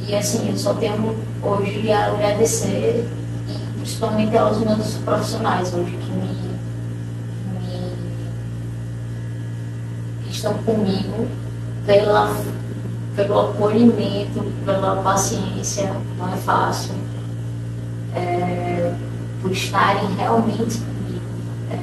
e 0.07 0.15
assim, 0.15 0.47
eu 0.47 0.57
só 0.57 0.75
tenho 0.75 1.17
hoje 1.41 1.91
a 1.91 2.05
agradecer, 2.05 3.09
e 3.47 3.77
principalmente 3.79 4.37
aos 4.37 4.59
meus 4.59 4.93
profissionais 4.97 5.73
hoje 5.73 5.97
que 5.97 6.11
me 6.11 6.53
estão 10.29 10.53
comigo 10.59 11.27
pela, 11.87 12.31
pelo 13.15 13.39
acolhimento, 13.39 14.51
pela 14.65 14.97
paciência, 14.97 15.91
não 16.19 16.31
é 16.31 16.37
fácil, 16.37 16.93
é, 18.15 18.93
por 19.43 19.51
estarem 19.51 20.07
realmente 20.15 20.77
comigo 20.77 21.25
é, 21.69 21.77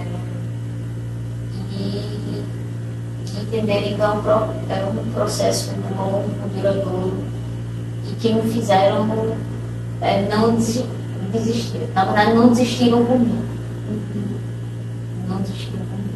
e, 1.70 1.84
e 1.84 2.44
entenderem 3.42 3.96
que 3.96 4.00
é 4.00 4.08
um, 4.08 4.70
é 4.70 4.86
um 4.86 5.12
processo 5.12 5.72
longo, 5.94 6.30
duradouro 6.56 7.22
e 8.10 8.14
que 8.14 8.32
me 8.32 8.50
fizeram 8.50 9.36
é, 10.00 10.26
não 10.26 10.56
desistir. 10.56 11.86
Na 11.94 12.06
verdade, 12.06 12.32
não 12.32 12.48
desistiram 12.48 13.04
comigo. 13.04 13.44
Não 15.28 15.42
desistiram 15.42 15.84
comigo. 15.84 16.14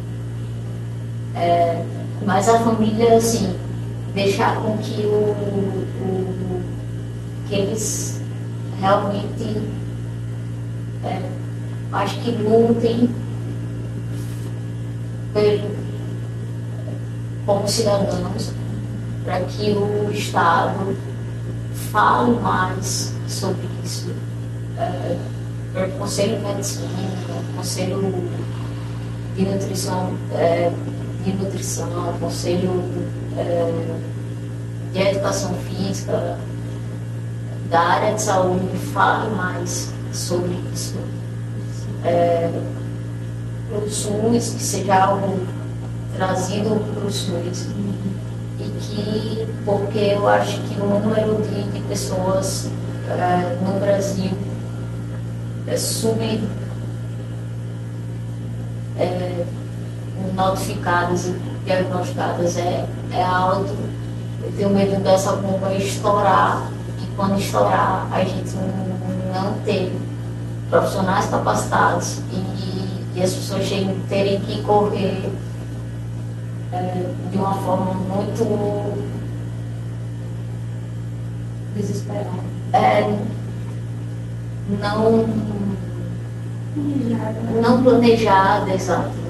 É, 1.35 1.85
mas 2.25 2.49
a 2.49 2.59
família, 2.59 3.17
assim, 3.17 3.55
deixar 4.15 4.55
com 4.55 4.79
que 4.79 5.01
o, 5.01 5.35
o 6.01 6.63
que 7.47 7.53
eles 7.53 8.19
realmente 8.81 9.84
é, 11.05 11.21
acho 11.91 12.19
que 12.21 12.31
lutem 12.31 13.09
pelo, 15.33 15.75
como 17.45 17.67
cidadãos 17.67 18.51
para 19.23 19.41
que 19.41 19.71
o 19.71 20.11
Estado 20.11 20.95
fale 21.91 22.39
mais 22.39 23.13
sobre 23.27 23.67
isso. 23.83 24.11
É, 24.77 25.17
o 25.75 25.99
Conselho 25.99 26.37
de 26.37 26.43
Medicina, 26.43 26.87
o 27.51 27.57
Conselho 27.57 28.29
de 29.35 29.45
Nutrição 29.45 30.13
é, 30.33 30.71
de 31.25 31.33
nutrição, 31.33 31.89
conselho 32.19 32.83
é, 33.35 33.95
de 34.93 34.99
educação 34.99 35.55
física, 35.55 36.37
da 37.69 37.79
área 37.79 38.13
de 38.13 38.21
saúde, 38.21 38.77
fale 38.93 39.35
mais 39.35 39.91
sobre 40.15 40.59
isso. 40.73 40.95
É, 42.03 42.49
SUS, 43.89 44.53
que 44.53 44.63
seja 44.63 44.95
algo 44.95 45.39
trazido 46.15 46.81
para 46.93 47.05
o 47.05 47.11
SUS. 47.11 47.67
E 48.59 48.63
que, 48.79 49.47
porque 49.65 49.99
eu 49.99 50.27
acho 50.27 50.61
que 50.61 50.79
o 50.79 50.85
número 50.85 51.41
de, 51.41 51.63
de 51.71 51.79
pessoas 51.87 52.69
é, 53.09 53.57
no 53.65 53.79
Brasil 53.79 54.31
é 55.67 55.77
sub. 55.77 56.41
É, 58.97 59.45
notificadas 60.33 61.27
e 61.27 61.31
diagnosticadas 61.65 62.57
é, 62.57 62.85
é 63.11 63.23
alto. 63.23 63.73
Eu 64.43 64.51
tenho 64.55 64.69
medo 64.69 65.01
dessa 65.01 65.33
bomba 65.33 65.73
estourar 65.73 66.69
e 67.01 67.15
quando 67.15 67.39
estourar 67.39 68.07
a 68.11 68.23
gente 68.23 68.55
não, 68.55 68.94
não 69.35 69.53
ter 69.65 69.93
profissionais 70.69 71.27
capacitados 71.27 72.21
e, 72.31 73.19
e 73.19 73.23
as 73.23 73.33
pessoas 73.33 73.65
cheguem, 73.65 73.99
terem 74.09 74.39
que 74.39 74.61
correr 74.63 75.29
é, 76.71 77.05
de 77.31 77.37
uma 77.37 77.53
forma 77.53 77.93
muito 77.93 79.05
desesperada. 81.75 82.29
É, 82.73 83.17
não, 84.81 85.27
não 87.61 87.83
planejada, 87.83 88.73
exato 88.73 89.25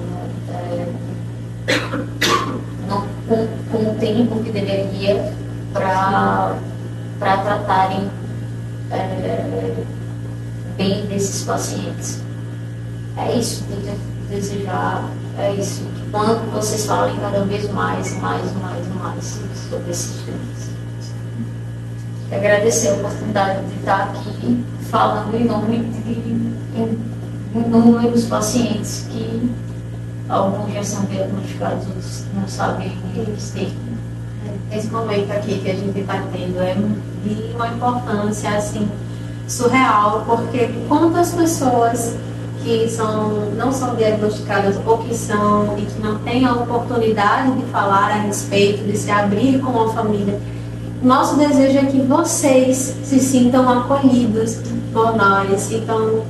não, 2.88 3.06
com, 3.28 3.46
com 3.70 3.90
o 3.90 3.94
tempo 3.98 4.42
que 4.42 4.50
deveria 4.50 5.32
para 5.72 6.56
tratarem 7.18 8.08
é, 8.90 9.84
bem 10.76 11.06
desses 11.06 11.44
pacientes. 11.44 12.20
É 13.16 13.34
isso 13.36 13.64
que 13.64 13.72
eu 13.72 13.98
desejar, 14.28 15.10
é 15.38 15.54
isso. 15.54 15.82
Que 15.84 16.10
quando 16.10 16.50
vocês 16.52 16.86
falem 16.86 17.16
cada 17.18 17.44
vez 17.44 17.70
mais, 17.70 18.14
mais, 18.20 18.52
mais, 18.54 18.86
mais 18.94 19.40
sobre 19.68 19.90
esses 19.90 20.22
temas. 20.22 20.66
Agradecer 22.30 22.88
a 22.88 22.94
oportunidade 22.94 23.66
de 23.66 23.74
estar 23.76 24.02
aqui 24.02 24.64
falando 24.90 25.34
em 25.34 25.44
nome 25.44 25.78
de 25.78 26.06
dos 28.16 28.24
pacientes 28.24 29.06
que 29.10 29.50
alguns 30.28 30.72
já 30.72 30.82
são 30.82 31.04
diagnosticados, 31.04 31.86
outros 31.86 32.24
não 32.34 32.48
sabem 32.48 32.90
que 32.90 33.18
eles 33.20 33.50
têm. 33.50 33.72
Esse 34.72 34.88
momento 34.88 35.30
aqui 35.32 35.58
que 35.58 35.70
a 35.70 35.74
gente 35.74 35.98
está 35.98 36.22
tendo 36.32 36.60
é 36.60 36.74
de 36.74 37.54
uma 37.54 37.68
importância 37.68 38.50
assim 38.56 38.88
surreal, 39.46 40.24
porque 40.26 40.70
quantas 40.88 41.32
pessoas 41.32 42.16
que 42.62 42.88
são, 42.88 43.52
não 43.56 43.70
são 43.70 43.94
diagnosticadas 43.94 44.76
ou 44.84 44.98
que 44.98 45.14
são 45.14 45.78
e 45.78 45.82
que 45.82 46.00
não 46.00 46.18
têm 46.18 46.44
a 46.44 46.52
oportunidade 46.52 47.52
de 47.52 47.62
falar 47.70 48.10
a 48.10 48.14
respeito, 48.22 48.84
de 48.84 48.98
se 48.98 49.10
abrir 49.10 49.60
com 49.60 49.82
a 49.82 49.92
família. 49.92 50.40
Nosso 51.02 51.36
desejo 51.36 51.78
é 51.78 51.84
que 51.84 52.00
vocês 52.00 52.96
se 53.04 53.20
sintam 53.20 53.68
acolhidos 53.68 54.58
por 54.92 55.14
nós. 55.14 55.70
Então, 55.70 56.24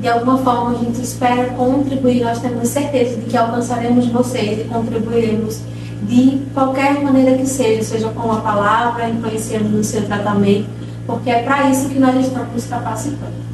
de 0.00 0.08
alguma 0.08 0.38
forma 0.38 0.72
a 0.72 0.74
gente 0.74 1.00
espera 1.00 1.46
contribuir, 1.50 2.22
nós 2.22 2.38
temos 2.38 2.68
certeza 2.68 3.16
de 3.16 3.22
que 3.22 3.36
alcançaremos 3.36 4.06
vocês 4.08 4.60
e 4.60 4.64
contribuiremos 4.64 5.60
de 6.02 6.42
qualquer 6.52 7.02
maneira 7.02 7.36
que 7.36 7.46
seja, 7.46 7.82
seja 7.82 8.08
com 8.10 8.30
a 8.30 8.36
palavra, 8.40 9.08
influenciando 9.08 9.68
no 9.70 9.82
seu 9.82 10.02
tratamento, 10.06 10.77
porque 11.08 11.30
é 11.30 11.42
para 11.42 11.70
isso 11.70 11.88
que 11.88 11.98
nós 11.98 12.14
estamos 12.16 12.66
capacitando. 12.66 13.48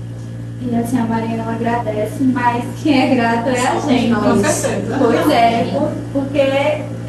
E 0.61 0.75
assim, 0.75 0.99
a 0.99 1.05
Maria 1.05 1.37
não 1.37 1.49
agradece, 1.49 2.25
mas 2.25 2.65
quem 2.83 3.13
é 3.13 3.15
grato 3.15 3.49
é 3.49 3.67
a 3.69 3.79
gente. 3.79 4.13
Com 4.13 4.45
certeza. 4.45 4.99
Pois 4.99 5.31
é, 5.31 5.91
porque 6.13 6.41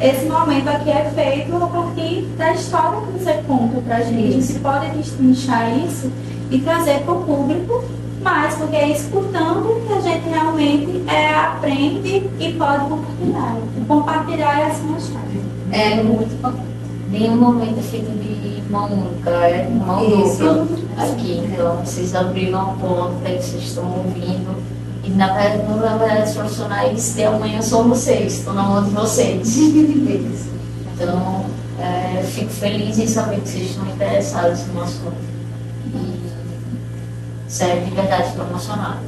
esse 0.00 0.26
momento 0.26 0.68
aqui 0.68 0.90
é 0.90 1.10
feito 1.12 1.56
a 1.56 1.66
partir 1.66 2.28
da 2.38 2.52
história 2.52 3.00
que 3.00 3.18
você 3.18 3.32
conta 3.48 3.80
pra 3.80 4.02
gente. 4.02 4.28
A 4.28 4.40
gente 4.40 4.58
pode 4.60 4.90
destrinchar 4.90 5.76
isso 5.78 6.12
e 6.48 6.60
trazer 6.60 7.00
para 7.00 7.14
o 7.14 7.24
público 7.24 7.84
mais, 8.22 8.54
porque 8.54 8.76
é 8.76 8.90
escutando 8.90 9.84
que 9.84 9.92
a 9.94 10.00
gente 10.00 10.28
realmente 10.28 11.02
é, 11.08 11.34
aprende 11.34 12.30
e 12.38 12.52
pode 12.52 12.84
compartilhar. 12.84 13.56
E 13.76 13.84
compartilhar 13.84 14.60
é 14.60 14.66
assim 14.66 14.94
a 14.94 15.00
chave. 15.00 15.40
É 15.72 16.02
muito 16.04 16.32
importante. 16.34 16.75
Nenhum 17.08 17.36
momento 17.36 17.78
é 17.78 17.82
feito 17.82 18.10
de 18.18 18.62
mão 18.70 18.92
única, 18.92 19.30
é 19.30 19.68
mão 19.68 20.08
dupla 20.08 20.66
aqui. 20.96 21.42
Então, 21.44 21.76
vocês 21.84 22.14
abriram 22.14 22.60
a 22.60 22.64
porta 22.74 23.30
que 23.30 23.42
vocês 23.42 23.62
estão 23.62 23.84
ouvindo. 23.98 24.56
E 25.04 25.10
na 25.10 25.32
verdade, 25.32 25.68
na 25.68 25.96
verdade, 25.96 26.30
os 26.30 26.36
profissionais 26.36 27.14
de 27.14 27.24
amanhã 27.24 27.62
são 27.62 27.88
vocês, 27.88 28.38
estão 28.38 28.54
na 28.54 28.62
mão 28.64 28.84
de 28.84 28.90
vocês. 28.90 29.56
então, 30.94 31.46
é, 31.78 32.22
fico 32.24 32.50
feliz 32.50 32.98
em 32.98 33.06
saber 33.06 33.40
que 33.40 33.48
vocês 33.48 33.70
estão 33.70 33.86
interessados 33.86 34.66
no 34.66 34.82
assunto. 34.82 35.16
E 35.94 36.26
serve 37.46 37.84
de 37.84 37.94
verdade 37.94 38.32
para 38.32 38.44
emocionar. 38.46 39.00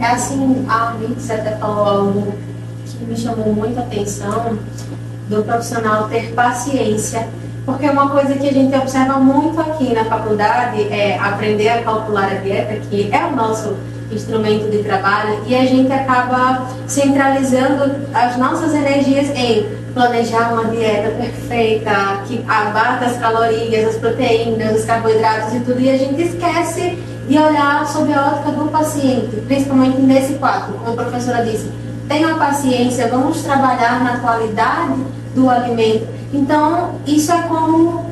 É 0.00 0.06
assim, 0.06 0.66
a 0.68 0.94
Mix 0.94 1.30
até 1.30 1.56
falou 1.56 1.86
algo 1.86 2.34
que 2.86 3.04
me 3.04 3.16
chamou 3.16 3.54
muita 3.54 3.80
atenção 3.80 4.58
do 5.28 5.42
profissional 5.42 6.08
ter 6.08 6.32
paciência, 6.32 7.26
porque 7.64 7.88
uma 7.88 8.08
coisa 8.10 8.34
que 8.34 8.48
a 8.48 8.52
gente 8.52 8.74
observa 8.76 9.14
muito 9.14 9.60
aqui 9.60 9.92
na 9.92 10.04
faculdade 10.04 10.82
é 10.84 11.18
aprender 11.18 11.68
a 11.68 11.82
calcular 11.82 12.30
a 12.30 12.34
dieta, 12.34 12.76
que 12.88 13.10
é 13.12 13.24
o 13.26 13.34
nosso 13.34 13.76
instrumento 14.12 14.70
de 14.70 14.84
trabalho, 14.84 15.42
e 15.46 15.54
a 15.54 15.66
gente 15.66 15.92
acaba 15.92 16.68
centralizando 16.86 18.06
as 18.14 18.36
nossas 18.36 18.72
energias 18.72 19.30
em 19.30 19.66
planejar 19.92 20.52
uma 20.52 20.66
dieta 20.66 21.10
perfeita, 21.16 22.22
que 22.26 22.44
abata 22.46 23.06
as 23.06 23.16
calorias, 23.16 23.88
as 23.88 23.96
proteínas, 23.96 24.78
os 24.78 24.84
carboidratos 24.84 25.54
e 25.54 25.60
tudo, 25.60 25.80
e 25.80 25.90
a 25.90 25.98
gente 25.98 26.22
esquece 26.22 27.02
de 27.28 27.36
olhar 27.36 27.84
sob 27.88 28.12
a 28.12 28.28
ótica 28.28 28.52
do 28.52 28.70
paciente, 28.70 29.40
principalmente 29.48 30.00
nesse 30.00 30.34
quadro, 30.34 30.74
como 30.74 31.00
a 31.00 31.04
professora 31.04 31.44
disse. 31.44 31.68
Tenha 32.06 32.36
paciência, 32.36 33.08
vamos 33.08 33.42
trabalhar 33.42 34.04
na 34.04 34.18
qualidade 34.20 35.15
do 35.36 35.48
alimento. 35.50 36.08
Então, 36.32 36.94
isso 37.06 37.30
é 37.30 37.42
como 37.42 38.06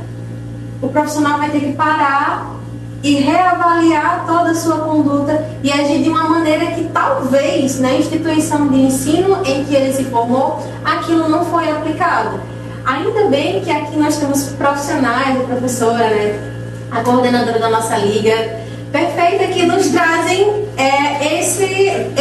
o 0.80 0.88
profissional 0.88 1.38
vai 1.38 1.50
ter 1.50 1.60
que 1.60 1.72
parar 1.72 2.54
e 3.02 3.16
reavaliar 3.16 4.24
toda 4.26 4.50
a 4.50 4.54
sua 4.54 4.78
conduta 4.78 5.44
e 5.62 5.72
agir 5.72 6.02
de 6.02 6.08
uma 6.08 6.24
maneira 6.28 6.66
que 6.66 6.84
talvez 6.84 7.80
na 7.80 7.92
instituição 7.92 8.68
de 8.68 8.80
ensino 8.80 9.42
em 9.44 9.64
que 9.64 9.74
ele 9.74 9.92
se 9.92 10.04
formou, 10.04 10.62
aquilo 10.84 11.28
não 11.28 11.44
foi 11.44 11.70
aplicado. 11.70 12.40
Ainda 12.84 13.26
bem 13.28 13.60
que 13.62 13.70
aqui 13.70 13.96
nós 13.96 14.18
temos 14.18 14.44
profissionais, 14.58 15.40
a 15.40 15.44
professora, 15.44 16.08
né, 16.10 16.52
a 16.90 17.02
coordenadora 17.02 17.58
da 17.58 17.70
nossa 17.70 17.96
liga, 17.96 18.60
perfeita, 18.92 19.46
que 19.48 19.66
nos 19.66 19.88
trazem 19.88 20.66
é, 20.76 21.40
esse, 21.40 21.64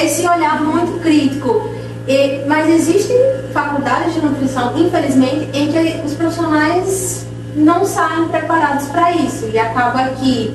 esse 0.02 0.28
olhar 0.28 0.62
muito 0.62 1.02
crítico 1.02 1.70
e, 2.08 2.44
mas 2.48 2.70
existem 2.70 3.18
faculdades 3.54 4.14
de 4.14 4.22
nutrição, 4.22 4.78
infelizmente, 4.78 5.50
em 5.54 5.72
que 5.72 6.02
os 6.06 6.14
profissionais 6.14 7.26
não 7.56 7.86
saem 7.86 8.28
preparados 8.28 8.88
para 8.88 9.12
isso 9.12 9.50
e 9.54 9.58
acaba 9.58 10.10
que 10.10 10.54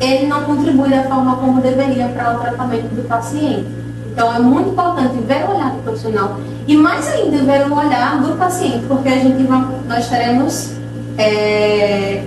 ele 0.00 0.26
não 0.26 0.42
contribui 0.44 0.88
da 0.88 1.04
forma 1.04 1.36
como 1.36 1.60
deveria 1.60 2.08
para 2.08 2.34
o 2.34 2.38
tratamento 2.40 2.94
do 2.94 3.06
paciente. 3.06 3.66
Então 4.10 4.34
é 4.34 4.38
muito 4.38 4.70
importante 4.70 5.16
ver 5.26 5.44
o 5.44 5.54
olhar 5.54 5.72
do 5.72 5.82
profissional 5.82 6.38
e 6.66 6.76
mais 6.76 7.06
ainda 7.12 7.38
ver 7.38 7.70
o 7.70 7.76
olhar 7.76 8.20
do 8.22 8.36
paciente, 8.36 8.84
porque 8.86 9.08
a 9.08 9.18
gente 9.18 9.42
vai, 9.44 9.64
nós 9.88 10.08
teremos 10.08 10.72
é, 11.18 12.24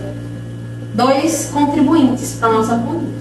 dois 0.93 1.49
contribuintes 1.53 2.33
para 2.39 2.49
a 2.49 2.51
nossa 2.53 2.75
conduta. 2.75 3.16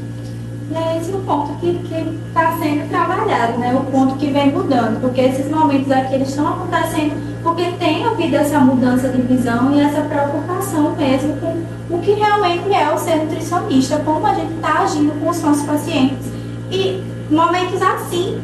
E 0.70 0.74
é 0.74 0.98
esse 0.98 1.12
o 1.12 1.20
ponto 1.20 1.54
que 1.60 1.80
está 2.28 2.56
sendo 2.58 2.88
trabalhado, 2.88 3.58
né? 3.58 3.74
o 3.74 3.84
ponto 3.90 4.16
que 4.16 4.30
vem 4.30 4.52
mudando, 4.52 5.00
porque 5.00 5.20
esses 5.20 5.48
momentos 5.50 5.90
aqui 5.92 6.14
eles 6.14 6.28
estão 6.28 6.48
acontecendo 6.48 7.36
porque 7.46 7.62
tem 7.78 8.04
havido 8.04 8.34
essa 8.34 8.58
mudança 8.58 9.08
de 9.08 9.22
visão 9.22 9.72
e 9.72 9.80
essa 9.80 10.00
preocupação 10.00 10.96
mesmo 10.96 11.36
com 11.36 11.94
o 11.94 12.00
que 12.00 12.10
realmente 12.14 12.74
é 12.74 12.92
o 12.92 12.98
ser 12.98 13.18
nutricionista, 13.18 13.98
como 14.04 14.26
a 14.26 14.34
gente 14.34 14.52
está 14.54 14.80
agindo 14.80 15.12
com 15.20 15.30
os 15.30 15.40
nossos 15.40 15.62
pacientes. 15.64 16.26
E 16.72 17.00
momentos 17.30 17.80
assim 17.80 18.42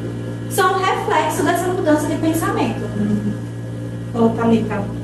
são 0.49 0.79
reflexo 0.79 1.43
dessa 1.43 1.67
mudança 1.67 2.07
de 2.07 2.15
pensamento. 2.15 3.42
Ô, 4.15 4.31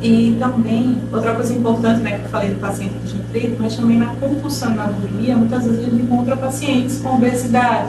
e 0.02 0.36
também, 0.38 1.00
outra 1.10 1.34
coisa 1.34 1.54
importante, 1.54 2.02
né, 2.02 2.18
que 2.18 2.24
eu 2.26 2.28
falei 2.28 2.50
do 2.50 2.60
paciente 2.60 2.92
desnutrido, 3.02 3.56
mas 3.58 3.74
também 3.74 3.96
na 3.96 4.14
compulsão 4.16 4.74
na 4.74 4.84
bulimia, 4.84 5.34
muitas 5.34 5.64
vezes 5.64 5.80
a 5.80 5.82
gente 5.84 6.02
encontra 6.02 6.36
pacientes 6.36 7.00
com 7.00 7.14
obesidade, 7.14 7.88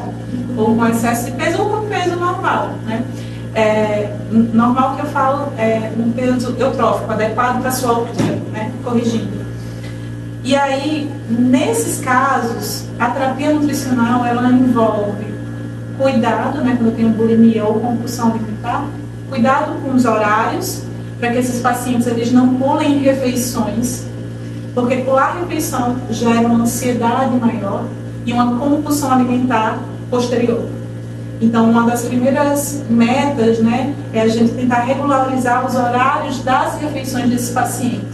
ou 0.55 0.75
com 0.77 0.87
excesso 0.87 1.25
de 1.25 1.31
peso, 1.31 1.61
ou 1.61 1.69
com 1.69 1.87
peso 1.89 2.15
normal, 2.15 2.69
né? 2.85 3.03
É, 3.53 4.15
normal 4.31 4.95
que 4.95 5.01
eu 5.01 5.07
falo 5.07 5.51
é 5.57 5.91
um 5.97 6.09
peso 6.11 6.55
eutrófico, 6.57 7.11
adequado 7.11 7.59
para 7.59 7.69
a 7.69 7.71
sua 7.73 7.89
altura, 7.95 8.39
né, 8.53 8.71
corrigindo. 8.81 9.39
E 10.41 10.55
aí, 10.55 11.11
nesses 11.29 11.99
casos, 11.99 12.85
a 12.97 13.09
terapia 13.09 13.53
nutricional, 13.53 14.25
ela 14.25 14.49
envolve 14.49 15.27
cuidado, 15.97 16.61
né, 16.63 16.75
quando 16.77 16.91
eu 16.91 16.95
tenho 16.95 17.09
bulimia 17.09 17.65
ou 17.65 17.73
compulsão 17.73 18.31
alimentar, 18.31 18.85
cuidado 19.29 19.73
com 19.81 19.93
os 19.93 20.05
horários, 20.05 20.83
para 21.19 21.31
que 21.31 21.37
esses 21.39 21.61
pacientes 21.61 22.07
eles 22.07 22.31
não 22.31 22.55
pulem 22.55 22.99
refeições, 22.99 24.03
porque 24.73 24.97
pular 24.97 25.39
refeição 25.39 25.97
gera 26.09 26.47
uma 26.47 26.63
ansiedade 26.63 27.35
maior 27.35 27.85
e 28.25 28.31
uma 28.31 28.57
compulsão 28.57 29.11
alimentar 29.11 29.79
posterior. 30.09 30.67
Então, 31.41 31.69
uma 31.69 31.89
das 31.89 32.03
primeiras 32.03 32.83
metas 32.89 33.59
né, 33.59 33.93
é 34.13 34.21
a 34.21 34.27
gente 34.27 34.53
tentar 34.53 34.81
regularizar 34.81 35.65
os 35.65 35.73
horários 35.75 36.39
das 36.43 36.79
refeições 36.79 37.29
desse 37.29 37.53
paciente, 37.53 38.05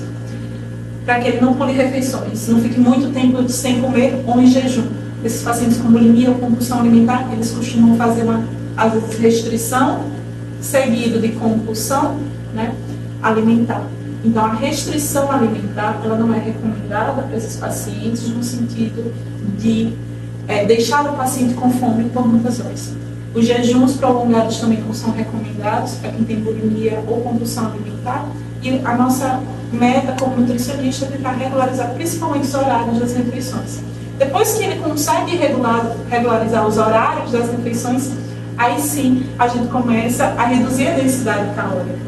para 1.03 1.19
que 1.19 1.29
ele 1.29 1.41
não 1.41 1.55
pule 1.55 1.73
refeições, 1.73 2.47
não 2.47 2.59
fique 2.59 2.79
muito 2.79 3.11
tempo 3.13 3.47
sem 3.49 3.81
comer 3.81 4.23
ou 4.27 4.39
em 4.39 4.47
jejum. 4.47 4.87
Esses 5.23 5.41
pacientes 5.41 5.77
com 5.77 5.89
bulimia 5.89 6.29
ou 6.29 6.35
compulsão 6.35 6.79
alimentar, 6.81 7.27
eles 7.31 7.49
costumam 7.51 7.97
fazer 7.97 8.23
uma, 8.23 8.43
restrição, 9.19 10.01
seguido 10.61 11.19
de 11.19 11.29
compulsão, 11.29 12.17
né? 12.53 12.73
Alimentar. 13.25 13.83
Então, 14.23 14.45
a 14.45 14.53
restrição 14.53 15.31
alimentar 15.31 15.99
ela 16.03 16.17
não 16.17 16.33
é 16.33 16.39
recomendada 16.39 17.23
para 17.23 17.37
esses 17.37 17.57
pacientes 17.57 18.27
no 18.29 18.43
sentido 18.43 19.13
de 19.57 19.93
é, 20.47 20.65
deixar 20.65 21.05
o 21.05 21.13
paciente 21.13 21.53
com 21.55 21.69
fome 21.71 22.05
por 22.09 22.27
muitas 22.27 22.59
horas. 22.59 22.93
Os 23.33 23.45
jejuns 23.45 23.97
prolongados 23.97 24.59
também 24.59 24.79
não 24.79 24.93
são 24.93 25.11
recomendados 25.11 25.95
para 25.95 26.11
quem 26.11 26.23
tem 26.23 26.39
bulimia 26.39 27.03
ou 27.07 27.21
compulsão 27.21 27.67
alimentar. 27.67 28.25
E 28.63 28.81
a 28.83 28.95
nossa 28.95 29.41
meta 29.71 30.15
como 30.19 30.37
nutricionista 30.37 31.05
é 31.05 31.09
tentar 31.09 31.31
regularizar 31.33 31.93
principalmente 31.93 32.45
os 32.45 32.53
horários 32.53 32.99
das 32.99 33.13
refeições. 33.13 33.79
Depois 34.17 34.53
que 34.53 34.63
ele 34.63 34.79
consegue 34.81 35.35
regular, 35.35 35.91
regularizar 36.09 36.65
os 36.65 36.77
horários 36.77 37.31
das 37.31 37.51
refeições, 37.51 38.11
aí 38.57 38.79
sim 38.79 39.25
a 39.37 39.47
gente 39.47 39.67
começa 39.67 40.25
a 40.37 40.45
reduzir 40.45 40.87
a 40.87 40.91
densidade 40.91 41.53
calórica 41.53 42.04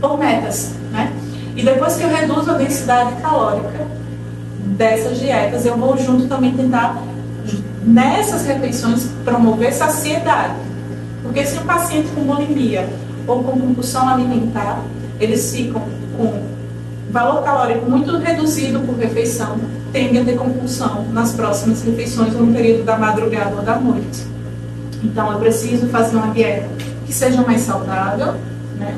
por 0.00 0.18
metas, 0.18 0.72
né? 0.90 1.12
E 1.54 1.62
depois 1.62 1.96
que 1.96 2.02
eu 2.02 2.08
reduzo 2.08 2.50
a 2.50 2.54
densidade 2.54 3.20
calórica 3.20 3.86
dessas 4.76 5.18
dietas, 5.18 5.66
eu 5.66 5.76
vou 5.76 5.96
junto 5.98 6.26
também 6.26 6.52
tentar, 6.52 7.02
nessas 7.84 8.46
refeições, 8.46 9.08
promover 9.24 9.72
saciedade. 9.72 10.54
Porque 11.22 11.44
se 11.44 11.58
um 11.58 11.64
paciente 11.64 12.08
com 12.14 12.22
bulimia 12.22 12.88
ou 13.26 13.44
com 13.44 13.60
compulsão 13.60 14.08
alimentar, 14.08 14.82
eles 15.20 15.54
ficam 15.54 15.82
com 16.16 16.42
valor 17.10 17.42
calórico 17.42 17.90
muito 17.90 18.16
reduzido 18.16 18.80
por 18.80 18.96
refeição, 18.96 19.58
tendem 19.92 20.22
a 20.22 20.24
ter 20.24 20.36
compulsão 20.36 21.04
nas 21.12 21.32
próximas 21.32 21.82
refeições 21.82 22.34
ou 22.34 22.46
no 22.46 22.54
período 22.54 22.84
da 22.84 22.96
madrugada 22.96 23.56
ou 23.56 23.62
da 23.62 23.76
noite. 23.76 24.24
Então, 25.02 25.32
eu 25.32 25.38
preciso 25.38 25.88
fazer 25.88 26.16
uma 26.16 26.32
dieta 26.32 26.68
que 27.04 27.12
seja 27.12 27.42
mais 27.42 27.62
saudável, 27.62 28.34
né? 28.78 28.94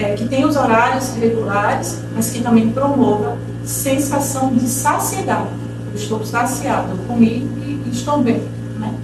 É, 0.00 0.14
que 0.14 0.26
tenha 0.26 0.46
os 0.46 0.56
horários 0.56 1.14
regulares, 1.14 2.00
mas 2.14 2.30
que 2.30 2.42
também 2.42 2.70
promova 2.70 3.36
sensação 3.64 4.52
de 4.54 4.66
saciedade. 4.66 5.48
Eu 5.92 5.94
estou 5.94 6.24
saciado, 6.24 6.92
eu 6.92 6.98
comi 7.06 7.46
e 7.86 7.90
estou 7.92 8.22
bem. 8.22 8.42
Né? 8.78 8.94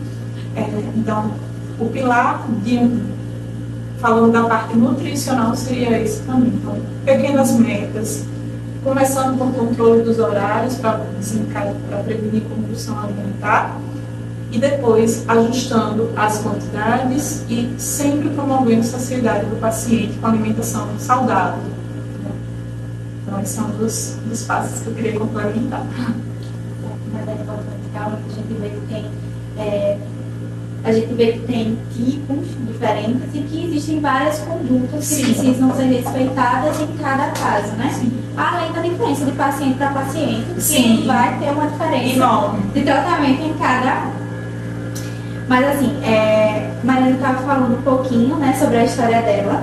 É, 0.56 0.62
então, 0.96 1.32
o 1.78 1.86
pilar 1.90 2.46
de 2.64 2.78
falando 3.98 4.32
da 4.32 4.44
parte 4.44 4.76
nutricional 4.76 5.54
seria 5.54 6.00
esse 6.00 6.22
também. 6.22 6.48
Então, 6.48 6.78
pequenas 7.04 7.52
metas, 7.52 8.24
começando 8.82 9.36
com 9.38 9.46
o 9.48 9.52
controle 9.52 10.02
dos 10.02 10.18
horários 10.18 10.76
para 10.76 11.00
prevenir 12.04 12.42
compulsão 12.42 12.98
alimentar 12.98 13.78
e 14.56 14.58
depois 14.58 15.22
ajustando 15.28 16.10
as 16.16 16.38
quantidades 16.38 17.44
e 17.48 17.70
sempre 17.76 18.30
promovendo 18.30 18.80
a 18.80 18.84
saciedade 18.84 19.44
do 19.46 19.60
paciente 19.60 20.14
com 20.18 20.26
alimentação 20.26 20.88
saudável. 20.98 21.60
Então, 23.22 23.38
esses 23.40 23.54
são 23.54 23.68
dos, 23.70 24.16
dos 24.26 24.42
passos 24.44 24.80
que 24.80 24.86
eu 24.86 24.94
queria 24.94 25.18
complementar. 25.18 25.84
Mas 27.12 27.28
é 27.28 27.32
importante, 27.32 27.80
calma, 27.92 28.16
que 28.16 28.32
a 28.32 28.34
gente 28.34 28.60
vê 28.60 28.68
que 28.70 28.86
tem. 28.88 29.10
É, 29.58 29.98
a 30.84 30.92
gente 30.92 31.12
vê 31.14 31.32
que 31.32 31.40
tem 31.40 31.78
tipos 31.94 32.46
diferentes 32.66 33.34
e 33.34 33.38
que 33.40 33.64
existem 33.66 34.00
várias 34.00 34.38
condutas 34.38 35.00
que 35.00 35.14
Sim. 35.16 35.34
precisam 35.34 35.74
ser 35.74 35.84
respeitadas 35.84 36.80
em 36.80 36.86
cada 36.98 37.30
caso, 37.32 37.72
né? 37.72 37.90
Sim. 37.92 38.12
Além 38.36 38.72
da 38.72 38.80
diferença 38.80 39.24
de 39.24 39.32
paciente 39.32 39.76
para 39.76 39.90
paciente, 39.90 40.60
Sim. 40.60 40.98
que 40.98 41.06
vai 41.06 41.38
ter 41.40 41.50
uma 41.50 41.66
diferença 41.66 42.14
Enorme. 42.14 42.62
de 42.72 42.82
tratamento 42.82 43.42
em 43.42 43.54
cada 43.54 44.25
mas 45.48 45.66
assim, 45.66 46.02
é, 46.04 46.70
Mariana 46.82 47.10
estava 47.12 47.38
falando 47.38 47.78
um 47.78 47.82
pouquinho 47.82 48.36
né, 48.36 48.52
sobre 48.58 48.78
a 48.78 48.84
história 48.84 49.22
dela. 49.22 49.62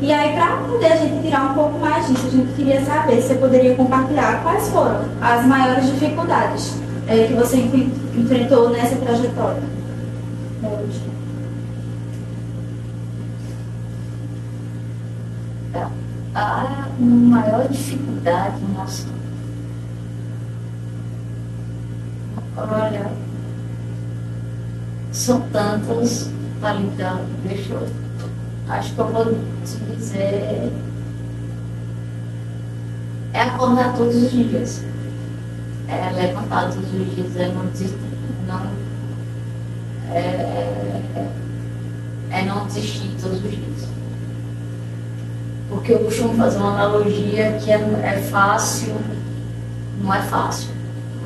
E 0.00 0.12
aí, 0.12 0.34
para 0.34 0.58
poder 0.58 0.92
a 0.92 0.96
gente 0.96 1.22
tirar 1.22 1.50
um 1.50 1.54
pouco 1.54 1.78
mais 1.80 2.06
disso, 2.06 2.28
a 2.28 2.30
gente 2.30 2.52
queria 2.54 2.80
saber 2.82 3.20
se 3.20 3.28
você 3.28 3.34
poderia 3.34 3.74
compartilhar 3.74 4.42
quais 4.42 4.68
foram 4.68 5.04
as 5.20 5.44
maiores 5.44 5.86
dificuldades 5.86 6.74
é, 7.08 7.26
que 7.26 7.34
você 7.34 7.56
enfrentou 8.16 8.70
nessa 8.70 8.96
trajetória 8.96 9.62
hoje. 10.62 11.08
A 16.34 16.94
maior 17.00 17.66
dificuldade, 17.68 18.62
nossa. 18.76 19.06
Olha, 22.56 23.10
são 25.12 25.40
tantas 25.52 26.30
lidar. 26.72 27.20
Deixa 27.44 27.72
eu. 27.72 27.88
Acho 28.68 28.94
que 28.94 28.98
eu 28.98 29.06
vou 29.08 29.24
te 29.64 29.76
dizer. 29.96 30.72
É 33.32 33.42
acordar 33.42 33.94
todos 33.96 34.16
os 34.16 34.30
dias. 34.30 34.84
É 35.88 36.10
levantar 36.14 36.70
todos 36.70 36.92
os 36.92 37.14
dias, 37.14 37.36
é 37.36 37.48
não. 37.48 37.64
Não, 38.46 38.70
é, 40.10 40.18
é, 40.18 41.28
é 42.30 42.44
não 42.44 42.66
desistir 42.66 43.10
todos 43.20 43.42
os 43.44 43.50
dias. 43.50 43.88
Porque 45.68 45.92
eu 45.92 46.00
costumo 46.00 46.34
fazer 46.34 46.58
uma 46.58 46.74
analogia 46.74 47.58
que 47.60 47.70
é, 47.70 47.76
é 47.76 48.22
fácil, 48.30 48.96
não 50.00 50.12
é 50.14 50.22
fácil, 50.22 50.70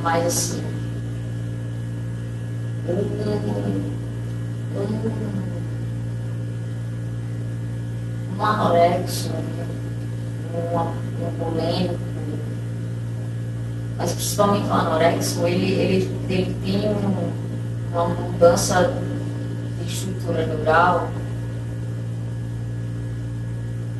mas 0.03 0.26
assim, 0.26 0.62
um, 2.93 2.99
um, 4.76 5.12
um 8.38 8.45
anorexo, 8.45 9.30
um, 10.55 10.93
bulêmico, 11.38 11.99
mas 13.97 14.12
principalmente 14.12 14.66
o 14.68 14.72
anorexo, 14.72 15.47
ele, 15.47 15.72
ele, 15.72 16.11
ele 16.28 16.57
tem 16.64 16.88
um, 16.88 17.32
uma 17.93 18.09
mudança 18.09 18.93
de 19.80 19.93
estrutura 19.93 20.47
neural 20.47 21.09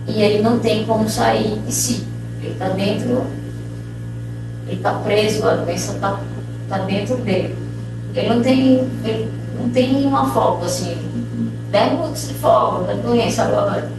e 0.07 0.21
ele 0.23 0.43
não 0.43 0.59
tem 0.59 0.85
como 0.85 1.09
sair 1.09 1.59
de 1.61 1.73
si. 1.73 2.07
Ele 2.41 2.53
está 2.53 2.69
dentro, 2.71 3.25
ele 4.67 4.77
está 4.77 4.95
preso, 4.95 5.47
a 5.47 5.57
doença 5.57 5.93
está 5.93 6.21
tá 6.69 6.79
dentro 6.79 7.17
dele. 7.19 7.62
Ele 8.15 8.29
não 8.29 8.43
tem, 8.43 8.79
ele 9.05 9.33
não 9.59 9.69
tem 9.71 10.07
uma 10.07 10.29
folga, 10.31 10.67
assim, 10.67 10.97
10 11.71 11.93
minutos 11.93 12.29
de 12.29 12.35
folga 12.35 12.95
da 12.95 12.95
doença, 12.95 13.45
agora 13.45 13.91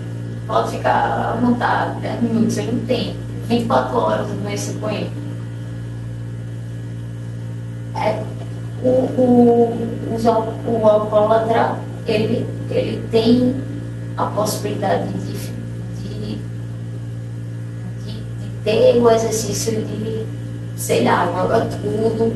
pode 0.46 0.72
ficar 0.72 1.34
à 1.34 1.38
vontade, 1.42 2.00
10 2.02 2.22
minutos, 2.22 2.58
ele 2.58 2.72
não 2.72 2.86
tem. 2.86 3.16
24 3.48 3.98
horas 3.98 4.28
da 4.28 4.34
doença 4.36 4.74
com 4.80 4.90
ele. 4.90 5.12
É, 7.96 8.24
o, 8.84 8.90
o, 8.90 9.78
o, 10.12 10.72
o 10.72 10.88
alcoólatra, 10.88 11.76
ele, 12.08 12.48
ele 12.70 13.08
tem 13.12 13.56
a 14.18 14.26
possibilidade 14.28 15.08
de, 15.10 15.34
de, 16.02 16.36
de, 18.04 18.12
de 18.12 18.50
ter 18.64 18.98
o 18.98 19.10
exercício 19.10 19.84
de, 19.84 20.26
sei 20.76 21.04
lá, 21.04 21.26
joga 21.26 21.66
tudo, 21.66 22.34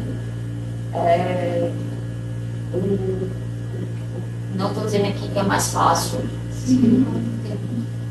é, 1.06 1.72
não 4.56 4.68
estou 4.70 4.86
dizendo 4.86 5.08
aqui 5.08 5.28
que 5.28 5.40
é 5.40 5.44
mais 5.44 5.70
fácil. 5.70 6.20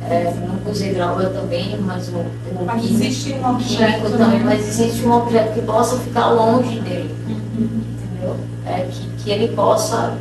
É, 0.08 0.32
não 0.34 0.70
usei 0.70 0.94
droga 0.94 1.30
também, 1.30 1.76
mas 1.80 2.08
o, 2.08 2.18
o 2.18 2.64
mas 2.64 2.80
químico, 2.80 3.02
existe 3.04 3.32
um 3.32 3.50
objeto 3.50 4.10
também, 4.16 4.44
mas 4.44 4.68
existe 4.68 5.04
um 5.04 5.12
objeto 5.12 5.54
que 5.54 5.62
possa 5.62 5.98
ficar 5.98 6.30
longe 6.30 6.80
dele. 6.80 7.14
Entendeu? 7.58 8.36
É, 8.64 8.86
que, 8.88 9.24
que 9.24 9.30
ele 9.30 9.48
possa 9.48 10.16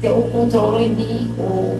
ter 0.00 0.10
o 0.10 0.22
controle 0.22 0.94
de, 0.94 1.30
o, 1.38 1.78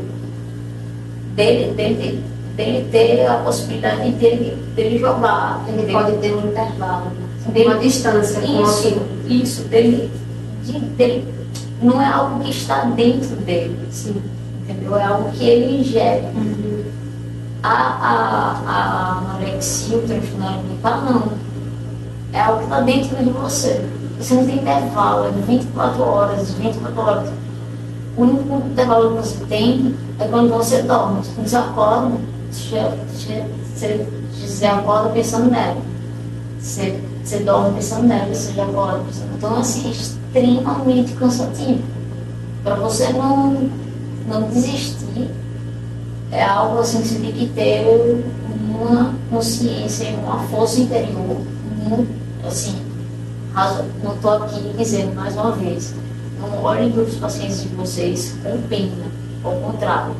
dele, 1.34 1.72
dele, 1.74 2.24
dele 2.55 2.88
ter 2.90 3.26
a 3.26 3.36
possibilidade 3.38 4.11
de 4.11 4.18
dele, 4.18 4.72
dele 4.74 4.99
jogar. 4.99 5.64
Ele 5.68 5.90
pode 5.90 6.16
ter 6.18 6.34
um 6.34 6.49
intervalo, 6.49 7.12
dele, 7.53 7.68
uma 7.68 7.78
distância 7.78 8.40
isso, 8.40 9.03
isso, 9.26 9.62
dele, 9.64 10.11
de, 10.64 10.78
dele 10.78 11.36
não 11.82 12.01
é 12.01 12.07
algo 12.07 12.40
que 12.40 12.51
está 12.51 12.84
dentro 12.84 13.36
dele, 13.36 13.78
Sim. 13.90 14.22
entendeu? 14.62 14.97
É 14.97 15.05
algo 15.05 15.30
que 15.32 15.44
ele 15.44 15.80
ingere. 15.80 16.26
Uhum. 16.34 16.84
A, 17.62 17.72
a, 17.72 18.62
a 18.66 19.18
anorexia, 19.18 19.99
o 19.99 20.03
transtorno 20.03 20.47
alimentar, 20.47 21.05
não. 21.05 21.32
É 22.32 22.40
algo 22.40 22.59
que 22.59 22.64
está 22.64 22.80
dentro 22.80 23.16
de 23.16 23.30
você. 23.30 23.84
Você 24.18 24.34
não 24.34 24.47
tem 24.47 24.57
intervalo, 24.57 25.26
é 25.26 25.30
de 25.30 25.40
24 25.42 26.03
horas, 26.03 26.53
24 26.53 27.01
horas. 27.01 27.28
O 28.16 28.22
único 28.22 28.66
intervalo 28.68 29.11
que 29.11 29.28
você 29.28 29.44
tem 29.44 29.94
é 30.18 30.26
quando 30.28 30.49
você 30.51 30.82
dorme. 30.82 31.22
Quando 31.34 31.49
você 31.49 31.57
acorda, 31.57 32.16
você, 32.51 33.47
você, 33.74 34.07
você 34.32 34.66
acorda 34.66 35.11
pensando 35.11 35.51
nela. 35.51 35.76
Você 36.59 36.99
você 37.27 37.41
dorme 37.41 37.74
pensando 37.74 38.07
nela, 38.07 38.33
você 38.33 38.53
já 38.53 38.62
acorda 38.62 39.01
pensando. 39.01 39.35
Então, 39.37 39.57
assim, 39.57 39.89
é 39.89 39.91
extremamente 39.91 41.12
cansativo. 41.14 41.83
Para 42.62 42.77
você 42.77 43.12
não, 43.12 43.68
não 44.29 44.43
desistir, 44.49 45.29
é 46.31 46.45
algo 46.45 46.79
assim 46.79 47.03
que 47.03 47.09
você 47.09 47.18
tem 47.18 47.33
que 47.33 47.47
ter 47.49 47.85
uma 48.70 49.12
consciência, 49.29 50.09
uma 50.22 50.39
força 50.45 50.81
interior, 50.81 51.41
muito, 51.83 52.09
assim, 52.47 52.77
não 54.05 54.14
estou 54.14 54.33
aqui 54.33 54.72
dizendo 54.77 55.14
mais 55.14 55.35
uma 55.35 55.53
vez, 55.53 55.95
não 56.41 56.62
olhem 56.62 56.93
para 56.93 57.03
os 57.03 57.14
pacientes 57.16 57.62
de 57.62 57.68
vocês 57.68 58.37
com 58.43 58.61
pena, 58.68 59.05
ao 59.43 59.53
contrário, 59.53 60.14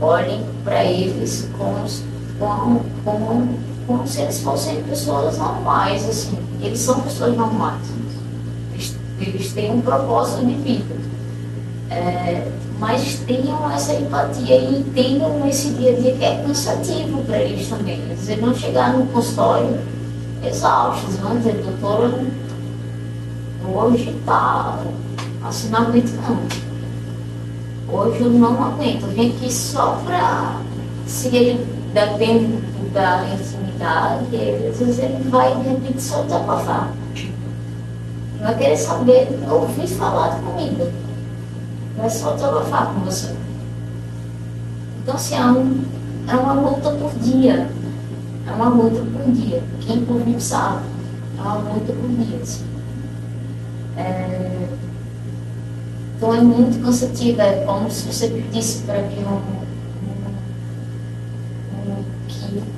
olhem 0.00 0.44
para 0.64 0.84
eles 0.84 1.48
com, 1.56 1.74
com, 2.38 2.80
com 3.04 3.69
como 3.90 4.06
se 4.06 4.20
eles 4.20 4.40
fossem 4.40 4.80
pessoas 4.84 5.36
normais, 5.36 6.08
assim. 6.08 6.38
Eles 6.62 6.78
são 6.78 7.00
pessoas 7.00 7.36
normais. 7.36 7.82
Eles, 8.72 8.96
eles 9.20 9.52
têm 9.52 9.72
um 9.72 9.80
propósito 9.80 10.46
de 10.46 10.54
vida. 10.54 10.94
É, 11.90 12.46
mas 12.78 13.18
tenham 13.26 13.68
essa 13.68 13.94
empatia 13.94 14.56
e 14.56 14.78
entendam 14.78 15.44
esse 15.48 15.70
dia 15.70 15.90
a 15.90 16.00
dia 16.00 16.14
que 16.14 16.24
é 16.24 16.36
cansativo 16.46 17.24
para 17.24 17.38
eles 17.38 17.66
também. 17.66 18.00
Quer 18.00 18.14
dizer, 18.14 18.40
não 18.40 18.54
chegar 18.54 18.96
no 18.96 19.06
consultório 19.06 19.80
exaustos, 20.44 21.16
vão 21.16 21.36
dizer, 21.36 21.54
doutora, 21.54 22.14
hoje 23.74 24.10
está 24.10 24.78
assim, 25.44 25.68
não 25.68 25.80
aguento 25.80 26.12
não. 26.12 26.38
Hoje 27.92 28.20
eu 28.20 28.30
não 28.30 28.64
aguento, 28.64 29.12
vim 29.12 29.30
aqui 29.30 29.52
só 29.52 30.00
para 30.06 30.60
se 31.06 31.26
ele 31.34 31.66
depende 31.92 32.62
da 32.92 33.16
intimidade, 33.80 34.66
às 34.68 34.78
vezes 34.78 34.98
ele 34.98 35.30
vai 35.30 35.54
repente 35.62 36.02
só 36.02 36.22
desabafar. 36.22 36.92
Não 38.36 38.46
vai 38.46 38.56
querer 38.56 38.76
saber, 38.76 39.28
ouvir 39.50 39.86
falar 39.86 40.40
comigo. 40.40 40.90
Vai 41.96 42.10
só 42.10 42.34
desabafar 42.34 42.92
com 42.92 43.00
você. 43.00 43.34
Então, 45.02 45.14
assim, 45.14 45.34
é, 45.34 45.44
um, 45.44 45.84
é 46.28 46.34
uma 46.34 46.52
luta 46.54 46.90
por 46.90 47.12
dia. 47.20 47.68
É 48.46 48.52
uma 48.52 48.68
luta 48.68 49.00
por 49.00 49.32
dia. 49.32 49.62
Quem 49.80 50.04
por 50.04 50.24
mim 50.26 50.38
sabe. 50.38 50.84
É 51.38 51.42
uma 51.42 51.54
luta 51.54 51.92
por 51.92 52.08
dia. 52.08 52.38
Assim. 52.42 52.64
É... 53.96 54.68
Então 56.16 56.34
é 56.34 56.40
muito 56.42 56.82
cansativo, 56.84 57.40
é 57.40 57.64
como 57.64 57.90
se 57.90 58.12
você 58.12 58.28
pedisse 58.28 58.82
para 58.82 59.02
que 59.04 59.20
um, 59.20 59.40
um, 61.78 62.04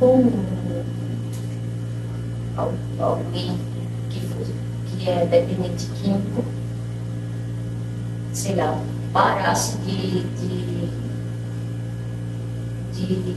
um 0.05 0.07
um, 0.07 0.62
alguém 2.57 3.59
que, 4.11 4.21
que 4.99 5.09
é 5.09 5.27
dependente 5.27 5.87
químico, 5.87 6.45
sei 8.33 8.57
lá, 8.57 8.79
parasse 9.13 9.77
de, 9.79 10.23
de, 10.23 10.89
de 12.93 13.37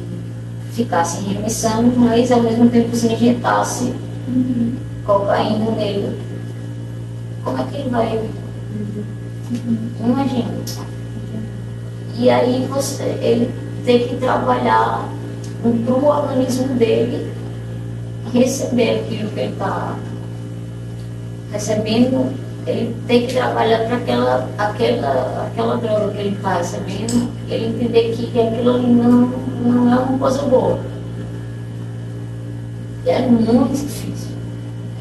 ficar 0.71 1.03
sem 1.05 1.33
remissão, 1.33 1.83
mas 1.97 2.31
ao 2.31 2.41
mesmo 2.41 2.69
tempo 2.69 2.95
se 2.95 3.07
injetasse 3.07 3.93
uhum. 4.27 4.75
cocaína 5.05 5.71
nele. 5.71 6.19
Como 7.43 7.61
é 7.61 7.63
que 7.63 7.77
ele 7.77 7.89
vai? 7.89 8.17
Uhum. 8.17 9.89
Imagina. 10.03 10.55
E 12.17 12.29
aí 12.29 12.65
você, 12.69 13.03
ele 13.21 13.53
tem 13.85 14.07
que 14.07 14.15
trabalhar 14.15 15.07
para 15.61 15.93
o 15.93 16.05
organismo 16.05 16.75
dele 16.75 17.31
receber 18.39 19.01
aquilo 19.01 19.29
que 19.31 19.39
ele 19.39 19.53
está 19.53 19.97
recebendo 21.51 22.45
ele 22.67 22.95
tem 23.07 23.27
que 23.27 23.33
trabalhar 23.33 23.85
para 23.85 23.97
aquela, 23.97 24.49
aquela, 24.57 25.47
aquela 25.47 25.77
droga 25.77 26.11
que 26.13 26.17
ele 26.17 26.35
está 26.35 26.57
recebendo, 26.57 27.31
ele 27.47 27.67
entender 27.67 28.15
que 28.15 28.39
aquilo 28.39 28.75
ali 28.75 28.87
não, 28.87 29.27
não 29.63 29.93
é 29.93 29.99
uma 29.99 30.17
coisa 30.17 30.41
boa. 30.43 30.79
É 33.05 33.21
muito 33.21 33.71
difícil. 33.71 34.35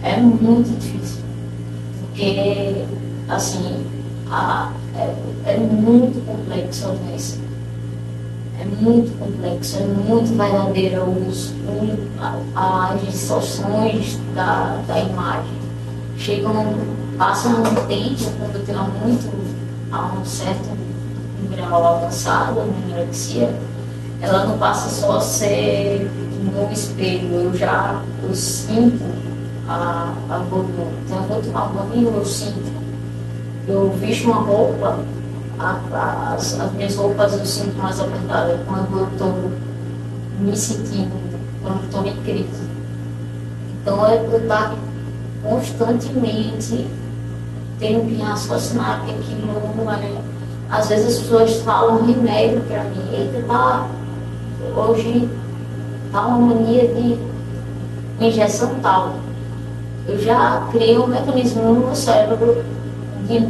É 0.03 0.17
muito 0.19 0.79
difícil. 0.79 1.25
Porque, 2.01 2.85
assim, 3.29 3.87
a, 4.31 4.71
é, 4.99 5.53
é 5.53 5.57
muito 5.57 6.23
complexo 6.27 6.89
doença. 6.89 7.39
É 8.61 8.65
muito 8.65 9.19
complexo, 9.19 9.79
é 9.79 9.87
muito 9.87 10.37
verdadeira 10.37 11.05
os, 11.05 11.53
as 12.55 13.01
distorções 13.01 14.19
da, 14.35 14.81
da 14.87 15.01
imagem. 15.01 15.65
Chegam 16.17 16.75
passa 17.19 17.49
um 17.49 17.63
tempo, 17.87 18.31
quando 18.39 18.65
tem 18.67 18.75
muito, 18.75 19.31
a 19.93 20.13
um 20.19 20.25
certo 20.25 20.77
grau 21.51 21.97
avançado, 21.97 22.61
na 22.61 22.95
anorexia, 22.97 23.55
ela 24.21 24.47
não 24.47 24.59
passa 24.59 24.89
só 24.89 25.19
a 25.19 25.21
ser 25.21 26.11
no 26.43 26.73
espelho, 26.73 27.35
eu 27.35 27.55
já 27.55 28.03
eu 28.23 28.35
sinto 28.35 29.05
a, 29.69 30.13
a 30.31 30.39
gordura. 30.39 30.89
Então 31.05 31.19
eu 31.19 31.29
vou 31.29 31.43
tomar 31.43 31.67
banho, 31.69 32.13
eu 32.15 32.25
sinto. 32.25 32.73
Eu 33.67 33.91
visto 34.01 34.27
uma 34.27 34.41
roupa, 34.43 34.99
as, 35.65 36.61
as 36.61 36.73
minhas 36.73 36.97
roupas 36.97 37.33
eu 37.39 37.45
sinto 37.45 37.77
mais 37.79 37.99
apertadas 38.01 38.61
quando 38.67 38.99
eu 38.99 39.09
estou 39.09 39.53
me 40.41 40.57
sentindo, 40.57 41.13
quando 41.63 41.79
eu 41.81 41.85
estou 41.85 42.07
em 42.07 42.17
crise. 42.23 42.65
Então 43.83 44.07
é 44.07 44.17
eu 44.17 44.39
estar 44.39 44.75
constantemente 45.43 46.87
tenho 47.79 48.07
que 48.07 48.21
raciocinar 48.23 49.05
que 49.05 49.11
aquilo 49.11 49.47
não 49.77 49.93
é. 49.93 50.11
Às 50.71 50.89
vezes 50.89 51.19
as 51.19 51.23
pessoas 51.23 51.57
falam 51.61 52.05
remédio 52.05 52.61
para 52.63 52.85
mim, 52.85 53.03
eita, 53.13 53.47
tá, 53.47 53.87
hoje 54.77 55.29
tá 56.11 56.27
uma 56.27 56.55
mania 56.55 56.89
de 56.89 57.19
injeção 58.21 58.75
tal. 58.83 59.15
Eu 60.07 60.19
já 60.19 60.67
criei 60.71 60.99
um 60.99 61.07
mecanismo 61.07 61.63
no 61.63 61.81
meu 61.81 61.95
cérebro 61.95 62.65
de 63.27 63.41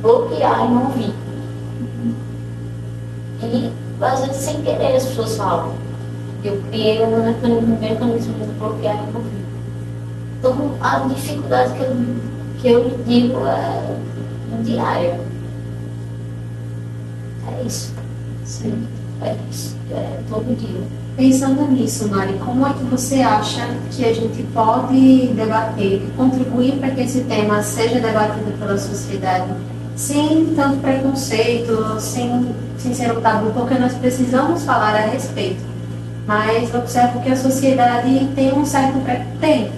bloquear 0.00 0.66
e 0.66 0.68
não 0.68 0.90
vir. 0.90 1.27
E 3.42 3.70
às 4.00 4.20
vezes 4.20 4.36
sem 4.36 4.62
querer 4.62 4.96
as 4.96 5.06
pessoas 5.06 5.36
falam. 5.36 5.74
Eu 6.44 6.60
criei 6.70 7.02
um 7.02 7.24
mecanismo, 7.80 8.34
de 8.46 8.52
bloquear 8.58 8.96
e 8.96 9.12
não 9.12 9.20
vir. 9.20 9.44
Então 10.38 10.74
a 10.80 10.98
dificuldade 11.00 11.72
que 11.74 11.82
eu 11.82 11.96
que 12.60 12.68
eu 12.68 12.98
digo 13.06 13.46
é 13.46 13.96
diário. 14.62 15.14
É 17.46 17.62
isso. 17.64 17.92
Sim, 18.44 18.86
é 19.22 19.36
isso. 19.50 19.76
É 19.90 20.20
todo 20.28 20.56
dia. 20.56 20.80
Pensando 21.16 21.68
nisso, 21.72 22.08
Mari, 22.08 22.34
como 22.44 22.66
é 22.66 22.72
que 22.72 22.84
você 22.84 23.22
acha 23.22 23.66
que 23.90 24.04
a 24.04 24.12
gente 24.12 24.42
pode 24.54 25.28
debater, 25.28 26.02
contribuir 26.16 26.78
para 26.78 26.90
que 26.90 27.00
esse 27.00 27.22
tema 27.22 27.60
seja 27.62 27.98
debatido 28.00 28.56
pela 28.58 28.78
sociedade 28.78 29.50
sem 29.98 30.54
tanto 30.54 30.78
preconceito, 30.78 32.00
sem, 32.00 32.54
sem 32.78 32.94
ser 32.94 33.12
um 33.12 33.20
tabu, 33.20 33.50
porque 33.50 33.74
nós 33.74 33.92
precisamos 33.94 34.64
falar 34.64 34.94
a 34.94 35.06
respeito. 35.06 35.60
Mas 36.26 36.74
observo 36.74 37.20
que 37.20 37.30
a 37.30 37.36
sociedade 37.36 38.28
tem 38.34 38.54
um 38.54 38.64
certo. 38.64 38.98
Tem. 39.40 39.70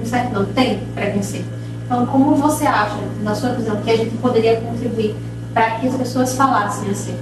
Um 0.00 0.04
certo 0.04 0.32
não, 0.32 0.44
tem 0.46 0.80
preconceito 0.94 1.62
então, 1.92 2.06
como 2.06 2.34
você 2.36 2.64
acha, 2.64 2.96
na 3.22 3.34
sua 3.34 3.50
visão, 3.52 3.76
que 3.82 3.90
a 3.90 3.96
gente 3.98 4.16
poderia 4.16 4.58
contribuir 4.62 5.14
para 5.52 5.72
que 5.72 5.88
as 5.88 5.94
pessoas 5.94 6.34
falassem 6.34 6.88
assim? 6.88 7.14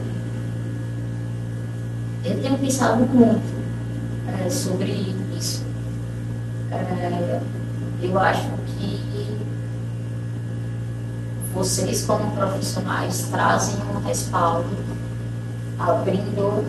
Eu 2.24 2.41
tenho 2.41 2.57
pensado 2.57 3.05
muito 3.05 3.43
é, 4.28 4.49
sobre 4.49 5.12
isso. 5.37 5.64
É, 6.70 7.41
eu 8.01 8.16
acho 8.16 8.47
vocês, 11.55 12.05
como 12.05 12.30
profissionais, 12.32 13.28
trazem 13.30 13.76
um 13.94 14.07
respaldo, 14.07 14.68
abrindo, 15.78 16.64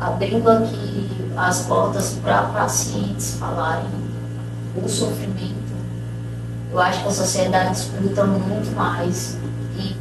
abrindo 0.00 0.48
aqui 0.48 1.10
as 1.36 1.62
portas 1.62 2.18
para 2.22 2.42
pacientes 2.42 3.36
falarem 3.38 3.90
o 4.76 4.88
sofrimento. 4.88 5.72
Eu 6.70 6.78
acho 6.78 7.02
que 7.02 7.08
a 7.08 7.12
sociedade 7.12 7.76
escuta 7.76 8.24
muito 8.24 8.74
mais 8.74 9.36
e 9.76 9.96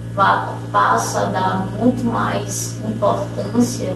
passa 0.72 1.22
a 1.22 1.26
dar 1.26 1.68
muito 1.80 2.04
mais 2.06 2.78
importância 2.88 3.96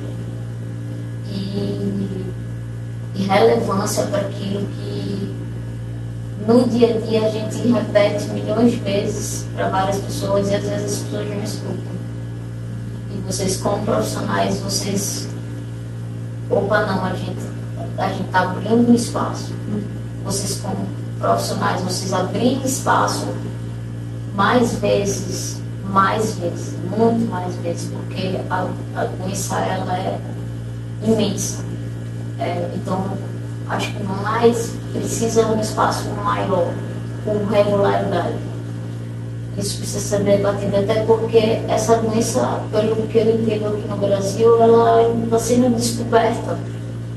e, 1.30 2.26
e 3.16 3.24
relevância 3.24 4.06
para 4.08 4.22
aquilo 4.22 4.66
que 4.68 5.45
no 6.48 6.68
dia 6.68 6.96
a 6.96 7.00
dia 7.00 7.26
a 7.26 7.30
gente 7.30 7.68
repete 7.68 8.30
milhões 8.30 8.72
de 8.74 8.80
vezes 8.80 9.48
para 9.56 9.70
várias 9.70 9.98
pessoas 9.98 10.50
e 10.50 10.56
às 10.56 10.64
vezes 10.64 10.94
as 10.94 11.00
pessoas 11.00 11.30
não 11.30 11.44
escutam. 11.44 11.96
E 13.12 13.22
vocês 13.26 13.58
como 13.58 13.84
profissionais, 13.84 14.60
vocês 14.60 15.28
opa 16.50 16.86
não, 16.86 17.04
a 17.04 17.14
gente 17.14 17.56
a 17.98 18.10
gente 18.10 18.26
está 18.26 18.42
abrindo 18.42 18.92
um 18.92 18.94
espaço. 18.94 19.54
Vocês 20.24 20.60
como 20.60 20.88
profissionais, 21.20 21.82
vocês 21.82 22.14
abrirem 22.14 22.62
espaço 22.64 23.28
mais 24.36 24.76
vezes, 24.76 25.62
mais 25.90 26.36
vezes, 26.36 26.74
muito 26.98 27.30
mais 27.30 27.56
vezes, 27.58 27.90
porque 27.90 28.38
a, 28.50 28.68
a 28.96 29.06
doença 29.06 29.58
ela 29.60 29.98
é 29.98 30.20
imensa. 31.04 31.64
É, 32.38 32.70
então, 32.76 33.18
acho 33.70 33.94
que 33.94 34.04
mais 34.04 34.74
precisa 34.94 35.48
um 35.48 35.60
espaço 35.60 36.10
maior, 36.24 36.74
com 37.24 37.46
regularidade. 37.46 38.36
Isso 39.58 39.78
precisa 39.78 40.18
ser 40.18 40.24
debatido, 40.24 40.76
até 40.76 41.04
porque 41.06 41.62
essa 41.68 41.98
doença, 41.98 42.62
pelo 42.72 43.08
que 43.08 43.18
eu 43.18 43.36
entendo 43.36 43.68
aqui 43.68 43.88
no 43.88 43.98
Brasil, 43.98 44.62
ela 44.62 45.14
está 45.24 45.40
sendo 45.40 45.76
descoberta. 45.76 46.58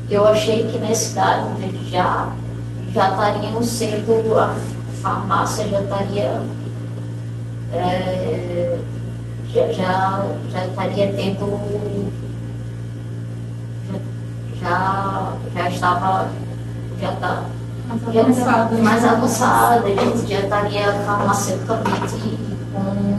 Eu 0.09 0.27
achei 0.27 0.67
que 0.69 0.79
nessa 0.79 1.11
idade 1.13 1.91
já 1.91 2.33
já 2.93 3.11
estariam 3.11 3.63
sendo, 3.63 4.39
a 4.39 4.55
farmácia 5.03 5.69
já 5.69 5.81
estaria, 5.81 6.43
é, 7.73 8.79
já, 9.53 9.73
já, 9.73 10.27
já 10.51 10.67
estaria 10.67 11.13
tendo, 11.13 12.11
já, 14.61 15.33
já 15.55 15.69
estava, 15.69 16.29
já 17.01 17.13
está 17.13 17.43
mais 17.89 18.17
avançada, 18.17 18.77
mais 18.83 19.05
avançada, 19.05 19.89
gente 19.89 20.29
já 20.29 20.41
estaria 20.41 20.93
farmaceuticamente 21.07 22.39
com 22.73 23.19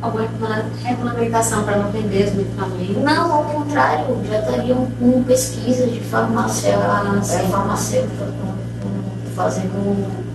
alguma 0.00 0.64
regulamentação 0.82 1.64
para 1.64 1.76
não 1.78 1.90
vender 1.90 2.28
os 2.28 2.34
medicamentos? 2.34 3.02
Não, 3.02 3.32
ao 3.32 3.44
contrário, 3.44 4.06
já 4.28 4.38
estariam 4.40 4.86
com 4.98 5.22
pesquisas 5.24 5.92
de 5.92 6.00
farmácia, 6.00 6.78
ah, 6.78 7.18
é, 7.18 7.38
farmacêutica, 7.48 8.26
fazendo 9.36 10.30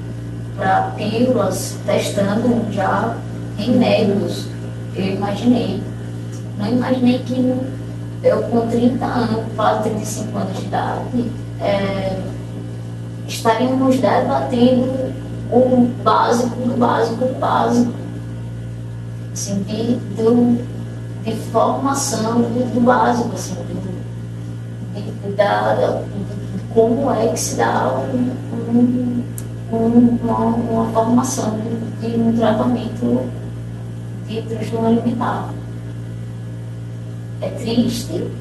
para 0.58 0.92
pílulas, 0.96 1.76
testando 1.86 2.72
já 2.72 3.16
remédios. 3.58 4.48
Eu 4.96 5.06
imaginei. 5.06 5.84
Não 6.58 6.68
imaginei 6.68 7.20
que 7.20 7.60
eu 8.26 8.42
com 8.44 8.68
30 8.68 9.06
anos, 9.06 9.46
quase 9.56 9.84
35 9.84 10.38
anos 10.38 10.58
de 10.58 10.66
idade, 10.66 11.32
é, 11.62 12.20
estaríamos 13.28 13.98
debatendo 13.98 15.14
o 15.52 15.88
básico 16.04 16.56
do 16.56 16.78
básico 16.78 17.26
do 17.26 17.40
básico. 17.40 17.94
assim, 19.32 19.64
de, 19.64 19.98
de 21.24 21.36
formação 21.52 22.42
do, 22.42 22.74
do 22.74 22.82
básico, 22.82 23.34
assim, 23.36 23.56
de, 24.96 25.36
da, 25.36 25.76
de, 25.76 26.06
como 26.74 27.12
é 27.12 27.28
que 27.28 27.40
se 27.40 27.56
dá 27.58 27.92
um, 28.12 29.24
um, 29.72 30.18
uma, 30.24 30.46
uma, 30.46 30.86
formação 30.92 31.60
de, 32.02 32.10
de 32.10 32.20
um 32.20 32.36
tratamento 32.36 33.30
de 34.28 34.42
transtorno 34.42 34.88
alimentar. 34.88 35.50
É 37.42 37.50
triste, 37.50 38.32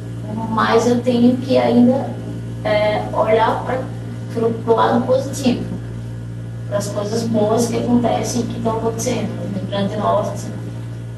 mas 0.50 0.86
eu 0.86 1.00
tenho 1.00 1.36
que 1.38 1.58
ainda 1.58 2.08
é, 2.64 3.02
olhar 3.12 3.64
para 3.64 3.82
o 4.46 4.74
lado 4.74 5.06
positivo, 5.06 5.64
para 6.68 6.78
as 6.78 6.88
coisas 6.88 7.24
boas 7.24 7.66
que 7.66 7.76
acontecem 7.76 8.42
e 8.42 8.44
que 8.44 8.56
estão 8.56 8.78
acontecendo. 8.78 9.28
No 9.54 9.66
Grande 9.68 9.96
Norte 9.96 10.46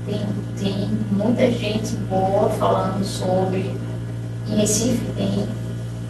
tem, 0.07 0.20
tem 0.59 0.89
muita 1.11 1.51
gente 1.51 1.95
boa 2.09 2.49
falando 2.51 3.05
sobre. 3.05 3.74
Em 4.49 4.57
Recife 4.57 5.05
tem, 5.16 5.47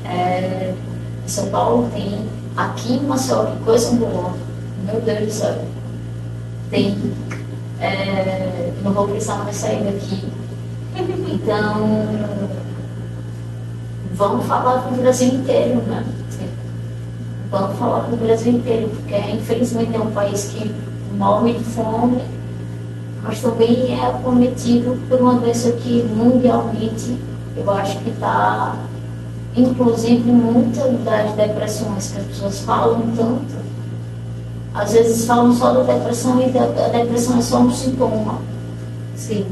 é, 0.04 0.74
em 1.24 1.28
São 1.28 1.46
Paulo 1.48 1.88
tem, 1.94 2.26
aqui 2.56 2.94
em 2.94 3.00
Maceió, 3.00 3.46
que 3.46 3.64
coisa 3.64 3.92
boa. 3.96 4.34
Meu 4.84 5.00
Deus 5.00 5.20
do 5.20 5.30
céu. 5.30 5.64
Tem. 6.70 6.96
É, 7.80 8.72
não 8.82 8.92
vou 8.92 9.08
precisar 9.08 9.36
mais 9.38 9.56
sair 9.56 9.84
daqui. 9.84 10.24
Então, 10.98 12.06
vamos 14.14 14.46
falar 14.46 14.82
com 14.82 14.94
o 14.94 14.98
Brasil 14.98 15.28
inteiro, 15.28 15.82
né? 15.82 16.04
Vamos 17.50 17.78
falar 17.78 18.04
com 18.04 18.14
o 18.14 18.16
Brasil 18.16 18.54
inteiro, 18.54 18.88
porque 18.88 19.14
infelizmente 19.30 19.94
é 19.94 20.00
um 20.00 20.10
país 20.10 20.44
que 20.44 20.74
morre 21.16 21.52
de 21.52 21.64
fome, 21.64 22.22
mas 23.22 23.40
também 23.40 23.94
é 23.94 24.06
acometido 24.06 24.98
por 25.08 25.20
uma 25.20 25.34
doença 25.34 25.70
que 25.72 26.02
mundialmente 26.02 27.16
eu 27.56 27.70
acho 27.70 27.98
que 28.00 28.10
está, 28.10 28.76
inclusive 29.54 30.30
muitas 30.30 30.98
das 31.04 31.32
depressões 31.32 32.10
que 32.10 32.18
as 32.18 32.26
pessoas 32.26 32.60
falam 32.60 33.02
tanto, 33.16 33.54
às 34.74 34.92
vezes 34.92 35.26
falam 35.26 35.52
só 35.52 35.72
da 35.72 35.82
depressão 35.82 36.40
e 36.40 36.58
a 36.58 36.88
depressão 36.88 37.38
é 37.38 37.42
só 37.42 37.58
um 37.60 37.70
sintoma. 37.70 38.40
Sim. 39.14 39.46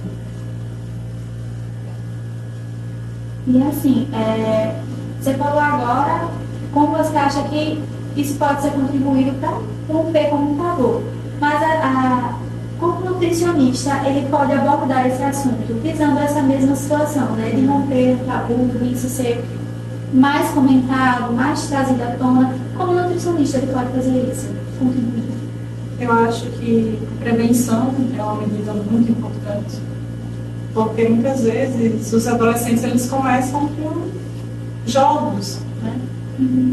E 3.47 3.63
assim, 3.63 4.09
é, 4.15 4.75
você 5.21 5.35
falou 5.35 5.59
agora 5.59 6.29
como 6.73 6.97
você 6.97 7.17
acha 7.17 7.43
que 7.45 7.83
isso 8.17 8.39
pode 8.39 8.63
ser 8.63 8.71
contribuído 8.71 9.33
para 9.39 9.59
romper 9.89 10.31
como 10.31 10.57
computador. 10.57 11.03
Mas 11.41 11.63
a, 11.63 11.67
a, 11.67 12.39
como 12.81 13.01
nutricionista, 13.01 14.01
ele 14.07 14.27
pode 14.31 14.53
abordar 14.53 15.07
esse 15.07 15.23
assunto, 15.23 15.75
visando 15.83 16.19
essa 16.21 16.43
mesma 16.43 16.75
situação, 16.75 17.33
né? 17.33 17.51
De 17.51 17.67
romper 17.67 18.15
o 18.15 18.27
tabu, 18.27 18.71
isso 18.85 19.09
ser 19.09 19.45
mais 20.13 20.49
comentado, 20.51 21.33
mais 21.35 21.67
trazido 21.67 22.03
à 22.03 22.13
tona. 22.13 22.55
Como 22.77 22.95
nutricionista, 22.95 23.59
ele 23.59 23.73
pode 23.73 23.91
fazer 23.91 24.31
isso, 24.33 24.49
contribuir? 24.79 25.25
Eu 26.01 26.13
acho 26.13 26.47
que 26.47 26.99
prevenção 27.21 27.95
é 28.17 28.23
uma 28.23 28.37
medida 28.37 28.73
muito 28.73 29.13
importante 29.13 29.94
porque 30.75 31.09
muitas 31.09 31.43
vezes 31.43 32.13
os 32.13 32.27
adolescentes 32.27 32.83
eles 32.83 33.09
começam 33.09 33.69
com 33.69 34.09
jogos, 34.85 35.61
né? 35.83 35.97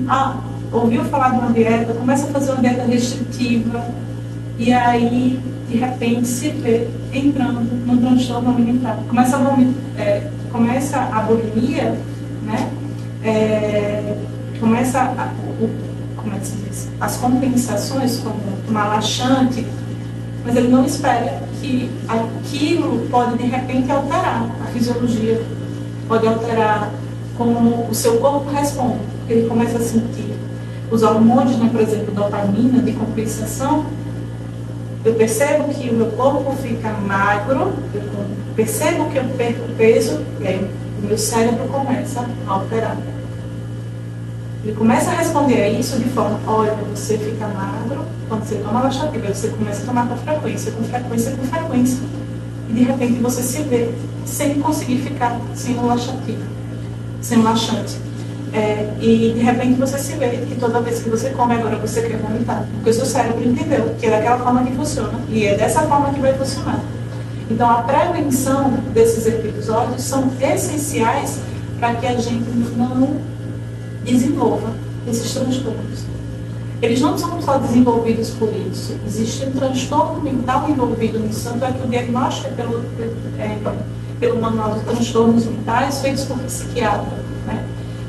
Ah, 0.10 0.38
ouviu 0.74 1.06
falar 1.06 1.30
de 1.30 1.38
uma 1.38 1.54
dieta, 1.54 1.94
começa 1.94 2.28
a 2.28 2.32
fazer 2.32 2.52
uma 2.52 2.62
dieta 2.62 2.84
restritiva 2.84 3.86
e 4.58 4.74
aí 4.74 5.40
de 5.70 5.78
repente 5.78 6.28
se 6.28 6.50
vê 6.50 6.88
entrando 7.14 7.62
num 7.86 7.98
transtorno 7.98 8.50
alimentar. 8.50 8.98
Começa 9.08 9.38
a, 9.38 10.02
é, 10.02 10.28
começa 10.52 10.98
a 11.00 11.22
bulimia, 11.22 11.96
né? 12.44 12.70
É, 13.24 14.16
começa 14.60 15.00
a, 15.00 15.32
o, 15.62 15.70
como 16.18 16.36
é 16.36 16.40
que 16.40 16.48
se 16.48 16.56
diz? 16.58 16.90
As 17.00 17.18
compensações, 17.18 18.18
como 18.18 18.40
tomar 18.66 18.88
laxante, 18.88 19.66
mas 20.44 20.56
ele 20.56 20.70
não 20.70 20.86
espera 20.86 21.51
que 21.62 21.90
aquilo 22.08 23.08
pode 23.10 23.38
de 23.38 23.46
repente 23.46 23.92
alterar 23.92 24.50
a 24.62 24.66
fisiologia, 24.74 25.42
pode 26.08 26.28
alterar 26.28 26.92
como 27.38 27.88
o 27.90 27.94
seu 27.94 28.18
corpo 28.18 28.50
responde, 28.50 29.00
ele 29.30 29.48
começa 29.48 29.78
a 29.78 29.82
sentir 29.82 30.34
os 30.90 31.04
hormônios, 31.04 31.58
né, 31.58 31.70
por 31.72 31.80
exemplo, 31.80 32.14
dopamina 32.14 32.82
de 32.82 32.92
compensação. 32.92 33.86
Eu 35.06 35.14
percebo 35.14 35.74
que 35.74 35.90
o 35.90 35.94
meu 35.94 36.08
corpo 36.08 36.52
fica 36.62 36.92
magro, 36.92 37.74
eu 37.94 38.02
percebo 38.56 39.06
que 39.10 39.18
eu 39.18 39.24
perco 39.38 39.70
peso, 39.78 40.20
e 40.42 40.48
aí 40.48 40.70
o 41.02 41.08
meu 41.08 41.18
cérebro 41.18 41.68
começa 41.70 42.26
a 42.46 42.52
alterar. 42.52 42.98
Ele 44.64 44.76
começa 44.76 45.10
a 45.10 45.16
responder 45.16 45.64
a 45.64 45.70
isso 45.70 45.98
de 45.98 46.06
forma, 46.10 46.40
olha, 46.46 46.76
você 46.94 47.18
fica 47.18 47.48
magro 47.48 48.06
quando 48.28 48.44
você 48.44 48.56
toma 48.56 48.82
laxativa, 48.82 49.34
você 49.34 49.48
começa 49.50 49.82
a 49.82 49.86
tomar 49.86 50.08
com 50.08 50.16
frequência, 50.18 50.72
com 50.72 50.84
frequência, 50.84 51.32
com 51.32 51.44
frequência. 51.44 52.00
E 52.70 52.74
de 52.74 52.84
repente 52.84 53.20
você 53.20 53.42
se 53.42 53.64
vê 53.64 53.90
sem 54.24 54.62
conseguir 54.62 55.00
ficar 55.00 55.40
sem 55.56 55.78
o 55.78 55.86
laxativo, 55.88 56.44
sem 57.22 57.40
o 57.40 57.44
laxante. 57.44 57.98
É, 58.54 58.94
e 59.00 59.34
de 59.34 59.42
repente 59.42 59.80
você 59.80 59.98
se 59.98 60.14
vê 60.14 60.30
que 60.30 60.56
toda 60.60 60.80
vez 60.82 61.02
que 61.02 61.10
você 61.10 61.32
come 61.32 61.56
agora 61.56 61.78
você 61.78 62.04
quer 62.04 62.18
vomitar. 62.18 62.66
Porque 62.76 62.92
o 62.92 62.94
seu 62.94 63.06
cérebro 63.06 63.44
entendeu 63.44 63.96
que 64.00 64.06
é 64.06 64.12
daquela 64.12 64.38
forma 64.38 64.64
que 64.64 64.74
funciona 64.74 65.20
e 65.30 65.46
é 65.46 65.56
dessa 65.56 65.82
forma 65.82 66.14
que 66.14 66.20
vai 66.20 66.34
funcionar. 66.34 66.80
Então 67.50 67.70
a 67.70 67.82
prevenção 67.82 68.72
desses 68.94 69.26
episódios 69.26 70.04
são 70.04 70.30
essenciais 70.40 71.40
para 71.80 71.96
que 71.96 72.06
a 72.06 72.16
gente 72.16 72.46
não 72.78 73.31
desenvolva 74.04 74.74
esses 75.08 75.34
transtornos. 75.34 76.06
Eles 76.82 77.00
não 77.00 77.16
são 77.18 77.40
só 77.42 77.58
desenvolvidos 77.58 78.32
por 78.32 78.50
isso, 78.72 78.96
existe 79.06 79.46
um 79.46 79.52
transtorno 79.52 80.22
mental 80.22 80.68
envolvido 80.68 81.20
nisso, 81.20 81.50
tanto 81.50 81.64
é 81.64 81.72
que 81.72 81.86
o 81.86 81.90
diagnóstico 81.90 82.48
é 82.48 82.52
pelo, 82.52 82.84
é, 83.38 83.58
pelo 84.20 84.42
Manual 84.42 84.80
de 84.80 84.86
Transtornos 84.86 85.46
Mentais 85.46 86.00
feito 86.00 86.26
por 86.26 86.40
psiquiatra. 86.40 87.20
Né? 87.46 87.64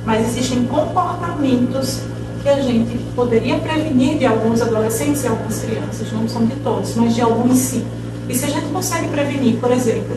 Mas 0.07 0.26
existem 0.26 0.64
comportamentos 0.64 2.01
que 2.43 2.49
a 2.49 2.61
gente 2.61 2.99
poderia 3.14 3.59
prevenir 3.59 4.18
de 4.18 4.26
alguns 4.26 4.62
adolescentes 4.62 5.22
e 5.22 5.28
algumas 5.28 5.61
crianças, 5.61 6.11
não 6.11 6.26
são 6.26 6.47
de 6.47 6.57
todos, 6.57 6.95
mas 6.97 7.14
de 7.14 7.20
alguns 7.20 7.59
sim. 7.59 7.84
E 8.28 8.34
se 8.34 8.47
a 8.47 8.49
gente 8.49 8.66
consegue 8.72 9.09
prevenir, 9.09 9.59
por 9.59 9.70
exemplo, 9.70 10.16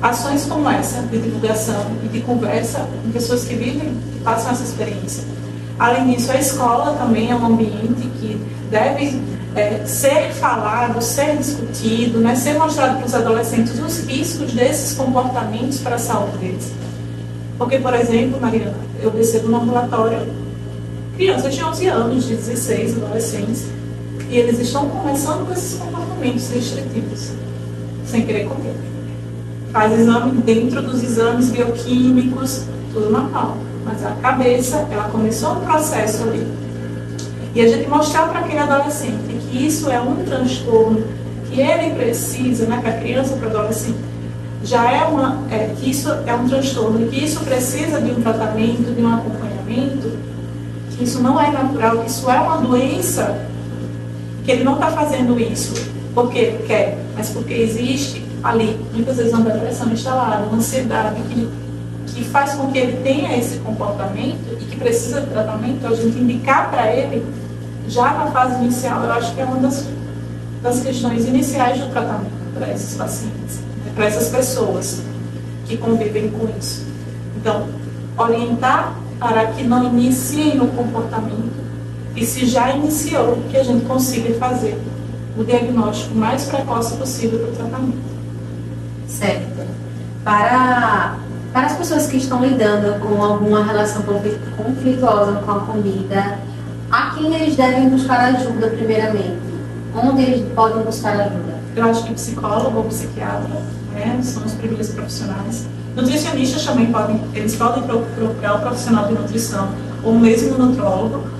ações 0.00 0.44
como 0.44 0.68
essa, 0.68 1.02
de 1.02 1.18
divulgação 1.18 1.86
e 2.04 2.08
de 2.08 2.20
conversa 2.20 2.86
com 3.02 3.10
pessoas 3.10 3.44
que 3.44 3.54
vivem, 3.54 3.94
que 4.12 4.20
passam 4.20 4.52
essa 4.52 4.62
experiência. 4.62 5.24
Além 5.78 6.12
disso, 6.12 6.30
a 6.30 6.36
escola 6.36 6.96
também 6.96 7.30
é 7.30 7.34
um 7.34 7.46
ambiente 7.46 8.08
que 8.20 8.40
deve 8.70 9.20
é, 9.54 9.84
ser 9.84 10.32
falado, 10.32 11.00
ser 11.02 11.36
discutido, 11.36 12.18
né, 12.20 12.34
ser 12.34 12.58
mostrado 12.58 12.98
para 12.98 13.06
os 13.06 13.14
adolescentes 13.14 13.78
os 13.78 14.04
riscos 14.06 14.52
desses 14.52 14.96
comportamentos 14.96 15.78
para 15.78 15.96
a 15.96 15.98
saúde 15.98 16.38
deles. 16.38 16.72
Porque, 17.56 17.78
por 17.78 17.94
exemplo, 17.94 18.40
Mariana, 18.40 18.76
eu 19.00 19.10
percebo 19.10 19.48
no 19.48 19.56
ambulatório 19.60 20.26
crianças 21.16 21.54
de 21.54 21.64
11 21.64 21.86
anos, 21.88 22.24
de 22.24 22.36
16, 22.36 22.96
adolescentes, 22.96 23.66
e 24.30 24.36
eles 24.36 24.60
estão 24.60 24.88
começando 24.88 25.46
com 25.46 25.52
esses 25.52 25.76
comportamentos 25.78 26.48
restritivos, 26.50 27.30
sem 28.06 28.24
querer 28.24 28.46
comer 28.46 28.74
faz 29.72 29.98
exame 29.98 30.32
dentro 30.42 30.82
dos 30.82 31.02
exames 31.02 31.50
bioquímicos, 31.50 32.64
tudo 32.92 33.10
normal. 33.10 33.56
Mas 33.84 34.04
a 34.04 34.12
cabeça, 34.12 34.86
ela 34.90 35.04
começou 35.04 35.52
um 35.52 35.60
processo 35.60 36.24
ali. 36.24 36.46
E 37.54 37.60
a 37.60 37.68
gente 37.68 37.88
mostrar 37.88 38.28
para 38.28 38.40
aquele 38.40 38.58
adolescente 38.58 39.38
que 39.50 39.66
isso 39.66 39.90
é 39.90 40.00
um 40.00 40.16
transtorno, 40.24 41.04
que 41.50 41.60
ele 41.60 41.94
precisa, 41.94 42.66
né, 42.66 42.78
para 42.80 42.90
a 42.90 42.98
criança, 42.98 43.36
para 43.36 43.48
o 43.48 43.50
adolescente, 43.50 43.98
já 44.62 44.90
é 44.90 45.04
uma, 45.04 45.38
é, 45.50 45.72
que 45.76 45.90
isso 45.90 46.10
é 46.10 46.34
um 46.34 46.46
transtorno, 46.46 47.08
que 47.08 47.24
isso 47.24 47.40
precisa 47.40 48.00
de 48.00 48.10
um 48.10 48.20
tratamento, 48.20 48.94
de 48.94 49.02
um 49.02 49.14
acompanhamento, 49.14 50.12
que 50.90 51.04
isso 51.04 51.22
não 51.22 51.40
é 51.40 51.50
natural, 51.50 51.98
que 51.98 52.10
isso 52.10 52.30
é 52.30 52.38
uma 52.38 52.58
doença, 52.58 53.46
que 54.44 54.50
ele 54.50 54.64
não 54.64 54.74
está 54.74 54.90
fazendo 54.90 55.40
isso 55.40 55.98
porque 56.18 56.46
quer, 56.66 56.98
mas 57.14 57.30
porque 57.30 57.54
existe 57.54 58.20
ali, 58.42 58.78
muitas 58.92 59.16
vezes 59.16 59.32
uma 59.32 59.50
depressão 59.50 59.90
instalada, 59.90 60.44
uma 60.44 60.56
ansiedade 60.56 61.20
que, 61.22 61.48
que 62.06 62.24
faz 62.24 62.54
com 62.54 62.70
que 62.70 62.78
ele 62.78 63.02
tenha 63.02 63.36
esse 63.36 63.58
comportamento 63.58 64.56
e 64.60 64.64
que 64.64 64.76
precisa 64.76 65.20
de 65.20 65.26
tratamento, 65.28 65.86
a 65.86 65.94
gente 65.94 66.18
indicar 66.18 66.70
para 66.70 66.92
ele, 66.92 67.24
já 67.88 68.12
na 68.12 68.26
fase 68.30 68.62
inicial, 68.62 69.02
eu 69.04 69.12
acho 69.12 69.34
que 69.34 69.40
é 69.40 69.44
uma 69.44 69.56
das, 69.58 69.86
das 70.62 70.80
questões 70.80 71.26
iniciais 71.26 71.80
do 71.80 71.90
tratamento 71.90 72.38
para 72.54 72.72
esses 72.72 72.96
pacientes, 72.96 73.60
né, 73.84 73.92
para 73.94 74.06
essas 74.06 74.28
pessoas 74.28 75.02
que 75.66 75.76
convivem 75.76 76.30
com 76.30 76.48
isso. 76.58 76.86
Então, 77.36 77.68
orientar 78.16 78.94
para 79.18 79.46
que 79.46 79.64
não 79.64 79.84
iniciem 79.84 80.60
o 80.60 80.68
comportamento 80.68 81.58
e 82.14 82.26
se 82.26 82.46
já 82.46 82.74
iniciou, 82.74 83.38
que 83.48 83.56
a 83.56 83.62
gente 83.62 83.84
consiga 83.86 84.34
fazer 84.34 84.76
o 85.36 85.44
diagnóstico 85.44 86.16
mais 86.16 86.44
precoce 86.46 86.96
possível 86.96 87.38
para 87.38 87.48
o 87.48 87.52
tratamento. 87.52 88.17
Certo. 89.08 89.66
Para, 90.22 91.16
para 91.52 91.66
as 91.66 91.76
pessoas 91.76 92.06
que 92.06 92.18
estão 92.18 92.44
lidando 92.44 93.00
com 93.00 93.22
alguma 93.22 93.64
relação 93.64 94.02
conflituosa 94.56 95.40
com 95.44 95.50
a 95.50 95.60
comida, 95.60 96.38
a 96.90 97.10
quem 97.14 97.34
eles 97.34 97.56
devem 97.56 97.88
buscar 97.88 98.34
ajuda 98.34 98.68
primeiramente? 98.68 99.38
Onde 99.94 100.22
eles 100.22 100.52
podem 100.52 100.82
buscar 100.82 101.18
ajuda? 101.18 101.58
Eu 101.74 101.84
acho 101.84 102.04
que 102.04 102.14
psicólogo 102.14 102.78
ou 102.78 102.84
psiquiatra 102.84 103.62
né, 103.92 104.20
são 104.22 104.44
os 104.44 104.52
primeiros 104.52 104.90
profissionais. 104.90 105.66
Nutricionistas 105.96 106.64
também 106.64 106.92
podem, 106.92 107.20
eles 107.34 107.56
podem 107.56 107.82
procurar 107.82 108.56
o 108.56 108.60
profissional 108.60 109.08
de 109.08 109.14
nutrição 109.14 109.68
ou 110.04 110.14
mesmo 110.14 110.54
o 110.54 110.58
nutrólogo. 110.58 111.37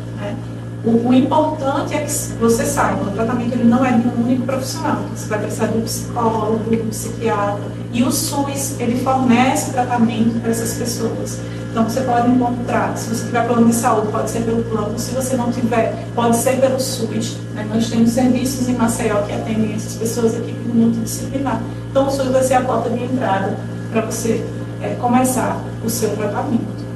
O, 0.84 1.08
o, 1.08 1.14
importante 1.14 1.94
é 1.94 2.04
que 2.04 2.10
você 2.38 2.64
saiba, 2.64 3.02
o 3.02 3.10
tratamento 3.10 3.52
ele 3.52 3.64
não 3.64 3.84
é 3.84 3.92
de 3.92 4.06
um 4.06 4.24
único 4.24 4.46
profissional. 4.46 5.02
Você 5.14 5.28
vai 5.28 5.40
precisar 5.40 5.66
de 5.66 5.78
um 5.78 5.82
psicólogo, 5.82 6.70
de 6.70 6.80
um 6.80 6.88
psiquiatra. 6.88 7.64
E 7.92 8.02
o 8.04 8.12
SUS, 8.12 8.78
ele 8.78 9.02
fornece 9.02 9.72
tratamento 9.72 10.40
para 10.40 10.50
essas 10.50 10.74
pessoas. 10.74 11.40
Então 11.70 11.84
você 11.84 12.00
pode 12.02 12.30
encontrar, 12.30 12.96
se 12.96 13.08
você 13.08 13.26
tiver 13.26 13.46
plano 13.46 13.66
de 13.66 13.74
saúde, 13.74 14.08
pode 14.12 14.30
ser 14.30 14.40
pelo 14.42 14.62
plano, 14.64 14.98
se 14.98 15.14
você 15.14 15.36
não 15.36 15.50
tiver, 15.50 16.06
pode 16.14 16.36
ser 16.36 16.60
pelo 16.60 16.78
SUS. 16.78 17.36
Né? 17.54 17.66
Nós 17.72 17.90
temos 17.90 18.10
serviços 18.10 18.68
em 18.68 18.74
Maceió 18.74 19.22
que 19.22 19.32
atendem 19.32 19.74
essas 19.74 19.94
pessoas 19.96 20.36
aqui 20.36 20.52
multidisciplinar. 20.72 21.60
Então 21.90 22.06
o 22.06 22.10
SUS 22.10 22.28
vai 22.28 22.42
ser 22.42 22.54
a 22.54 22.60
porta 22.62 22.88
de 22.90 23.02
entrada 23.02 23.56
para 23.90 24.02
você 24.02 24.44
é, 24.80 24.94
começar 25.00 25.60
o 25.84 25.90
seu 25.90 26.10
tratamento. 26.16 26.86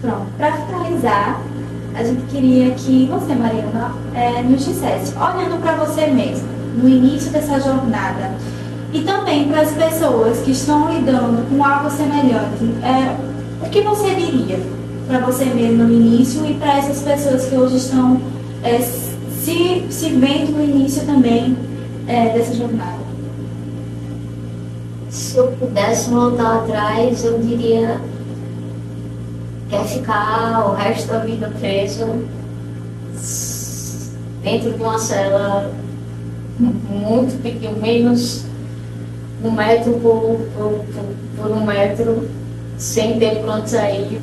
Pronto, 0.00 0.26
para 0.36 0.52
finalizar, 0.52 1.40
a 1.94 2.02
gente 2.02 2.22
queria 2.26 2.70
que 2.72 3.06
você, 3.06 3.34
Mariana, 3.34 3.94
é, 4.14 4.42
nos 4.42 4.64
dissesse, 4.64 5.14
olhando 5.16 5.60
para 5.60 5.76
você 5.76 6.06
mesma, 6.08 6.48
no 6.76 6.88
início 6.88 7.30
dessa 7.30 7.60
jornada, 7.60 8.32
e 8.92 9.00
também 9.02 9.48
para 9.48 9.60
as 9.60 9.70
pessoas 9.72 10.38
que 10.40 10.50
estão 10.50 10.92
lidando 10.92 11.48
com 11.48 11.64
algo 11.64 11.90
semelhante, 11.90 12.64
é, 12.82 13.16
o 13.64 13.70
que 13.70 13.80
você 13.80 14.14
diria 14.14 14.58
para 15.06 15.20
você 15.20 15.44
mesmo 15.44 15.84
no 15.84 15.92
início 15.92 16.44
e 16.46 16.54
para 16.54 16.78
essas 16.78 17.00
pessoas 17.00 17.46
que 17.46 17.56
hoje 17.56 17.76
estão 17.76 18.20
é, 18.62 18.78
se, 18.80 19.84
se 19.90 20.08
vendo 20.10 20.52
no 20.52 20.64
início 20.64 21.04
também 21.04 21.56
é, 22.08 22.30
dessa 22.30 22.54
jornada? 22.54 23.04
Se 25.10 25.36
eu 25.36 25.48
pudesse 25.60 26.10
voltar 26.10 26.56
atrás, 26.56 27.24
eu 27.24 27.38
diria 27.38 28.00
quer 29.74 29.84
ficar 29.86 30.66
o 30.66 30.74
resto 30.74 31.08
da 31.08 31.18
vida 31.18 31.52
preso 31.58 32.06
dentro 34.42 34.72
de 34.72 34.80
uma 34.80 34.98
cela 34.98 35.72
muito 36.58 37.42
pequena, 37.42 37.76
menos 37.78 38.44
um 39.42 39.50
metro 39.50 39.94
por, 39.94 40.38
por, 40.56 40.84
por, 41.36 41.50
um 41.50 41.64
metro, 41.66 42.28
sem 42.78 43.18
ter 43.18 43.40
pronto 43.40 43.68
sair, 43.68 44.20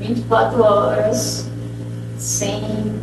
24 0.00 0.62
horas, 0.62 1.46
sem 2.18 2.94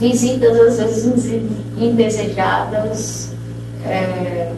visitas 0.00 0.58
às 0.58 0.78
vezes 0.78 1.42
indesejadas, 1.76 3.32
é, 3.84 4.52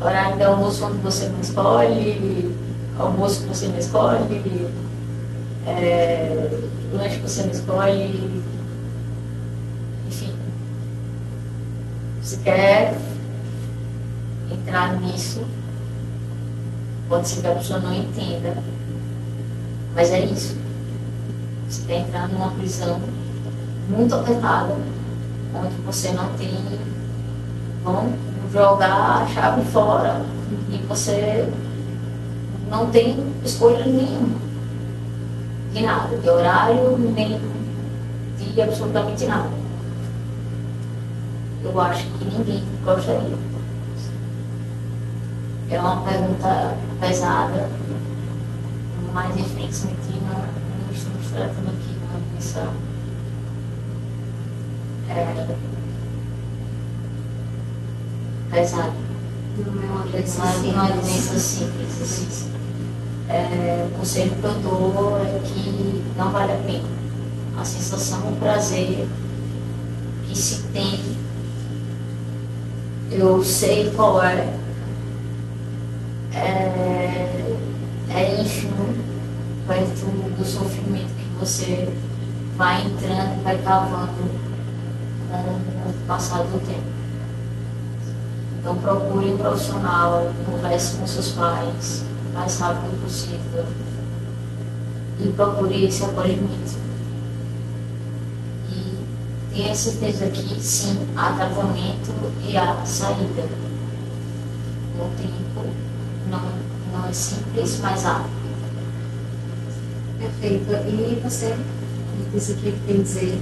horário 0.00 0.36
de 0.36 0.42
almoço 0.44 0.80
quando 0.80 1.02
você 1.02 1.28
não 1.28 1.40
escolhe, 1.40 2.56
almoço 2.98 3.42
que 3.42 3.48
você 3.48 3.68
não 3.68 3.78
escolhe, 3.78 4.68
é, 5.66 6.60
lanche 6.92 7.16
que 7.16 7.22
você 7.22 7.42
não 7.42 7.50
escolhe, 7.50 8.42
enfim. 10.06 10.32
Se 12.22 12.38
quer 12.38 12.96
entrar 14.50 15.00
nisso, 15.00 15.42
pode 17.08 17.28
ser 17.28 17.40
que 17.42 17.46
a 17.46 17.54
pessoa 17.54 17.80
não 17.80 17.94
entenda, 17.94 18.56
mas 19.94 20.10
é 20.10 20.24
isso. 20.24 20.56
Você 21.68 21.82
quer 21.86 22.00
entrar 22.00 22.28
numa 22.28 22.50
prisão 22.52 23.00
muito 23.88 24.14
apertada, 24.14 24.74
onde 25.54 25.74
você 25.86 26.12
não 26.12 26.28
tem. 26.34 26.78
Vão 27.84 28.12
jogar 28.52 29.22
a 29.22 29.26
chave 29.28 29.62
fora 29.70 30.22
e 30.70 30.78
você 30.86 31.48
não 32.70 32.90
tem 32.90 33.16
escolha 33.44 33.84
nenhuma. 33.84 34.38
De 35.72 35.82
nada, 35.82 36.16
de 36.16 36.28
horário, 36.28 36.98
nem 36.98 37.40
de 38.38 38.62
absolutamente 38.62 39.26
nada. 39.26 39.50
Eu 41.62 41.80
acho 41.80 42.06
que 42.06 42.24
ninguém 42.24 42.62
gostaria. 42.84 43.36
É 45.70 45.80
uma 45.80 46.02
pergunta 46.02 46.76
pesada, 47.00 47.68
mas 49.12 49.36
infelizmente 49.36 49.98
não 50.22 50.92
estamos 50.94 51.30
tratando 51.30 51.68
aqui 51.68 51.96
uma 52.08 52.20
doença 52.30 52.68
é, 55.10 55.56
pesada. 58.50 58.92
Não 59.58 59.82
é 59.82 59.86
uma 59.86 60.04
doença 60.06 60.46
simples. 60.46 60.74
Não 60.74 60.86
é 60.86 60.92
uma 60.92 61.02
doença 61.02 61.38
simples. 61.38 62.02
Assim. 62.02 62.57
É, 63.28 63.86
o 63.86 63.98
conselho 63.98 64.30
que 64.30 64.44
eu 64.44 64.54
dou 64.54 65.18
é 65.18 65.40
que 65.44 66.02
não 66.16 66.30
vale 66.30 66.52
a 66.52 66.56
pena. 66.56 66.88
A 67.58 67.64
sensação, 67.64 68.32
o 68.32 68.36
prazer 68.36 69.06
que 70.26 70.38
se 70.38 70.62
tem, 70.68 70.98
eu 73.10 73.44
sei 73.44 73.90
qual 73.90 74.22
é, 74.22 74.48
é, 76.32 77.56
é 78.10 78.40
ínfimo 78.40 78.94
perto 79.66 80.06
do 80.36 80.44
sofrimento 80.44 81.08
que 81.08 81.38
você 81.38 81.88
vai 82.56 82.82
entrando, 82.82 83.42
vai 83.42 83.58
cavando 83.58 84.12
com 85.30 85.90
o 85.90 85.92
passar 86.06 86.44
do 86.44 86.66
tempo. 86.66 86.98
Então 88.58 88.76
procure 88.76 89.32
um 89.32 89.38
profissional, 89.38 90.32
converse 90.46 90.96
com 90.96 91.06
seus 91.06 91.32
pais, 91.32 92.04
mais 92.38 92.56
rápido 92.60 93.02
possível 93.02 93.66
e 95.20 95.28
procure 95.32 95.86
esse 95.86 96.04
acolhimento. 96.04 96.78
E 98.70 98.96
tenha 99.52 99.74
certeza 99.74 100.28
que 100.28 100.60
sim, 100.60 100.96
há 101.16 101.32
tratamento 101.32 102.12
e 102.46 102.56
há 102.56 102.84
saída. 102.86 103.42
O 104.96 105.10
tempo 105.16 105.68
não, 106.30 106.40
não 106.92 107.08
é 107.08 107.12
simples, 107.12 107.80
mas 107.82 108.06
há. 108.06 108.24
Perfeito. 110.18 110.70
E 110.88 111.20
você 111.22 111.56
disse 112.32 112.52
o 112.52 112.56
que 112.56 112.72
tem 112.86 113.00
a 113.00 113.02
dizer 113.02 113.38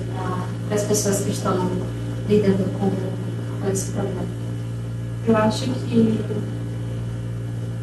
para 0.68 0.74
as 0.74 0.84
pessoas 0.84 1.20
que 1.20 1.30
estão 1.30 1.70
lidando 2.28 2.72
com, 2.78 2.90
com 3.60 3.70
esse 3.70 3.90
problema? 3.92 4.24
Eu 5.26 5.36
acho 5.36 5.64
que 5.64 6.20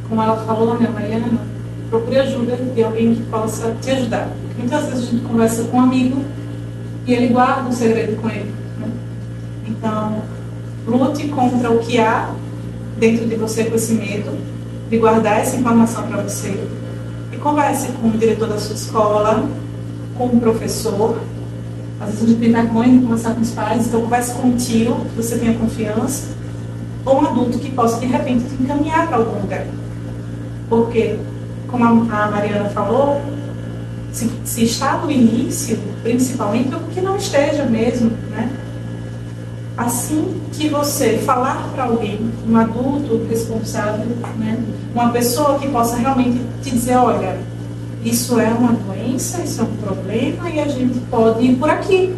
como 0.07 0.21
ela 0.21 0.37
falou, 0.45 0.77
né, 0.79 0.89
Mariana, 0.93 1.39
procure 1.89 2.19
ajuda 2.19 2.55
de 2.55 2.83
alguém 2.83 3.15
que 3.15 3.23
possa 3.23 3.75
te 3.81 3.91
ajudar. 3.91 4.29
Muitas 4.57 4.85
vezes 4.85 5.07
a 5.07 5.11
gente 5.11 5.25
conversa 5.25 5.63
com 5.65 5.77
um 5.77 5.81
amigo 5.81 6.23
e 7.05 7.13
ele 7.13 7.27
guarda 7.27 7.69
um 7.69 7.71
segredo 7.71 8.19
com 8.21 8.29
ele. 8.29 8.53
Né? 8.79 8.87
Então, 9.67 10.21
lute 10.87 11.27
contra 11.29 11.71
o 11.71 11.79
que 11.79 11.99
há 11.99 12.31
dentro 12.97 13.27
de 13.27 13.35
você 13.35 13.65
com 13.65 13.75
esse 13.75 13.93
medo 13.93 14.37
de 14.89 14.97
guardar 14.97 15.39
essa 15.39 15.55
informação 15.55 16.07
para 16.07 16.21
você. 16.21 16.67
E 17.31 17.37
converse 17.37 17.91
com 17.93 18.07
o 18.07 18.11
diretor 18.11 18.47
da 18.47 18.57
sua 18.57 18.75
escola, 18.75 19.47
com 20.17 20.25
o 20.25 20.39
professor. 20.39 21.19
Às 21.99 22.07
vezes 22.07 22.23
a 22.23 22.27
gente 22.27 22.39
tem 22.39 22.51
vergonha 22.51 22.97
de 22.97 22.99
conversar 22.99 23.33
com 23.33 23.41
os 23.41 23.51
pais, 23.51 23.87
então 23.87 24.01
converse 24.01 24.33
com 24.33 24.47
um 24.47 24.57
tio, 24.57 24.95
que 25.09 25.15
você 25.15 25.37
tenha 25.37 25.53
confiança, 25.57 26.29
ou 27.05 27.21
um 27.21 27.27
adulto 27.27 27.59
que 27.59 27.71
possa 27.71 27.99
de 27.99 28.05
repente 28.05 28.45
te 28.45 28.61
encaminhar 28.61 29.07
para 29.07 29.17
algum 29.17 29.41
lugar. 29.41 29.65
Porque, 30.73 31.19
como 31.67 31.85
a 31.85 32.27
Mariana 32.31 32.67
falou, 32.69 33.21
se, 34.11 34.27
se 34.43 34.63
está 34.63 34.97
no 34.97 35.11
início, 35.11 35.77
principalmente, 36.01 36.73
ou 36.73 36.81
que 36.91 36.99
não 36.99 37.15
esteja 37.15 37.65
mesmo, 37.65 38.09
né? 38.31 38.49
Assim 39.77 40.41
que 40.51 40.69
você 40.69 41.19
falar 41.19 41.69
para 41.75 41.83
alguém, 41.83 42.19
um 42.47 42.57
adulto 42.57 43.23
responsável, 43.29 44.05
né? 44.37 44.63
uma 44.95 45.11
pessoa 45.11 45.59
que 45.59 45.67
possa 45.69 45.95
realmente 45.95 46.41
te 46.63 46.71
dizer, 46.71 46.95
olha, 46.95 47.37
isso 48.03 48.39
é 48.39 48.49
uma 48.49 48.73
doença, 48.73 49.41
isso 49.41 49.61
é 49.61 49.63
um 49.63 49.75
problema 49.77 50.49
e 50.49 50.59
a 50.59 50.67
gente 50.67 50.99
pode 51.09 51.43
ir 51.43 51.55
por 51.55 51.69
aqui. 51.69 52.13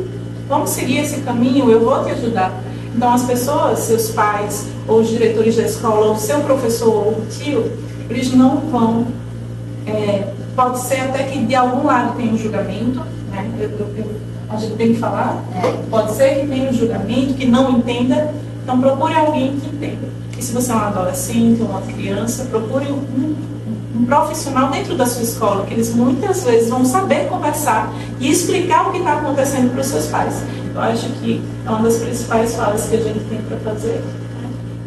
Vamos 0.47 0.69
seguir 0.69 0.99
esse 0.99 1.21
caminho, 1.21 1.69
eu 1.69 1.81
vou 1.81 2.03
te 2.05 2.11
ajudar. 2.11 2.53
Então 2.95 3.13
as 3.13 3.23
pessoas, 3.23 3.79
seus 3.79 4.11
pais, 4.11 4.67
ou 4.87 4.99
os 4.99 5.09
diretores 5.09 5.57
da 5.57 5.63
escola, 5.63 6.07
ou 6.07 6.15
seu 6.17 6.39
professor 6.41 6.93
ou 6.93 7.11
o 7.13 7.25
tio, 7.29 7.84
eles 8.09 8.33
não 8.33 8.57
vão. 8.57 9.07
É, 9.85 10.27
pode 10.55 10.79
ser 10.79 11.01
até 11.01 11.23
que 11.23 11.45
de 11.45 11.55
algum 11.55 11.85
lado 11.85 12.15
tenha 12.15 12.33
um 12.33 12.37
julgamento, 12.37 13.01
Né? 13.31 13.49
Eu, 13.59 13.69
eu, 13.69 13.93
eu, 13.97 14.11
a 14.49 14.57
gente 14.57 14.75
tem 14.75 14.93
que 14.93 14.99
falar. 14.99 15.43
É. 15.55 15.71
Pode 15.89 16.11
ser 16.13 16.41
que 16.41 16.47
tenha 16.47 16.69
um 16.69 16.73
julgamento, 16.73 17.33
que 17.33 17.45
não 17.45 17.77
entenda, 17.77 18.33
então 18.63 18.79
procure 18.79 19.13
alguém 19.13 19.57
que 19.59 19.67
entenda. 19.67 20.07
E 20.37 20.41
se 20.41 20.53
você 20.53 20.71
é 20.71 20.75
um 20.75 20.79
adolescente 20.79 21.61
ou 21.61 21.69
uma 21.69 21.81
criança, 21.81 22.45
procure 22.45 22.91
um, 22.91 23.35
um 23.95 24.05
profissional 24.05 24.69
dentro 24.69 24.95
da 24.95 25.05
sua 25.05 25.23
escola, 25.23 25.65
que 25.65 25.73
eles 25.73 25.93
muitas 25.93 26.43
vezes 26.43 26.69
vão 26.69 26.83
saber 26.85 27.27
conversar 27.27 27.91
e 28.19 28.29
explicar 28.29 28.87
o 28.87 28.91
que 28.91 28.97
está 28.99 29.13
acontecendo 29.13 29.71
para 29.71 29.81
os 29.81 29.87
seus 29.87 30.07
pais. 30.07 30.43
Eu 30.73 30.81
acho 30.81 31.07
que 31.21 31.41
é 31.65 31.69
uma 31.69 31.79
das 31.79 31.97
principais 31.97 32.55
falas 32.55 32.83
que 32.87 32.95
a 32.95 32.99
gente 32.99 33.19
tem 33.29 33.41
para 33.41 33.57
fazer. 33.57 34.01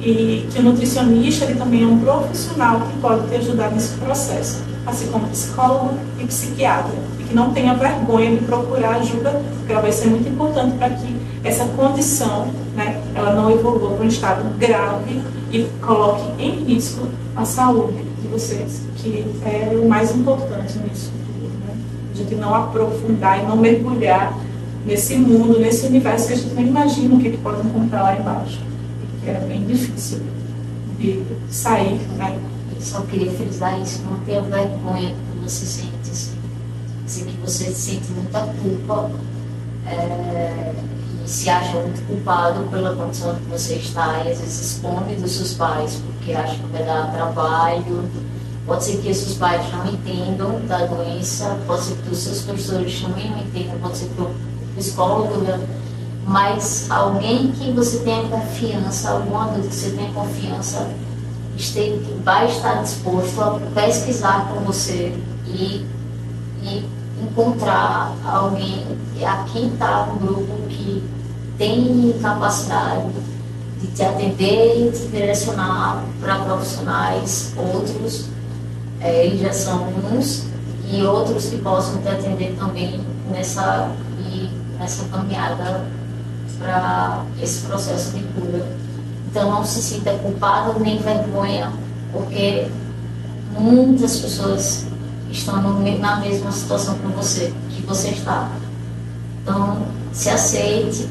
E 0.01 0.47
que 0.51 0.61
o 0.61 0.63
nutricionista 0.63 1.45
ele 1.45 1.59
também 1.59 1.83
é 1.83 1.87
um 1.87 1.99
profissional 1.99 2.81
que 2.81 2.99
pode 2.99 3.29
te 3.29 3.35
ajudar 3.35 3.73
nesse 3.73 3.95
processo, 3.97 4.63
assim 4.87 5.09
como 5.09 5.27
psicólogo 5.29 5.99
e 6.21 6.25
psiquiatra. 6.25 6.93
E 7.19 7.25
que 7.25 7.35
não 7.35 7.53
tenha 7.53 7.75
vergonha 7.75 8.37
de 8.37 8.45
procurar 8.45 8.97
ajuda, 8.97 9.43
porque 9.59 9.73
ela 9.73 9.83
vai 9.83 9.93
ser 9.93 10.09
muito 10.09 10.29
importante 10.29 10.77
para 10.77 10.91
que 10.91 11.17
essa 11.43 11.65
condição 11.65 12.49
né, 12.77 13.03
ela 13.15 13.35
não 13.35 13.51
evolua 13.51 13.91
para 13.91 14.05
um 14.05 14.09
estado 14.09 14.59
grave 14.59 15.21
e 15.51 15.65
coloque 15.81 16.43
em 16.43 16.65
risco 16.65 17.09
a 17.35 17.45
saúde 17.45 18.03
de 18.23 18.29
vocês, 18.29 18.83
que 18.97 19.25
é 19.45 19.77
o 19.77 19.89
mais 19.89 20.15
importante 20.15 20.79
nisso 20.79 21.11
tudo. 21.27 21.49
Né? 21.67 21.75
A 22.13 22.17
gente 22.17 22.35
não 22.35 22.55
aprofundar 22.55 23.43
e 23.43 23.47
não 23.47 23.57
mergulhar 23.57 24.37
nesse 24.85 25.17
mundo, 25.17 25.59
nesse 25.59 25.87
universo 25.87 26.29
que 26.29 26.33
a 26.35 26.37
gente 26.37 26.55
não 26.55 26.63
imagina 26.63 27.15
o 27.15 27.19
que, 27.19 27.31
que 27.31 27.37
pode 27.39 27.67
encontrar 27.67 28.03
lá 28.03 28.17
embaixo. 28.17 28.61
Que 29.29 29.35
é 29.35 29.41
bem 29.41 29.67
difícil 29.67 30.23
de 30.99 31.23
sair, 31.51 32.01
né? 32.17 32.41
Eu 32.75 32.81
só 32.81 33.03
queria 33.03 33.31
frisar 33.31 33.79
isso, 33.79 34.01
não 34.03 34.19
tenha 34.21 34.41
vergonha 34.41 35.15
quando 35.15 35.43
você 35.43 35.67
sente 35.67 36.11
assim. 36.11 36.35
Que 37.07 37.37
você 37.45 37.71
sente 37.71 38.11
muita 38.13 38.41
culpa 38.41 39.11
é, 39.87 40.73
e 41.23 41.29
se 41.29 41.51
acha 41.51 41.79
muito 41.79 42.07
culpado 42.07 42.71
pela 42.71 42.97
condição 42.97 43.35
que 43.35 43.51
você 43.51 43.75
está 43.75 44.25
e 44.25 44.33
às 44.33 44.41
vezes 44.41 44.73
esconde 44.73 45.17
dos 45.17 45.33
seus 45.33 45.53
pais 45.53 46.01
porque 46.07 46.33
acha 46.33 46.55
que 46.55 46.67
vai 46.73 46.85
dar 46.87 47.13
trabalho. 47.13 48.09
Pode 48.65 48.85
ser 48.85 48.97
que 48.99 49.13
seus 49.13 49.37
pais 49.37 49.71
não 49.73 49.93
entendam 49.93 50.59
da 50.67 50.87
doença, 50.87 51.59
pode 51.67 51.85
ser 51.85 51.97
que 51.97 52.11
os 52.11 52.19
seus 52.19 52.43
professores 52.43 52.99
também 53.03 53.31
não 53.31 53.41
entendam, 53.41 53.79
pode 53.79 53.99
ser 53.99 54.09
que 54.09 54.23
o 54.23 54.31
psicólogo? 54.75 55.45
Mas 56.29 56.91
alguém 56.91 57.51
que 57.53 57.73
você 57.73 58.01
tenha 58.01 58.29
confiança, 58.29 59.09
algum 59.13 59.35
adulto 59.39 59.69
que 59.69 59.75
você 59.75 59.91
tenha 59.93 60.13
confiança, 60.13 60.87
este- 61.57 61.99
vai 62.23 62.47
estar 62.51 62.83
disposto 62.83 63.41
a 63.41 63.59
pesquisar 63.75 64.47
com 64.53 64.61
você 64.61 65.15
e, 65.47 65.87
e 66.63 66.87
encontrar 67.23 68.15
alguém, 68.27 68.85
aqui 69.27 69.71
está 69.73 70.03
um 70.13 70.19
grupo 70.19 70.53
que 70.69 71.03
tem 71.57 72.15
capacidade 72.21 73.09
de 73.81 73.87
te 73.87 74.03
atender 74.03 74.87
e 74.87 74.91
te 74.93 75.07
direcionar 75.07 76.05
para 76.21 76.41
profissionais, 76.41 77.55
outros, 77.57 78.27
eh, 79.01 79.27
eles 79.27 79.41
já 79.41 79.53
são 79.55 79.89
uns, 80.13 80.45
e 80.91 81.03
outros 81.03 81.47
que 81.47 81.57
possam 81.57 82.03
te 82.03 82.09
atender 82.09 82.55
também 82.59 83.01
nessa, 83.31 83.91
e 84.21 84.51
nessa 84.79 85.05
caminhada 85.07 85.98
para 86.59 87.25
esse 87.41 87.67
processo 87.67 88.13
de 88.13 88.23
cura. 88.25 88.67
Então 89.31 89.51
não 89.51 89.65
se 89.65 89.83
sinta 89.83 90.13
culpado 90.19 90.79
nem 90.81 90.99
vergonha, 90.99 91.73
porque 92.13 92.69
muitas 93.53 94.19
pessoas 94.19 94.87
estão 95.31 95.63
no 95.63 95.99
na 95.99 96.17
mesma 96.17 96.51
situação 96.51 96.99
que 96.99 97.07
você, 97.09 97.53
que 97.71 97.83
você 97.83 98.11
está. 98.11 98.51
Então 99.43 99.87
se 100.13 100.31
aceite 100.31 101.09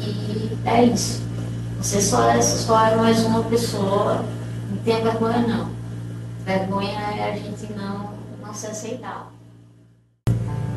e 0.00 0.58
é 0.64 0.84
isso. 0.84 1.22
Você 1.80 2.02
só 2.02 2.28
é, 2.28 2.42
só 2.42 2.86
é 2.86 2.96
mais 2.96 3.24
uma 3.24 3.42
pessoa, 3.44 4.24
não 4.70 4.76
tenha 4.84 5.00
vergonha 5.00 5.46
não. 5.46 5.68
Vergonha 6.44 6.98
é 7.00 7.32
a 7.32 7.36
gente 7.36 7.72
não, 7.72 8.10
não 8.42 8.52
se 8.52 8.66
aceitar. 8.66 9.30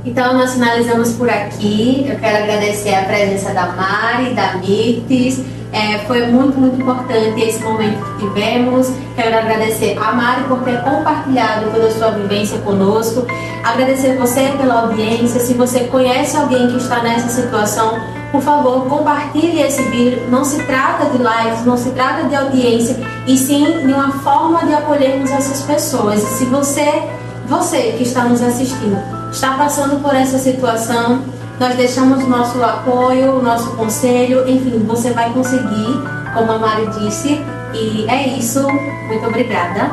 Então, 0.05 0.34
nós 0.34 0.53
finalizamos 0.53 1.13
por 1.13 1.30
aqui. 1.30 2.05
Eu 2.09 2.19
quero 2.19 2.43
agradecer 2.43 2.93
a 2.93 3.03
presença 3.03 3.53
da 3.53 3.67
Mari, 3.67 4.34
da 4.34 4.55
Mirtes. 4.55 5.39
É, 5.71 5.99
foi 5.99 6.27
muito, 6.27 6.59
muito 6.59 6.80
importante 6.80 7.41
esse 7.41 7.63
momento 7.63 8.03
que 8.17 8.27
tivemos. 8.27 8.91
Quero 9.15 9.38
agradecer 9.38 9.97
a 9.97 10.11
Mari 10.11 10.43
por 10.43 10.59
ter 10.59 10.81
compartilhado 10.84 11.71
toda 11.71 11.88
a 11.88 11.91
sua 11.91 12.11
vivência 12.11 12.59
conosco. 12.59 13.25
Agradecer 13.63 14.17
você 14.17 14.53
pela 14.57 14.81
audiência. 14.81 15.39
Se 15.39 15.53
você 15.53 15.85
conhece 15.85 16.35
alguém 16.35 16.67
que 16.67 16.77
está 16.77 17.01
nessa 17.01 17.30
situação, 17.30 17.97
por 18.31 18.41
favor, 18.41 18.85
compartilhe 18.88 19.61
esse 19.61 19.81
vídeo. 19.84 20.27
Não 20.30 20.43
se 20.43 20.61
trata 20.63 21.09
de 21.09 21.23
likes, 21.23 21.65
não 21.65 21.77
se 21.77 21.91
trata 21.91 22.27
de 22.27 22.35
audiência, 22.35 22.97
e 23.25 23.38
sim 23.38 23.85
de 23.85 23.93
uma 23.93 24.11
forma 24.19 24.65
de 24.65 24.73
acolhermos 24.73 25.31
essas 25.31 25.61
pessoas. 25.61 26.21
E 26.21 26.38
se 26.38 26.45
você, 26.45 27.03
você 27.47 27.93
que 27.97 28.03
está 28.03 28.25
nos 28.25 28.41
assistindo, 28.41 29.23
está 29.34 29.57
passando 29.57 30.01
por 30.01 30.15
essa 30.15 30.38
situação, 30.38 31.23
nós 31.60 31.76
deixamos 31.76 32.26
nosso 32.27 32.64
apoio, 32.64 33.41
nosso 33.41 33.72
conselho, 33.76 34.47
enfim, 34.47 34.84
você 34.85 35.11
vai 35.11 35.31
conseguir, 35.34 35.99
como 36.34 36.51
a 36.51 36.60
Mari 36.60 36.88
disse. 36.99 37.41
E 37.73 38.05
é 38.07 38.27
isso. 38.38 38.61
Muito 39.07 39.26
obrigada. 39.26 39.91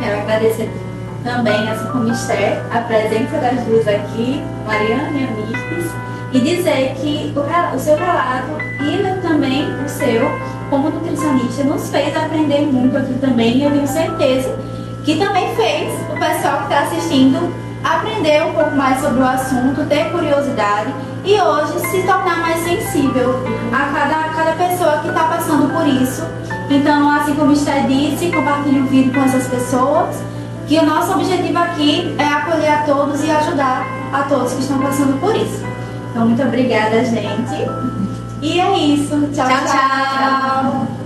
Quero 0.00 0.20
agradecer 0.20 0.70
também, 1.22 1.68
assim 1.70 1.86
como 1.88 2.10
Esther, 2.10 2.62
a 2.72 2.80
presença 2.80 3.36
das 3.38 3.60
duas 3.64 3.86
aqui, 3.86 4.42
Mariana 4.66 5.10
e 5.10 5.24
a 5.24 5.58
e 6.30 6.40
dizer 6.40 6.94
que 7.00 7.32
o, 7.34 7.74
o 7.74 7.78
seu 7.78 7.96
relato 7.96 8.52
e 8.80 9.26
também 9.26 9.64
o 9.82 9.88
seu, 9.88 10.30
como 10.68 10.90
nutricionista, 10.90 11.64
nos 11.64 11.88
fez 11.88 12.14
aprender 12.14 12.60
muito 12.70 12.96
aqui 12.98 13.14
também, 13.14 13.56
e 13.56 13.64
eu 13.64 13.70
tenho 13.70 13.86
certeza 13.86 14.54
que 15.04 15.16
também 15.16 15.54
fez 15.56 15.90
o 16.10 16.18
pessoal 16.18 16.58
que 16.58 16.62
está 16.64 16.80
assistindo 16.80 17.50
aprender 17.84 18.44
um 18.44 18.52
pouco 18.52 18.76
mais 18.76 19.00
sobre 19.00 19.20
o 19.20 19.26
assunto, 19.26 19.86
ter 19.88 20.10
curiosidade 20.10 20.92
e 21.24 21.40
hoje 21.40 21.78
se 21.90 22.02
tornar 22.02 22.40
mais 22.40 22.58
sensível 22.64 23.44
a 23.72 23.92
cada, 23.92 24.16
a 24.16 24.28
cada 24.30 24.52
pessoa 24.52 24.98
que 24.98 25.08
está 25.08 25.24
passando 25.24 25.72
por 25.72 25.86
isso. 25.86 26.22
Então, 26.70 27.10
assim 27.10 27.34
como 27.34 27.50
o 27.50 27.52
Esther 27.52 27.86
disse, 27.86 28.30
compartilhe 28.30 28.80
o 28.80 28.86
vídeo 28.86 29.12
com 29.12 29.20
essas 29.20 29.46
pessoas, 29.46 30.16
que 30.66 30.78
o 30.78 30.84
nosso 30.84 31.12
objetivo 31.12 31.58
aqui 31.58 32.14
é 32.18 32.24
acolher 32.24 32.72
a 32.72 32.82
todos 32.82 33.24
e 33.24 33.30
ajudar 33.30 33.86
a 34.12 34.22
todos 34.22 34.52
que 34.52 34.60
estão 34.60 34.78
passando 34.78 35.18
por 35.20 35.34
isso. 35.34 35.64
Então, 36.10 36.26
muito 36.26 36.42
obrigada, 36.42 37.04
gente. 37.04 37.68
E 38.42 38.60
é 38.60 38.78
isso. 38.78 39.28
tchau. 39.34 39.46
Tchau, 39.46 39.66
tchau. 39.66 40.97